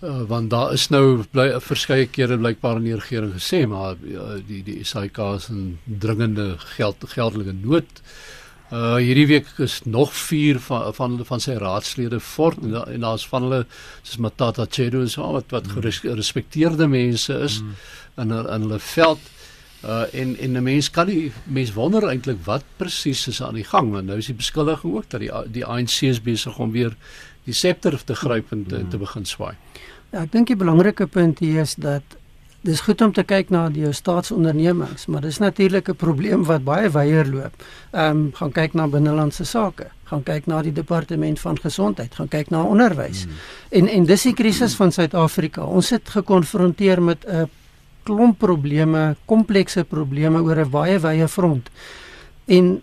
Uh, 0.02 0.22
want 0.28 0.50
daar 0.50 0.74
is 0.74 0.88
nou 0.90 1.24
bly 1.30 1.60
verskeie 1.62 2.08
kere 2.10 2.34
blykbaar 2.42 2.80
in 2.80 2.88
die 2.88 2.96
regering 2.98 3.36
gesê 3.36 3.68
maar 3.70 4.00
uh, 4.02 4.40
die 4.48 4.64
die 4.66 4.84
SAIK 4.84 5.18
is 5.36 5.50
'n 5.50 5.78
dringende 5.86 6.56
geld 6.58 6.98
geldelike 7.06 7.54
nood. 7.54 8.02
Uh 8.72 8.96
hierdie 8.96 9.28
week 9.28 9.46
is 9.58 9.82
nog 9.84 10.14
4 10.14 10.60
van 10.60 10.94
van 10.94 11.26
van 11.26 11.40
sy 11.40 11.52
raadslede 11.52 12.20
fort 12.20 12.58
en, 12.64 12.74
en 12.94 13.00
daar's 13.00 13.28
van 13.28 13.42
hulle 13.42 13.66
soos 14.02 14.18
Matata 14.18 14.66
Chedo 14.70 15.06
so 15.06 15.32
wat 15.32 15.52
wat 15.52 15.68
mm. 15.68 15.72
gerespekteerde 16.02 16.88
mense 16.88 17.34
is 17.34 17.62
mm. 17.62 17.76
in 18.16 18.32
in 18.32 18.62
hulle 18.62 18.80
veld. 18.80 19.20
Uh 19.20 19.41
en 20.12 20.38
en 20.38 20.52
'n 20.58 20.64
mens 20.64 20.90
kan 20.90 21.08
nie 21.08 21.32
mens 21.44 21.74
wonder 21.74 22.08
eintlik 22.08 22.38
wat 22.46 22.64
presies 22.78 23.28
is 23.28 23.42
aan 23.42 23.54
die 23.54 23.64
gang 23.64 23.92
want 23.92 24.06
nou 24.06 24.18
is 24.18 24.26
die 24.26 24.36
beskuldiging 24.36 24.94
ook 24.94 25.10
dat 25.10 25.20
die 25.20 25.32
die 25.52 25.66
ANC 25.66 26.02
is 26.02 26.22
besig 26.22 26.60
om 26.60 26.72
weer 26.72 26.96
die 27.44 27.54
septer 27.54 28.04
te 28.04 28.16
gryp 28.16 28.52
en 28.52 28.66
te, 28.66 28.88
te 28.88 28.98
begin 28.98 29.26
swaai. 29.26 29.56
Ja, 30.12 30.22
ek 30.22 30.32
dink 30.32 30.48
die 30.48 30.56
belangrike 30.56 31.08
punt 31.08 31.40
hier 31.40 31.62
is 31.62 31.76
dat 31.76 32.04
dis 32.62 32.82
goed 32.86 33.02
om 33.02 33.14
te 33.14 33.24
kyk 33.26 33.50
na 33.50 33.70
die 33.74 33.90
staatsondernemings, 33.92 35.08
maar 35.10 35.22
dis 35.22 35.40
natuurlik 35.42 35.90
'n 35.90 35.96
probleem 35.96 36.44
wat 36.46 36.64
baie 36.64 36.90
wyeer 36.90 37.26
loop. 37.26 37.54
Ehm 37.92 38.10
um, 38.10 38.32
gaan 38.34 38.52
kyk 38.52 38.74
na 38.74 38.88
binnelandse 38.88 39.44
sake, 39.44 39.88
gaan 40.04 40.24
kyk 40.24 40.46
na 40.46 40.62
die 40.62 40.74
departement 40.74 41.40
van 41.40 41.58
gesondheid, 41.58 42.16
gaan 42.16 42.28
kyk 42.28 42.50
na 42.50 42.64
onderwys. 42.64 43.24
Hmm. 43.24 43.34
En 43.70 43.88
en 43.88 44.06
dis 44.06 44.22
die 44.22 44.34
krisis 44.34 44.76
van 44.76 44.92
Suid-Afrika. 44.92 45.64
Ons 45.64 45.90
het 45.90 46.10
gekonfronteer 46.10 47.02
met 47.02 47.26
'n 47.26 47.50
klomp 48.04 48.40
probleme, 48.40 49.16
komplekse 49.26 49.84
probleme 49.84 50.42
oor 50.42 50.60
'n 50.60 50.70
baie 50.70 51.00
wye 51.00 51.28
front. 51.28 51.70
En 52.46 52.82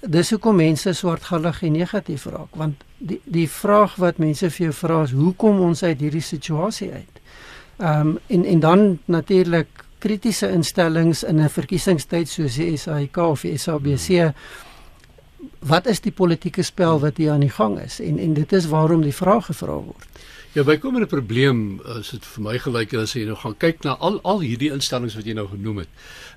dis 0.00 0.30
hoekom 0.30 0.56
mense 0.56 0.92
swartgallig 0.92 1.62
en 1.62 1.72
negatief 1.72 2.24
raak, 2.24 2.56
want 2.56 2.84
die 2.98 3.20
die 3.24 3.48
vraag 3.48 3.96
wat 3.96 4.18
mense 4.18 4.50
vir 4.50 4.66
jou 4.66 4.72
vra 4.72 5.02
is, 5.02 5.12
hoe 5.12 5.34
kom 5.34 5.60
ons 5.60 5.82
uit 5.82 6.00
hierdie 6.00 6.24
situasie 6.24 6.92
uit? 6.92 7.20
Ehm 7.78 8.08
um, 8.08 8.18
en 8.26 8.44
en 8.44 8.60
dan 8.60 8.98
natuurlik 9.04 9.68
kritiese 9.98 10.50
instellings 10.50 11.22
in 11.22 11.40
'n 11.40 11.48
verkiesingstyd 11.48 12.28
soos 12.28 12.54
die 12.54 12.76
SAIK 12.76 13.16
of 13.16 13.40
die 13.40 13.58
SABC. 13.58 14.32
Wat 15.58 15.86
is 15.86 16.00
die 16.00 16.12
politieke 16.12 16.62
spel 16.62 17.00
wat 17.00 17.16
hier 17.16 17.32
aan 17.32 17.40
die 17.40 17.50
gang 17.50 17.78
is? 17.80 18.00
En 18.00 18.18
en 18.18 18.34
dit 18.34 18.52
is 18.52 18.66
waarom 18.66 19.02
die 19.02 19.14
vraag 19.14 19.46
gevra 19.46 19.72
word. 19.72 20.08
Ja, 20.52 20.64
bykomende 20.66 21.06
probleem 21.06 21.78
is 22.00 22.08
dit 22.10 22.24
vir 22.26 22.42
my 22.42 22.56
gelyk 22.58 22.94
as 22.98 23.12
jy 23.14 23.20
nou 23.28 23.36
gaan 23.38 23.52
kyk 23.62 23.84
na 23.86 23.92
al 24.02 24.16
al 24.26 24.40
hierdie 24.42 24.72
instellings 24.74 25.14
wat 25.14 25.28
jy 25.28 25.36
nou 25.38 25.44
genoem 25.46 25.84
het. 25.84 25.92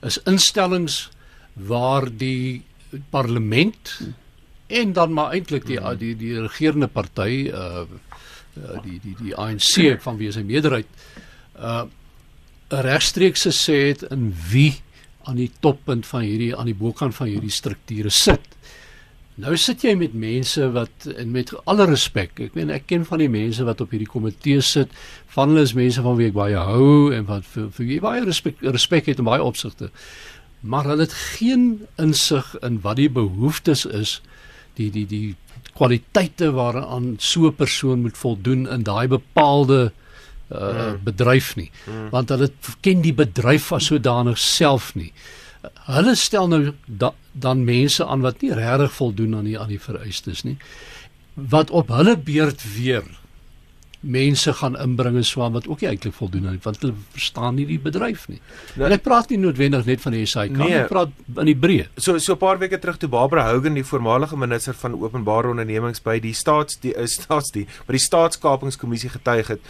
Is 0.06 0.20
instellings 0.30 1.08
waar 1.58 2.06
die 2.14 2.62
parlement 3.10 3.96
en 4.70 4.94
dan 4.94 5.18
maar 5.18 5.34
eintlik 5.34 5.66
die, 5.66 5.80
die 5.82 5.98
die 6.04 6.14
die 6.20 6.44
regerende 6.46 6.92
party 6.94 7.50
uh 7.50 7.88
die 8.86 9.00
die 9.02 9.16
die 9.18 9.34
ANC 9.34 9.98
van 10.06 10.22
wie 10.22 10.30
is 10.30 10.38
hy 10.38 10.46
meerderheid 10.46 11.02
uh 11.58 11.88
regstreekse 12.70 13.50
sê 13.50 13.80
het 13.88 14.06
in 14.14 14.30
wie 14.52 14.76
aan 15.26 15.42
die 15.42 15.50
toppunt 15.66 16.06
van 16.06 16.22
hierdie 16.22 16.54
aan 16.54 16.70
die 16.70 16.78
bokant 16.78 17.18
van 17.18 17.34
hierdie 17.34 17.54
strukture 17.54 18.14
sit. 18.14 18.46
Nou 19.42 19.56
sit 19.58 19.82
jy 19.82 19.96
met 19.98 20.14
mense 20.14 20.68
wat 20.76 21.08
en 21.18 21.32
met 21.34 21.50
alle 21.66 21.88
respek, 21.90 22.38
ek 22.40 22.58
meen 22.58 22.70
ek 22.74 22.86
ken 22.92 23.06
van 23.08 23.24
die 23.24 23.32
mense 23.34 23.64
wat 23.66 23.82
op 23.82 23.96
hierdie 23.96 24.10
komitee 24.10 24.62
sit, 24.62 24.92
van 25.34 25.50
hulle 25.50 25.64
is 25.66 25.74
mense 25.74 26.04
van 26.06 26.20
wie 26.20 26.28
ek 26.30 26.38
baie 26.38 26.60
hou 26.70 27.10
en 27.16 27.26
wat 27.26 27.48
vir, 27.56 27.72
vir 27.74 27.90
wie 27.90 28.02
baie 28.04 28.22
respek 28.28 28.62
respek 28.62 29.10
het 29.10 29.24
in 29.24 29.30
baie 29.30 29.42
opsigte. 29.42 29.90
Maar 30.62 30.92
hulle 30.92 31.08
het 31.08 31.18
geen 31.18 31.88
insig 31.98 32.54
in 32.62 32.78
wat 32.86 33.02
die 33.02 33.10
behoeftes 33.10 33.88
is, 33.90 34.20
die 34.78 34.92
die 34.94 35.08
die 35.10 35.36
kwaliteite 35.74 36.52
waaraan 36.54 37.16
so 37.20 37.48
'n 37.48 37.56
persoon 37.56 38.02
moet 38.02 38.18
voldoen 38.18 38.68
in 38.70 38.84
daai 38.84 39.08
bepaalde 39.08 39.92
uh, 40.52 40.94
bedryf 41.04 41.56
nie 41.56 41.72
mm. 41.86 42.10
want 42.10 42.30
hulle 42.30 42.50
ken 42.82 43.02
die 43.02 43.14
bedryf 43.14 43.72
as 43.74 43.90
sodanig 43.92 44.38
self 44.38 44.94
nie 44.96 45.12
hulle 45.86 46.16
stel 46.16 46.48
nou 46.48 46.62
da, 46.86 47.14
dan 47.32 47.64
mense 47.68 48.06
aan 48.06 48.22
wat 48.22 48.42
nie 48.42 48.54
regtig 48.54 48.94
voldoen 48.94 49.36
aan 49.36 49.50
die 49.50 49.60
aan 49.60 49.74
die 49.74 49.82
vereistes 49.82 50.44
nie 50.48 50.58
wat 51.34 51.72
op 51.72 51.92
hulle 51.92 52.18
beurt 52.18 52.64
weer 52.76 53.04
mense 54.04 54.54
gaan 54.54 54.76
inbring 54.80 55.16
en 55.16 55.26
swaan 55.26 55.54
wat 55.56 55.68
ook 55.68 55.82
nie 55.82 55.90
eintlik 55.90 56.14
voldoen 56.14 56.48
aan 56.48 56.60
want 56.64 56.82
hulle 56.84 56.96
verstaan 57.16 57.56
nie 57.56 57.66
die 57.70 57.80
bedryf 57.80 58.26
nie. 58.28 58.40
Nou, 58.76 58.90
en 58.90 58.96
ek 58.98 59.06
praat 59.06 59.32
nie 59.32 59.40
noodwendig 59.40 59.86
net 59.88 60.04
van 60.04 60.16
die 60.16 60.26
SAIK 60.28 60.58
nie, 60.60 60.72
ek 60.76 60.92
praat 60.92 61.14
in 61.40 61.52
die 61.52 61.56
breë. 61.56 61.88
So 61.96 62.18
so 62.20 62.34
'n 62.36 62.42
paar 62.42 62.60
weke 62.60 62.80
terug 62.80 63.00
toe 63.00 63.10
Barbara 63.10 63.48
Hogan 63.52 63.80
die 63.80 63.84
voormalige 63.84 64.38
minister 64.38 64.74
van 64.74 65.00
openbare 65.00 65.50
ondernemings 65.50 66.04
by 66.04 66.20
die 66.20 66.34
staats 66.34 66.80
die 66.80 66.94
is 66.94 67.14
staats 67.14 67.52
die 67.52 67.66
by 67.88 67.94
die 67.96 68.04
staatskapingskommissie 68.04 69.10
getuig 69.10 69.48
het 69.48 69.62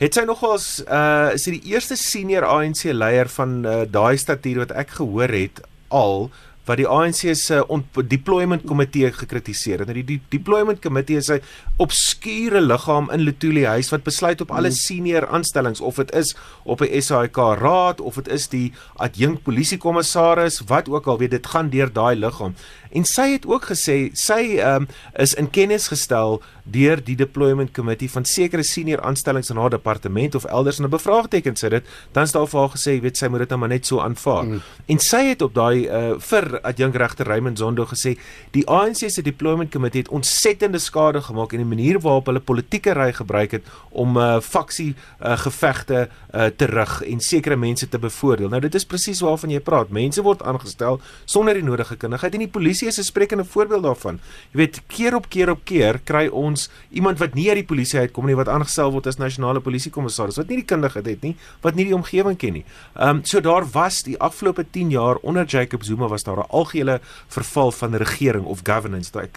het 0.00 0.14
sy 0.14 0.24
nogals 0.28 0.84
uh 0.86 1.34
is 1.34 1.44
sy 1.44 1.56
die 1.58 1.74
eerste 1.74 1.96
senior 1.96 2.44
ANC 2.44 2.84
leier 2.92 3.28
van 3.28 3.66
uh, 3.66 3.82
daai 3.90 4.16
statuur 4.18 4.64
wat 4.64 4.72
ek 4.72 4.96
gehoor 5.00 5.28
het 5.28 5.62
al 5.88 6.30
wat 6.68 6.78
die 6.78 6.86
ANC 6.86 7.24
se 7.38 7.58
deployment 8.06 8.62
komitee 8.68 9.10
gekritiseer 9.12 9.82
het. 9.82 9.88
Nou 9.90 9.96
die, 9.98 10.06
die 10.14 10.20
deployment 10.30 10.78
komitee 10.82 11.18
is 11.18 11.30
'n 11.30 11.42
obskure 11.78 12.60
liggaam 12.60 13.10
in 13.10 13.24
Letoile 13.26 13.66
huis 13.66 13.90
wat 13.90 14.04
besluit 14.04 14.40
op 14.40 14.50
alle 14.50 14.70
hmm. 14.70 14.76
senior 14.76 15.26
aanstellings 15.26 15.80
of 15.80 15.96
dit 15.96 16.12
is 16.14 16.36
op 16.64 16.80
'n 16.80 17.02
SAIK 17.02 17.36
raad 17.58 18.00
of 18.00 18.14
dit 18.14 18.28
is 18.28 18.48
die 18.48 18.72
adjunk 18.96 19.42
polisiekommissaris 19.42 20.62
wat 20.66 20.88
ook 20.88 21.06
al 21.06 21.18
weet 21.18 21.30
dit 21.30 21.46
gaan 21.46 21.70
deur 21.70 21.92
daai 21.92 22.16
liggaam. 22.16 22.54
En 22.92 23.04
sy 23.04 23.32
het 23.32 23.46
ook 23.46 23.70
gesê 23.72 24.10
sy 24.18 24.58
um, 24.60 24.88
is 25.16 25.34
in 25.34 25.50
kennis 25.50 25.88
gestel 25.92 26.42
deur 26.62 27.00
die 27.02 27.16
deployment 27.18 27.72
committee 27.74 28.10
van 28.10 28.24
sekere 28.28 28.62
senior 28.62 29.00
aanstellings 29.02 29.50
in 29.50 29.58
haar 29.58 29.72
departement 29.72 30.34
of 30.34 30.44
elders 30.44 30.78
en 30.78 30.84
'n 30.84 30.90
bevraagteken 30.90 31.56
sit 31.56 31.70
dit 31.70 31.84
dan 32.12 32.26
staan 32.26 32.48
vir 32.48 32.60
haar 32.60 32.70
gesê 32.76 33.00
weet 33.00 33.16
sy 33.16 33.26
moet 33.26 33.38
dit 33.38 33.48
nou 33.48 33.58
maar 33.58 33.68
net 33.68 33.86
so 33.86 34.00
aanvaar. 34.00 34.44
Mm. 34.44 34.60
En 34.86 34.98
sy 34.98 35.22
het 35.28 35.42
op 35.42 35.54
daai 35.54 35.88
uh, 35.88 36.14
vir 36.18 36.60
adjunk 36.60 36.94
regter 36.94 37.26
Raymond 37.26 37.58
Zondo 37.58 37.86
gesê 37.86 38.18
die 38.50 38.66
ANC 38.68 39.10
se 39.10 39.22
deployment 39.22 39.70
committee 39.70 40.02
het 40.02 40.10
ontsettende 40.10 40.78
skade 40.78 41.22
gemaak 41.22 41.52
in 41.52 41.58
die 41.58 41.76
manier 41.76 42.00
waarop 42.00 42.26
hulle 42.26 42.40
politieke 42.40 42.92
ry 42.92 43.12
gebruik 43.12 43.50
het 43.50 43.64
om 43.90 44.16
uh, 44.16 44.40
faksie 44.40 44.94
uh, 44.94 45.36
gevegte 45.36 46.08
uh, 46.34 46.46
te 46.46 46.64
rig 46.64 47.02
en 47.02 47.20
sekere 47.20 47.56
mense 47.56 47.88
te 47.88 47.98
bevoordeel. 47.98 48.48
Nou 48.48 48.60
dit 48.60 48.74
is 48.74 48.86
presies 48.86 49.20
waarvan 49.20 49.50
jy 49.50 49.60
praat. 49.60 49.90
Mense 49.90 50.22
word 50.22 50.42
aangestel 50.42 51.00
sonder 51.24 51.54
die 51.54 51.64
nodige 51.64 51.96
kundigheid 51.96 52.34
en 52.34 52.46
die 52.46 52.48
polisie 52.48 52.81
is 52.88 52.98
'n 52.98 53.02
sprekende 53.02 53.44
voorbeeld 53.44 53.82
daarvan. 53.82 54.20
Jy 54.52 54.56
weet 54.56 54.80
keer 54.86 55.14
op 55.14 55.28
keer 55.28 55.50
op 55.50 55.64
keer 55.64 56.00
kry 56.04 56.26
ons 56.26 56.70
iemand 56.90 57.18
wat 57.18 57.34
nie 57.34 57.48
uit 57.48 57.56
die 57.56 57.64
polisie 57.64 57.98
uitkom 57.98 58.26
nie 58.26 58.36
wat 58.36 58.48
aangestel 58.48 58.92
word 58.92 59.06
as 59.06 59.16
nasionale 59.16 59.60
polisiekommissaris 59.60 60.36
wat 60.36 60.48
nie 60.48 60.56
die 60.56 60.64
kundigheid 60.64 61.06
het 61.06 61.22
nie, 61.22 61.36
wat 61.60 61.74
nie 61.74 61.84
die 61.84 61.94
omgewing 61.94 62.36
ken 62.38 62.52
nie. 62.52 62.64
Ehm 62.94 63.08
um, 63.08 63.24
so 63.24 63.40
daar 63.40 63.64
was 63.72 64.02
die 64.02 64.18
afgelope 64.18 64.64
10 64.70 64.90
jaar 64.90 65.16
onder 65.22 65.44
Jacob 65.44 65.82
Zuma 65.82 66.08
was 66.08 66.22
daar 66.22 66.36
'n 66.38 66.50
algehele 66.50 67.00
verval 67.28 67.72
van 67.72 67.94
regering 67.94 68.44
of 68.44 68.60
governance, 68.62 69.10
daai 69.10 69.28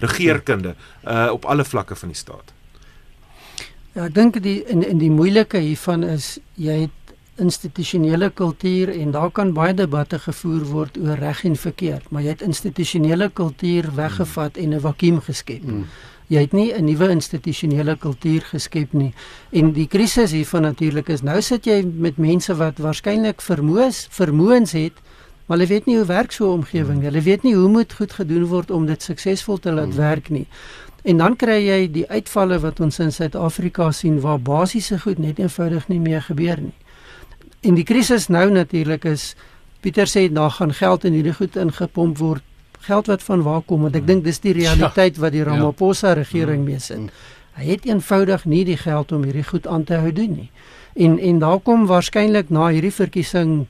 regeerkunde 0.00 0.74
uh 1.04 1.28
op 1.32 1.44
alle 1.44 1.64
vlakke 1.64 1.96
van 1.96 2.08
die 2.08 2.16
staat. 2.16 2.52
Ja, 3.92 4.06
ek 4.08 4.14
dink 4.14 4.42
die 4.42 4.64
in 4.72 4.80
in 4.88 4.98
die 4.98 5.10
moeilike 5.10 5.58
hiervan 5.58 6.02
is 6.02 6.38
jy 6.54 6.80
het 6.86 7.01
institusionele 7.42 8.30
kultuur 8.30 8.94
en 8.94 9.10
daar 9.10 9.30
kan 9.30 9.52
baie 9.52 9.74
debatte 9.74 10.18
gevoer 10.18 10.64
word 10.70 10.98
oor 11.02 11.18
reg 11.18 11.44
en 11.44 11.56
verkeerd, 11.56 12.10
maar 12.10 12.22
jy 12.22 12.36
het 12.36 12.46
institusionele 12.46 13.28
kultuur 13.28 13.90
weggevat 13.94 14.56
en 14.56 14.74
'n 14.74 14.80
vakuum 14.80 15.20
geskep. 15.20 15.62
Mm 15.62 15.84
jy 16.32 16.40
het 16.46 16.52
nie 16.52 16.72
'n 16.72 16.84
nuwe 16.84 17.08
institusionele 17.08 17.96
kultuur 17.96 18.40
geskep 18.40 18.92
nie. 18.92 19.12
En 19.50 19.72
die 19.72 19.86
krisis 19.86 20.30
hiervan 20.30 20.62
natuurlik 20.62 21.08
is 21.08 21.22
nou 21.22 21.40
sit 21.40 21.64
jy 21.64 21.84
met 21.84 22.16
mense 22.16 22.54
wat 22.54 22.78
waarskynlik 22.78 23.40
vermoëns 23.40 24.06
vermoëns 24.10 24.72
het, 24.72 24.92
maar 25.46 25.58
hulle 25.58 25.68
weet 25.68 25.86
nie 25.86 25.96
hoe 25.96 26.06
werk 26.06 26.32
so 26.32 26.46
'n 26.46 26.52
omgewing 26.52 26.98
nie. 26.98 27.08
Hulle 27.10 27.20
weet 27.20 27.42
nie 27.42 27.54
hoe 27.54 27.68
moet 27.68 27.92
goed 27.92 28.12
gedoen 28.12 28.44
word 28.44 28.70
om 28.70 28.86
dit 28.86 29.02
suksesvol 29.02 29.58
te 29.58 29.72
laat 29.72 29.94
hmm. 29.94 29.96
werk 29.96 30.30
nie. 30.30 30.46
En 31.02 31.16
dan 31.16 31.36
kry 31.36 31.66
jy 31.66 31.90
die 31.90 32.08
uitvalle 32.08 32.58
wat 32.58 32.80
ons 32.80 32.98
in 32.98 33.12
Suid-Afrika 33.12 33.90
sien 33.90 34.20
waar 34.20 34.40
basiese 34.40 34.98
goed 34.98 35.18
net 35.18 35.38
eenvoudig 35.38 35.88
nie 35.88 36.00
meer 36.00 36.22
gebeur 36.22 36.60
nie. 36.60 36.74
En 37.62 37.76
die 37.78 37.86
krisis 37.86 38.26
nou 38.28 38.48
natuurlik 38.50 39.04
is 39.06 39.32
Pieter 39.82 40.06
sê 40.06 40.28
daar 40.30 40.50
gaan 40.50 40.72
geld 40.74 41.04
in 41.04 41.14
hierdie 41.18 41.34
goed 41.34 41.56
ingepomp 41.58 42.18
word 42.18 42.42
geld 42.86 43.06
wat 43.06 43.22
van 43.22 43.42
waar 43.42 43.62
kom 43.66 43.82
want 43.86 43.96
ek 43.98 44.06
dink 44.06 44.24
dis 44.26 44.40
die 44.42 44.54
realiteit 44.54 45.18
wat 45.22 45.34
die 45.34 45.42
ja. 45.42 45.50
Ramaphosa 45.50 46.14
regering 46.18 46.64
mee 46.66 46.78
sit. 46.82 47.10
Hy 47.58 47.66
het 47.68 47.86
eenvoudig 47.86 48.46
nie 48.48 48.64
die 48.66 48.78
geld 48.78 49.12
om 49.12 49.26
hierdie 49.26 49.46
goed 49.46 49.66
aan 49.66 49.84
te 49.86 49.98
hou 50.02 50.12
doen 50.14 50.34
nie. 50.38 50.50
En 50.94 51.18
en 51.18 51.38
daar 51.42 51.60
kom 51.60 51.86
waarskynlik 51.90 52.50
na 52.50 52.68
hierdie 52.74 52.94
verkiesing 52.94 53.66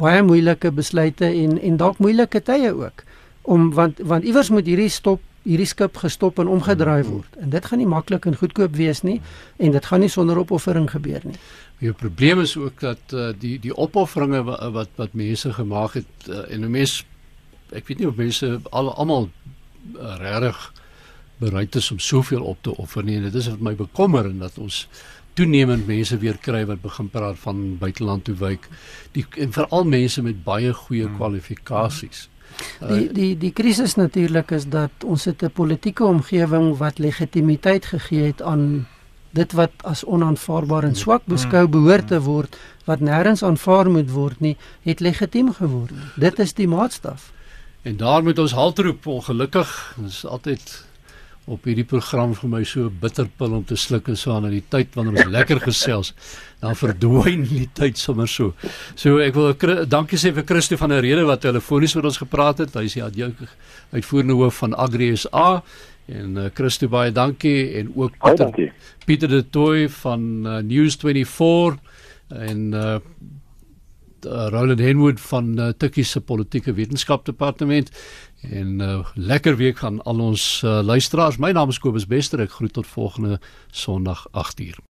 baie 0.00 0.22
moeilike 0.22 0.72
besluite 0.72 1.28
en 1.28 1.58
en 1.60 1.76
dalk 1.80 2.00
moeilike 2.00 2.40
tye 2.40 2.72
ook 2.72 3.04
om 3.42 3.70
want 3.76 4.00
want 4.00 4.24
iewers 4.24 4.50
moet 4.50 4.66
hierdie 4.66 4.92
stop 4.92 5.20
hierdie 5.42 5.66
skip 5.66 5.96
gestop 6.02 6.38
en 6.38 6.50
omgedraai 6.52 7.02
word. 7.06 7.36
En 7.42 7.50
dit 7.50 7.64
gaan 7.66 7.80
nie 7.82 7.88
maklik 7.90 8.26
en 8.26 8.36
goedkoop 8.38 8.76
wees 8.78 9.02
nie 9.02 9.20
en 9.58 9.74
dit 9.74 9.86
gaan 9.86 10.00
nie 10.04 10.10
sonder 10.12 10.38
opoffering 10.38 10.90
gebeur 10.90 11.24
nie. 11.26 11.38
Die 11.82 11.92
probleem 11.92 12.40
is 12.40 12.56
ook 12.56 12.80
dat 12.80 13.14
uh, 13.14 13.30
die 13.38 13.56
die 13.62 13.74
opofferinge 13.74 14.44
wat, 14.46 14.62
wat 14.76 15.00
wat 15.00 15.16
mense 15.18 15.52
gemaak 15.52 15.98
het 15.98 16.28
uh, 16.28 16.44
en 16.52 16.70
mense 16.70 17.02
ek 17.72 17.88
weet 17.88 18.02
nie 18.02 18.08
of 18.08 18.20
mense 18.20 18.52
al 18.70 18.92
almal 18.94 19.28
uh, 19.28 20.14
regtig 20.20 20.60
bereid 21.42 21.74
is 21.74 21.90
om 21.90 21.98
soveel 21.98 22.44
op 22.46 22.62
te 22.62 22.76
offer 22.76 23.02
nie. 23.04 23.18
Dit 23.20 23.34
is 23.34 23.48
wat 23.50 23.64
my 23.64 23.74
bekommer 23.74 24.28
en 24.28 24.38
dat 24.44 24.58
ons 24.62 24.86
toenemend 25.38 25.86
mense 25.88 26.18
weer 26.20 26.36
kry 26.38 26.62
wat 26.68 26.82
begin 26.82 27.08
praat 27.10 27.38
van 27.42 27.62
buiteland 27.80 28.26
toe 28.28 28.36
wyk. 28.38 28.68
Die 29.16 29.24
en 29.40 29.54
veral 29.54 29.88
mense 29.88 30.22
met 30.22 30.44
baie 30.44 30.74
goeie 30.84 31.08
hmm. 31.08 31.16
kwalifikasies. 31.18 32.28
Die 32.88 33.12
die 33.12 33.38
die 33.38 33.52
krisis 33.52 33.94
natuurlik 33.94 34.50
is 34.50 34.68
dat 34.68 35.04
ons 35.04 35.24
het 35.24 35.42
'n 35.42 35.50
politieke 35.50 36.04
omgewing 36.04 36.76
wat 36.78 36.98
legitimiteit 36.98 37.86
gegee 37.86 38.26
het 38.26 38.42
aan 38.42 38.86
dit 39.30 39.52
wat 39.52 39.70
as 39.82 40.04
onaanvaarbaar 40.04 40.84
en 40.84 40.94
swak 40.94 41.22
beskou 41.24 41.66
behoort 41.68 42.08
te 42.08 42.20
word 42.20 42.56
wat 42.84 43.00
nêrens 43.00 43.42
aanvaar 43.42 43.90
moet 43.90 44.10
word 44.10 44.40
nie, 44.40 44.56
het 44.82 45.00
legitiem 45.00 45.52
geword. 45.54 45.92
Dit 46.16 46.38
is 46.38 46.52
die 46.52 46.68
maatstaf. 46.68 47.32
En 47.82 47.96
daar 47.96 48.22
moet 48.22 48.38
ons 48.38 48.52
haltroep 48.52 49.06
ongelukkig. 49.06 49.94
Dit 49.96 50.10
is 50.10 50.26
altyd 50.26 50.84
op 51.50 51.64
hierdie 51.66 51.86
program 51.88 52.34
vir 52.38 52.50
my 52.50 52.60
so 52.68 52.90
bitterpil 53.02 53.56
om 53.56 53.64
te 53.66 53.76
sluk 53.78 54.06
en 54.12 54.18
so 54.18 54.30
aan 54.34 54.46
in 54.46 54.56
die 54.60 54.64
tyd 54.70 54.94
wanneer 54.94 55.24
ons 55.24 55.32
lekker 55.34 55.62
gesels. 55.64 56.12
Dan 56.62 56.76
verdwyn 56.78 57.42
die 57.50 57.66
tyd 57.74 57.98
sommer 57.98 58.30
so. 58.30 58.52
So 58.94 59.18
ek 59.24 59.34
wil 59.34 59.50
dankie 59.90 60.20
sê 60.22 60.30
vir 60.36 60.46
Christo 60.46 60.78
van 60.78 60.94
der 60.94 61.02
Rede 61.02 61.26
wat 61.26 61.42
telefonies 61.42 61.96
met 61.98 62.06
ons 62.12 62.20
gepraat 62.22 62.62
het. 62.62 62.76
Hy 62.78 62.86
is 62.86 62.94
die 63.16 63.26
uitvoerende 63.90 64.38
hoof 64.38 64.62
van 64.62 64.78
Agri 64.78 65.10
SA 65.18 65.62
en 66.12 66.38
uh, 66.38 66.46
Christo 66.54 66.90
baie 66.92 67.10
dankie. 67.14 67.72
En 67.80 67.90
ook 67.96 68.18
Pieter, 68.22 68.72
Pieter 69.06 69.34
de 69.34 69.42
Tooi 69.50 69.88
van 70.02 70.46
uh, 70.46 70.58
News 70.62 70.98
24 71.02 71.82
en 72.32 72.72
uh, 72.72 72.96
Roland 74.26 74.78
Henwood 74.82 75.20
van 75.20 75.52
uh, 75.58 75.68
Tikkie 75.76 76.04
se 76.04 76.20
politieke 76.20 76.74
wetenskap 76.74 77.24
departement 77.24 77.90
en 78.50 78.80
uh, 78.80 79.00
lekker 79.14 79.56
week 79.56 79.82
aan 79.82 80.02
al 80.02 80.20
ons 80.20 80.62
uh, 80.64 80.80
luisteraars. 80.82 81.38
My 81.38 81.52
naam 81.52 81.70
is 81.70 81.78
Kobus 81.78 82.06
Bester. 82.06 82.42
Ek 82.42 82.58
groet 82.58 82.72
tot 82.72 82.86
volgende 82.86 83.38
Sondag 83.70 84.26
8uur. 84.34 84.82